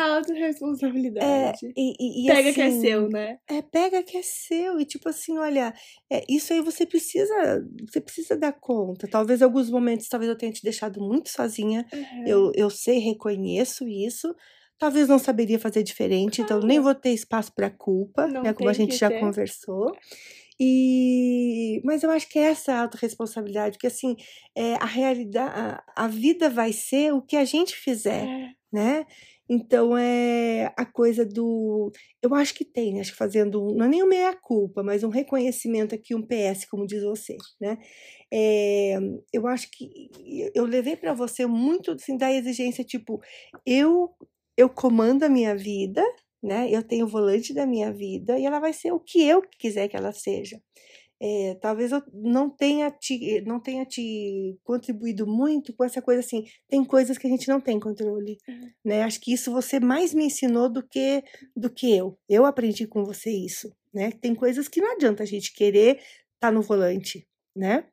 É, 1.21 1.59
autorresponsabilidade. 1.59 1.77
e, 1.77 1.95
e, 1.99 2.29
e 2.29 2.33
Pega 2.33 2.53
que 2.55 2.61
é 2.63 2.67
assim, 2.67 2.81
seu, 2.81 3.09
né? 3.09 3.39
É, 3.49 3.63
pega 3.63 4.03
que 4.03 4.17
é 4.17 4.23
seu. 4.23 4.81
E 4.81 4.85
tipo 4.87 5.09
assim, 5.09 5.39
olha, 5.39 5.75
é, 6.11 6.25
isso 6.29 6.53
aí 6.53 6.61
você 6.63 6.87
precisa, 6.87 7.35
você 7.89 8.01
precisa 8.01 8.37
dar 8.37 8.53
conta. 8.53 9.09
Talvez 9.09 9.41
em 9.41 9.45
alguns 9.45 9.71
momentos, 9.71 10.09
talvez 10.09 10.31
eu 10.31 10.39
tenha 10.39 10.53
te 10.53 10.63
deixado 10.63 11.01
muito 11.01 11.31
sozinha. 11.31 11.87
Uhum. 11.93 12.25
Eu, 12.27 12.53
eu 12.55 12.71
sei, 12.71 12.99
reconheço 12.99 13.87
isso. 13.89 14.35
Talvez 14.79 15.09
não 15.09 15.19
saberia 15.19 15.59
fazer 15.59 15.83
diferente, 15.83 16.41
então 16.41 16.61
nem 16.61 16.79
vou 16.81 16.95
ter 16.95 17.11
espaço 17.13 17.53
para 17.55 17.69
culpa, 17.71 18.29
Não 18.29 18.43
né? 18.43 18.53
Como 18.55 18.69
a 18.69 18.73
gente 18.73 18.97
já 18.97 19.11
ter. 19.11 19.21
conversou. 19.21 19.93
E 20.61 21.81
mas 21.85 22.03
eu 22.03 22.11
acho 22.11 22.29
que 22.29 22.39
é 22.39 22.43
essa 22.51 22.75
autorresponsabilidade, 22.81 23.77
porque 23.77 23.87
assim, 23.87 24.17
é, 24.57 24.75
a 24.75 24.87
realidade, 24.87 25.53
a, 25.55 25.83
a 26.05 26.09
vida 26.09 26.51
vai 26.51 26.73
ser 26.73 27.13
o 27.13 27.23
que 27.23 27.37
a 27.37 27.45
gente 27.45 27.77
fizer 27.77 28.25
É. 28.27 28.51
né? 28.73 29.07
Então 29.49 29.97
é 29.97 30.73
a 30.77 30.85
coisa 30.85 31.25
do. 31.25 31.91
Eu 32.23 32.35
acho 32.35 32.55
que 32.55 32.65
tem, 32.65 33.01
acho 33.01 33.13
que 33.13 33.17
fazendo. 33.19 33.75
Não 33.75 33.87
é 33.87 33.89
nem 33.89 34.03
um 34.03 34.07
meia-culpa, 34.09 34.83
mas 34.83 35.03
um 35.03 35.09
reconhecimento 35.09 35.95
aqui, 35.95 36.15
um 36.15 36.23
PS, 36.23 36.67
como 36.71 36.87
diz 36.87 37.03
você, 37.03 37.37
né? 37.61 37.79
É, 38.33 38.99
eu 39.33 39.47
acho 39.47 39.71
que 39.71 40.11
eu 40.55 40.65
levei 40.67 40.97
para 40.97 41.15
você 41.15 41.47
muito 41.47 41.93
assim, 41.93 42.17
da 42.19 42.31
exigência, 42.33 42.85
tipo, 42.85 43.21
eu, 43.67 44.11
eu 44.57 44.69
comando 44.69 45.23
a 45.25 45.29
minha 45.31 45.57
vida, 45.57 46.03
né? 46.43 46.71
Eu 46.71 46.83
tenho 46.83 47.07
o 47.07 47.09
volante 47.09 47.53
da 47.55 47.67
minha 47.67 47.93
vida 47.93 48.39
e 48.39 48.45
ela 48.47 48.61
vai 48.61 48.73
ser 48.73 48.93
o 48.93 49.01
que 49.01 49.23
eu 49.27 49.43
quiser 49.59 49.89
que 49.89 49.97
ela 49.97 50.13
seja. 50.13 50.61
é, 51.21 51.57
talvez 51.61 51.91
eu 51.93 52.03
não 52.13 52.49
tenha, 52.51 52.91
te, 52.91 53.41
não 53.43 53.61
tenha 53.61 53.85
te 53.85 54.57
contribuído 54.65 55.27
muito 55.27 55.75
com 55.75 55.85
essa 55.85 56.01
coisa 56.03 56.21
assim. 56.21 56.45
Tem 56.69 56.85
coisas 56.85 57.19
que 57.19 57.27
a 57.27 57.31
gente 57.31 57.49
não 57.49 57.61
tem 57.61 57.81
controle, 57.81 58.39
Uhum. 58.49 58.73
né? 58.85 59.03
Acho 59.03 59.21
que 59.21 59.33
isso 59.33 59.53
você 59.53 59.81
mais 59.81 60.15
me 60.15 60.27
ensinou 60.27 60.69
do 60.69 60.87
que 60.87 61.23
do 61.57 61.71
que 61.71 61.93
eu. 61.97 62.19
Eu 62.29 62.45
aprendi 62.47 62.87
com 62.87 63.05
você 63.05 63.31
isso, 63.31 63.73
né? 63.93 64.13
Tem 64.13 64.35
coisas 64.35 64.69
que 64.69 64.81
não 64.81 64.93
adianta 64.93 65.23
a 65.25 65.27
gente 65.27 65.53
querer 65.53 65.97
estar 65.97 66.05
tá 66.41 66.53
no 66.53 66.63
volante, 66.63 67.27
né? 67.57 67.87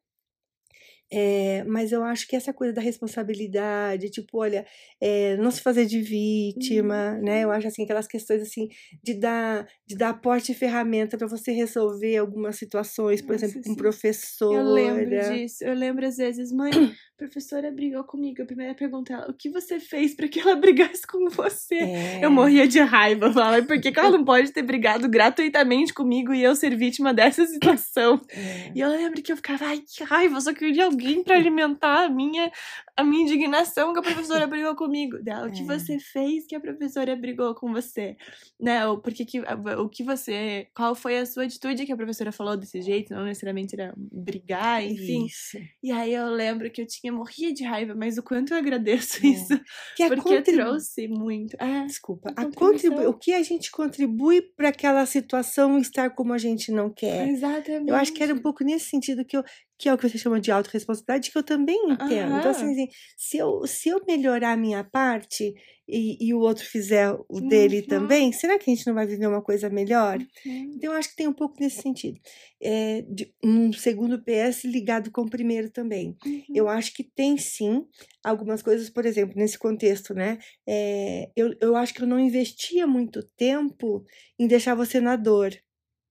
É, 1.12 1.64
mas 1.66 1.92
eu 1.92 2.04
acho 2.04 2.28
que 2.28 2.36
essa 2.36 2.52
coisa 2.52 2.74
da 2.74 2.82
responsabilidade, 2.82 4.10
tipo, 4.10 4.40
olha, 4.40 4.66
é, 5.00 5.38
não 5.38 5.52
se 5.52 5.62
fazer 5.62 5.86
de 5.86 6.02
vítima, 6.02 7.14
uhum. 7.14 7.24
né? 7.24 7.44
Eu 7.44 7.52
acho 7.52 7.68
assim, 7.68 7.84
aquelas 7.84 8.08
questões 8.08 8.42
assim 8.42 8.68
de 9.04 9.14
dar, 9.14 9.68
de 9.86 9.96
dar 9.96 10.10
aporte 10.10 10.52
e 10.52 10.56
ferramenta 10.56 11.18
para 11.18 11.28
você 11.28 11.52
resolver 11.52 12.18
algumas 12.18 12.56
situações, 12.56 13.22
por 13.22 13.34
Nossa, 13.34 13.46
exemplo, 13.46 13.64
com 13.64 13.70
sim. 13.70 13.76
professora. 13.76 14.58
Eu 14.58 14.74
lembro 14.74 15.34
disso. 15.34 15.64
Eu 15.64 15.76
lembro 15.76 16.06
às 16.08 16.18
vezes, 16.18 16.52
mãe, 16.52 16.72
a 16.72 16.92
professora 17.18 17.72
brigou 17.72 18.04
comigo. 18.04 18.42
A 18.42 18.46
primeira 18.46 18.74
pergunta 18.74 19.14
é: 19.14 19.30
o 19.30 19.34
que 19.34 19.50
você 19.50 19.80
fez 19.80 20.16
para 20.16 20.28
que 20.28 20.40
ela 20.40 20.56
brigasse 20.60 21.06
com 21.06 21.30
você? 21.30 21.76
É, 21.76 22.26
Eu 22.26 22.32
morria 22.32 22.68
de 22.68 22.80
raiva. 22.80 23.32
Falava, 23.32 23.64
por 23.64 23.80
que, 23.80 23.92
que 23.92 24.00
ela 24.00 24.10
não 24.18 24.26
pode 24.26 24.52
ter 24.52 24.64
brigado 24.64 25.08
gratuitamente 25.08 25.94
comigo 25.94 26.34
e 26.34 26.44
eu 26.44 26.56
ser 26.56 26.76
vítima 26.76 27.14
dessa 27.14 27.46
situação? 27.48 28.20
é. 28.30 28.72
E 28.74 28.80
eu 28.80 28.90
lembro 28.90 29.22
que 29.22 29.32
eu 29.32 29.36
ficava, 29.36 29.66
ai, 29.66 29.82
que 29.86 30.04
raiva, 30.04 30.42
só 30.42 30.54
queria 30.54 30.90
alguém 30.96 31.24
pra 31.24 31.36
alimentar 31.36 32.06
a 32.06 32.10
minha, 32.10 32.52
a 32.98 33.04
minha 33.04 33.24
indignação 33.24 33.92
que 33.94 34.00
a 34.00 34.02
professora 34.02 34.48
brigou 34.48 34.76
comigo. 34.76 35.18
Dela, 35.22 35.48
o 35.48 35.52
que 35.52 35.62
É. 35.62 35.66
você 35.66 36.00
fez 36.00 36.46
que 36.48 36.56
a 36.56 36.60
professora 36.60 37.16
brigou 37.16 37.54
com 37.56 37.72
você? 37.74 38.16
Né? 38.60 38.88
Ou 38.88 39.00
porque 39.02 39.26
que, 39.26 39.42
o 39.42 39.90
que 39.90 40.04
você. 40.04 40.68
Qual 40.76 40.96
foi 40.96 41.18
a 41.18 41.26
sua 41.26 41.44
atitude 41.44 41.86
que 41.86 41.92
a 41.92 41.98
professora 41.98 42.32
falou 42.32 42.56
desse 42.56 42.82
jeito? 42.82 43.14
Não 43.14 43.26
necessariamente 43.26 43.76
era 43.80 43.94
brigar, 43.98 44.84
enfim. 44.84 45.26
Isso. 45.26 45.58
E 45.84 45.92
aí 45.92 46.14
eu 46.14 46.28
lembro 46.30 46.70
que 46.72 46.82
eu 46.82 46.88
tinha 46.88 47.12
morria 47.12 47.54
de 47.54 47.64
raiva, 47.64 47.94
mas 47.96 48.18
o 48.18 48.24
quanto 48.24 48.54
eu 48.54 48.58
agradeço 48.58 49.26
É. 49.26 49.30
isso. 49.30 49.60
Que 49.96 50.04
a 50.04 50.08
Porque 50.08 50.22
contribu- 50.38 50.58
trouxe 50.62 51.08
muito. 51.08 51.56
É, 51.60 51.86
Desculpa, 51.86 52.34
a 52.36 52.42
a 52.44 52.52
contribu... 52.52 53.02
o 53.10 53.14
que 53.14 53.34
a 53.34 53.44
gente 53.44 53.70
contribui 53.72 54.42
para 54.42 54.70
aquela 54.70 55.06
situação 55.06 55.78
estar 55.78 56.10
como 56.12 56.34
a 56.34 56.38
gente 56.38 56.72
não 56.72 56.90
quer. 56.90 57.28
exatamente. 57.28 57.90
Eu 57.90 57.96
acho 57.96 58.14
que 58.14 58.24
era 58.24 58.34
um 58.34 58.40
pouco 58.40 58.64
nesse 58.64 58.86
sentido 58.90 59.26
que 59.26 59.36
eu 59.36 59.44
que 59.78 59.90
é 59.90 59.94
o 59.94 59.98
que 59.98 60.08
você 60.08 60.18
chama 60.18 60.40
de 60.40 60.50
autorresponsabilidade, 60.54 61.30
que 61.32 61.38
eu 61.38 61.44
também 61.44 61.78
entendo. 61.92 62.38
Então, 62.38 62.52
assim. 62.52 62.85
Assim, 62.86 62.96
se, 63.18 63.38
eu, 63.38 63.66
se 63.68 63.90
eu 63.90 64.02
melhorar 64.08 64.54
a 64.54 64.58
minha 64.58 64.84
parte 64.84 65.54
e, 65.88 66.18
e 66.28 66.34
o 66.34 66.40
outro 66.40 66.66
fizer 66.66 67.12
o 67.30 67.42
dele 67.42 67.82
Uhum. 67.82 67.88
também, 67.88 68.32
será 68.32 68.58
que 68.58 68.70
a 68.70 68.74
gente 68.76 68.88
não 68.88 68.94
vai 68.96 69.06
viver 69.06 69.28
uma 69.28 69.42
coisa 69.42 69.70
melhor? 69.70 70.18
Uhum. 70.46 70.72
Então, 70.76 70.92
eu 70.94 70.98
acho 70.98 71.10
que 71.10 71.16
tem 71.16 71.28
um 71.28 71.34
pouco 71.34 71.56
nesse 71.60 71.82
sentido. 71.82 72.20
É, 72.62 73.02
de, 73.04 73.34
um 73.44 73.72
segundo 73.74 74.22
PS 74.24 74.66
ligado 74.68 75.12
com 75.12 75.22
o 75.22 75.30
primeiro 75.30 75.70
também. 75.70 76.16
Uhum. 76.26 76.44
Eu 76.54 76.68
acho 76.68 76.94
que 76.94 77.04
tem 77.04 77.38
sim 77.38 77.86
algumas 78.24 78.62
coisas, 78.62 78.90
por 78.90 79.06
exemplo, 79.06 79.36
nesse 79.38 79.58
contexto, 79.60 80.14
né? 80.14 80.40
É, 80.68 81.30
eu, 81.36 81.54
eu 81.62 81.76
acho 81.76 81.94
que 81.94 82.02
eu 82.02 82.08
não 82.08 82.20
investia 82.20 82.88
muito 82.88 83.22
tempo 83.38 84.04
em 84.40 84.48
deixar 84.48 84.76
você 84.76 85.00
na 85.00 85.16
dor, 85.16 85.52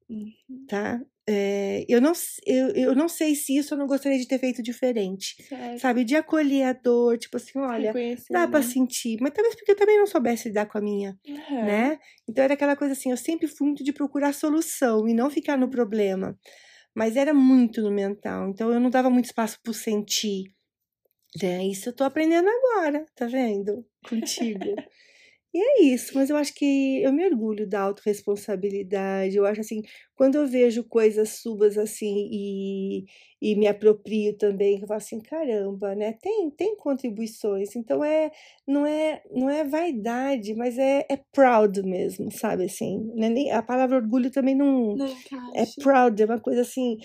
Uhum. 0.08 0.66
tá? 0.68 1.00
É, 1.26 1.84
eu, 1.88 2.00
não, 2.02 2.12
eu, 2.46 2.68
eu 2.74 2.94
não 2.94 3.08
sei 3.08 3.34
se 3.34 3.56
isso 3.56 3.72
eu 3.74 3.78
não 3.78 3.86
gostaria 3.86 4.18
de 4.18 4.28
ter 4.28 4.38
feito 4.38 4.62
diferente, 4.62 5.36
Certo. 5.48 5.80
sabe? 5.80 6.04
De 6.04 6.14
acolher 6.16 6.64
a 6.64 6.72
dor, 6.74 7.16
tipo 7.18 7.36
assim, 7.38 7.58
olha, 7.58 7.92
Reconhecer, 7.92 8.32
dá 8.32 8.46
pra 8.46 8.60
né? 8.60 8.66
sentir, 8.66 9.16
mas 9.20 9.32
talvez 9.32 9.54
porque 9.54 9.72
eu 9.72 9.76
também 9.76 9.98
não 9.98 10.06
soubesse 10.06 10.48
lidar 10.48 10.66
com 10.66 10.76
a 10.76 10.82
minha, 10.82 11.18
Aham. 11.28 11.64
né? 11.66 11.98
Então 12.28 12.44
era 12.44 12.54
aquela 12.54 12.76
coisa 12.76 12.92
assim, 12.92 13.10
eu 13.10 13.16
sempre 13.16 13.48
fui 13.48 13.66
muito 13.68 13.82
de 13.82 13.92
procurar 13.92 14.34
solução 14.34 15.08
e 15.08 15.14
não 15.14 15.30
ficar 15.30 15.56
no 15.56 15.70
problema, 15.70 16.38
mas 16.94 17.16
era 17.16 17.32
muito 17.34 17.82
no 17.82 17.90
mental, 17.90 18.48
então 18.50 18.72
eu 18.72 18.80
não 18.80 18.90
dava 18.90 19.10
muito 19.10 19.26
espaço 19.26 19.58
pro 19.62 19.72
sentir. 19.74 20.44
É 21.42 21.64
isso 21.64 21.88
eu 21.88 21.92
tô 21.92 22.04
aprendendo 22.04 22.48
agora, 22.48 23.06
tá 23.14 23.26
vendo? 23.26 23.84
Contigo. 24.08 24.76
E 25.54 25.58
é 25.62 25.82
isso, 25.84 26.12
mas 26.16 26.30
eu 26.30 26.36
acho 26.36 26.52
que 26.54 27.00
eu 27.02 27.12
me 27.12 27.24
orgulho 27.24 27.64
da 27.68 27.80
autorresponsabilidade. 27.82 29.36
Eu 29.36 29.46
acho 29.46 29.60
assim, 29.60 29.82
quando 30.16 30.34
eu 30.34 30.48
vejo 30.48 30.82
coisas 30.82 31.28
suas 31.40 31.78
assim 31.78 32.28
e, 32.32 33.04
e 33.40 33.54
me 33.54 33.68
aproprio 33.68 34.36
também, 34.36 34.80
eu 34.80 34.86
falo 34.88 34.98
assim, 34.98 35.20
caramba, 35.20 35.94
né? 35.94 36.12
Tem, 36.20 36.50
tem 36.50 36.76
contribuições. 36.76 37.76
Então 37.76 38.04
é 38.04 38.32
não 38.66 38.84
é 38.84 39.22
não 39.30 39.48
é 39.48 39.62
vaidade, 39.64 40.54
mas 40.54 40.76
é, 40.76 41.06
é 41.08 41.16
proud 41.32 41.80
mesmo, 41.84 42.32
sabe 42.32 42.64
assim? 42.64 43.12
É 43.18 43.28
nem- 43.28 43.52
a 43.52 43.62
palavra 43.62 43.96
orgulho 43.96 44.30
também 44.32 44.56
não 44.56 44.98
Não 44.98 45.06
é 45.54 45.66
proud, 45.66 46.20
é 46.20 46.24
uma 46.26 46.40
coisa 46.40 46.62
assim, 46.62 46.98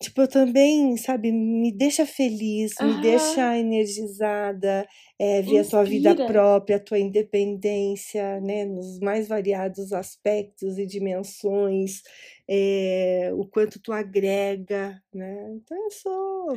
tipo, 0.00 0.20
eu 0.22 0.28
também, 0.28 0.96
sabe, 0.96 1.32
me 1.32 1.72
deixa 1.72 2.04
feliz, 2.06 2.80
me 2.80 2.94
Aham. 2.94 2.98
deixa 2.98 3.56
energizada, 3.58 4.86
é, 5.18 5.42
ver 5.42 5.58
a 5.60 5.64
tua 5.64 5.84
vida 5.84 6.10
Inspira. 6.10 6.26
própria, 6.28 6.76
a 6.76 6.80
tua 6.80 6.98
independência, 6.98 8.40
né, 8.40 8.64
nos 8.64 8.98
mais 9.00 9.28
variados 9.28 9.92
aspectos 9.92 10.78
e 10.78 10.86
dimensões, 10.86 12.02
é, 12.48 13.30
o 13.34 13.46
quanto 13.46 13.80
tu 13.80 13.92
agrega, 13.92 15.00
né? 15.14 15.46
Então 15.56 15.76
eu 15.84 15.90
sou. 15.90 16.56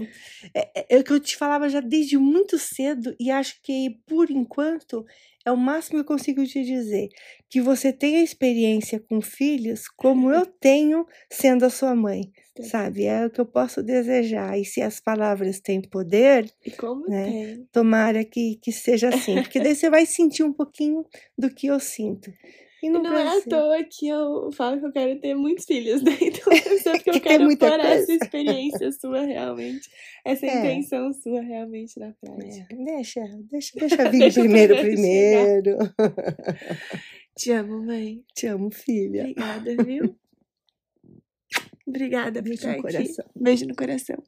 É, 0.53 0.70
é, 0.82 0.86
é 0.97 0.99
o 0.99 1.03
que 1.03 1.14
eu 1.14 1.20
te 1.20 1.38
falava 1.38 1.70
já 1.70 1.80
desde 1.80 2.18
muito 2.18 2.58
cedo, 2.58 3.16
e 3.20 3.30
acho 3.32 3.62
que 3.64 3.97
por 4.08 4.30
enquanto 4.32 5.05
é 5.45 5.51
o 5.51 5.55
máximo 5.58 5.95
que 5.95 6.01
eu 6.01 6.05
consigo 6.18 6.43
te 6.45 6.64
dizer. 6.64 7.08
Que 7.49 7.62
você 7.62 7.93
tenha 7.93 8.22
experiência 8.22 8.99
com 8.99 9.22
filhos 9.22 9.88
como 9.95 10.32
eu 10.32 10.45
tenho 10.60 11.05
sendo 11.32 11.64
a 11.66 11.70
sua 11.70 11.95
mãe, 11.95 12.30
sabe? 12.62 13.05
É 13.05 13.26
o 13.26 13.30
que 13.30 13.39
eu 13.39 13.45
posso 13.45 13.82
desejar. 13.82 14.58
E 14.60 14.66
se 14.66 14.82
as 14.82 14.99
palavras 14.99 15.60
têm 15.62 15.82
poder, 15.82 16.51
E 16.66 16.72
como 16.72 17.08
né? 17.08 17.24
tem. 17.24 17.66
tomara 17.72 18.26
que, 18.26 18.46
que 18.55 18.71
seja 18.71 19.09
assim. 19.09 19.35
Porque 19.41 19.59
daí 19.59 19.75
você 19.75 19.89
vai 19.89 20.05
sentir 20.05 20.43
um 20.43 20.53
pouquinho 20.53 21.05
do 21.37 21.49
que 21.53 21.67
eu 21.67 21.79
sinto. 21.79 22.31
E 22.81 22.91
no 22.91 23.01
não 23.01 23.17
é 23.17 23.27
à 23.37 23.41
toa 23.41 23.83
que 23.83 24.07
eu 24.07 24.51
falo 24.51 24.79
que 24.79 24.85
eu 24.85 24.91
quero 24.91 25.19
ter 25.19 25.33
muitos 25.33 25.65
filhos, 25.65 26.01
né? 26.03 26.11
Então 26.21 26.53
ser 26.77 26.91
porque 27.03 27.09
Que 27.11 27.17
eu 27.17 27.21
quero 27.21 27.43
muita 27.45 27.69
pôr 27.71 27.79
essa 27.79 28.13
experiência 28.13 28.91
sua 28.91 29.21
realmente, 29.25 29.89
essa 30.23 30.45
É. 30.45 30.59
intenção 30.59 31.11
sua 31.11 31.41
realmente 31.41 31.99
na 31.99 32.13
prática. 32.21 32.67
É, 32.71 32.75
deixa, 32.85 33.21
deixa, 33.49 33.79
deixa 33.79 34.09
vir 34.11 34.19
Deixa 34.19 34.39
primeiro, 34.41 34.77
primeiro. 34.77 35.77
Te 37.35 37.51
amo, 37.51 37.83
mãe. 37.83 38.23
Te 38.35 38.45
amo, 38.47 38.69
filha. 38.71 39.21
Obrigada, 39.23 39.83
viu? 39.83 40.15
Obrigada 41.87 42.43
por 42.43 42.49
Beijo 42.49 42.53
estar 42.53 42.67
no 42.67 42.73
aqui. 42.73 42.81
coração. 42.93 43.25
Beijo 43.35 43.65
no 43.65 43.75
coração. 43.75 44.23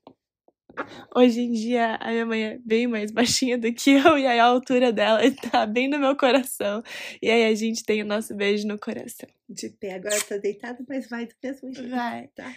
Hoje 1.15 1.41
em 1.41 1.51
dia, 1.51 1.95
a 1.95 2.09
minha 2.11 2.25
mãe 2.25 2.43
é 2.43 2.59
bem 2.63 2.87
mais 2.87 3.11
baixinha 3.11 3.57
do 3.57 3.71
que 3.73 3.91
eu, 3.91 4.17
e 4.17 4.25
aí 4.25 4.39
a 4.39 4.45
altura 4.45 4.91
dela 4.93 5.19
tá 5.51 5.65
bem 5.65 5.89
no 5.89 5.99
meu 5.99 6.15
coração. 6.15 6.81
E 7.21 7.29
aí 7.29 7.45
a 7.45 7.55
gente 7.55 7.83
tem 7.83 8.01
o 8.01 8.05
nosso 8.05 8.35
beijo 8.35 8.67
no 8.67 8.77
coração. 8.79 9.27
De 9.47 9.69
pé, 9.69 9.95
agora 9.95 10.19
tá 10.21 10.37
deitado, 10.37 10.85
mas 10.87 11.09
vai 11.09 11.25
do 11.25 11.33
mesmo 11.43 11.73
jeito. 11.73 11.89
Vai. 11.89 12.27
Tá? 12.35 12.53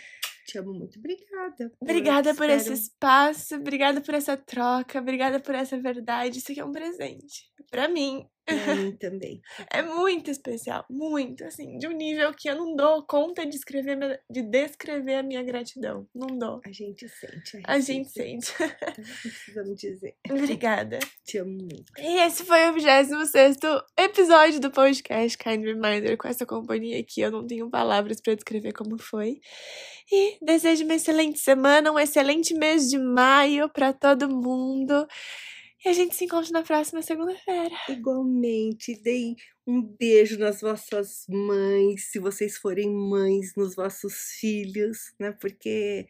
Te 0.46 0.58
amo 0.58 0.72
muito. 0.74 0.98
Obrigada. 0.98 1.70
por- 1.70 1.82
Obrigada 1.82 2.34
por 2.34 2.50
esse 2.50 2.72
espero- 2.72 2.74
espaço, 2.80 3.54
obrigada 3.56 4.00
por 4.00 4.12
essa 4.14 4.36
troca, 4.36 4.98
obrigada 4.98 5.38
por 5.40 5.54
essa 5.54 5.78
verdade. 5.78 6.38
Isso 6.38 6.50
aqui 6.50 6.60
é 6.60 6.64
um 6.64 6.72
presente. 6.72 7.50
Pra 7.70 7.88
mim, 7.88 8.26
Pra 8.44 8.74
mim 8.74 8.96
também. 8.96 9.40
é 9.72 9.82
muito 9.82 10.28
especial, 10.28 10.84
muito, 10.90 11.44
assim, 11.44 11.78
de 11.78 11.86
um 11.86 11.92
nível 11.92 12.32
que 12.36 12.48
eu 12.50 12.56
não 12.56 12.74
dou 12.74 13.06
conta 13.06 13.46
de 13.46 13.54
escrever, 13.56 14.20
de 14.28 14.42
descrever 14.42 15.14
a 15.14 15.22
minha 15.22 15.42
gratidão. 15.44 16.08
Não 16.12 16.26
dou. 16.36 16.60
A 16.66 16.72
gente 16.72 17.08
sente. 17.08 17.62
A 17.64 17.78
gente 17.78 18.08
recíproca, 18.18 18.40
sente. 18.40 18.58
tá? 18.58 18.94
Não 18.98 19.04
precisamos 19.30 19.76
dizer. 19.76 20.16
Obrigada. 20.28 20.98
Te 21.24 21.38
amo 21.38 21.52
muito. 21.52 21.84
E 21.98 22.18
esse 22.26 22.44
foi 22.44 22.68
o 22.68 22.72
26 22.74 23.58
episódio 23.96 24.58
do 24.60 24.72
podcast 24.72 25.38
Kind 25.38 25.64
Reminder 25.64 26.16
com 26.16 26.26
essa 26.26 26.44
companhia 26.44 27.02
que 27.06 27.20
eu 27.20 27.30
não 27.30 27.46
tenho 27.46 27.70
palavras 27.70 28.20
pra 28.20 28.34
descrever 28.34 28.72
como 28.72 28.98
foi. 29.00 29.36
E 30.10 30.36
desejo 30.44 30.84
uma 30.84 30.94
excelente 30.94 31.38
semana, 31.38 31.92
um 31.92 31.98
excelente 31.98 32.54
mês 32.54 32.88
de 32.88 32.98
maio 32.98 33.68
pra 33.72 33.92
todo 33.92 34.28
mundo. 34.28 35.06
E 35.85 35.89
a 35.89 35.93
gente 35.93 36.14
se 36.14 36.24
encontra 36.24 36.51
na 36.53 36.62
próxima 36.62 37.03
segunda-feira. 37.03 37.74
Igualmente, 37.89 39.01
deem 39.03 39.35
um 39.66 39.83
beijo 39.83 40.39
nas 40.39 40.61
vossas 40.61 41.24
mães, 41.28 42.11
se 42.11 42.18
vocês 42.18 42.57
forem 42.57 42.89
mães, 42.89 43.53
nos 43.57 43.74
vossos 43.74 44.37
filhos, 44.39 45.12
né? 45.18 45.33
Porque 45.33 46.07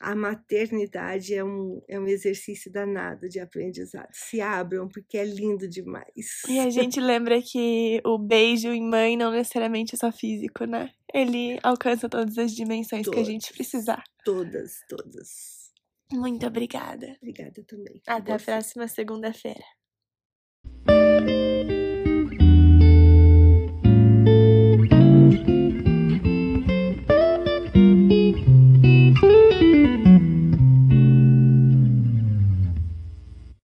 a 0.00 0.14
maternidade 0.14 1.34
é 1.34 1.44
um, 1.44 1.80
é 1.88 1.98
um 1.98 2.06
exercício 2.06 2.70
danado 2.70 3.28
de 3.28 3.40
aprendizado. 3.40 4.08
Se 4.12 4.40
abram, 4.40 4.88
porque 4.88 5.16
é 5.16 5.24
lindo 5.24 5.68
demais. 5.68 6.42
E 6.48 6.58
a 6.58 6.68
gente 6.68 7.00
lembra 7.00 7.40
que 7.40 8.00
o 8.04 8.18
beijo 8.18 8.68
em 8.68 8.82
mãe 8.82 9.16
não 9.16 9.30
necessariamente 9.30 9.94
é 9.94 9.98
só 9.98 10.10
físico, 10.12 10.64
né? 10.64 10.90
Ele 11.12 11.58
alcança 11.62 12.08
todas 12.08 12.36
as 12.36 12.52
dimensões 12.54 13.08
que 13.08 13.18
a 13.18 13.24
gente 13.24 13.46
Todas. 13.46 13.56
precisar. 13.56 14.04
Todas, 14.24 14.80
todas. 14.88 15.63
Muito 16.12 16.46
obrigada. 16.46 17.16
Obrigada 17.20 17.64
também. 17.64 18.00
Até 18.06 18.32
a 18.32 18.38
Você. 18.38 18.44
próxima 18.46 18.88
segunda-feira. 18.88 19.64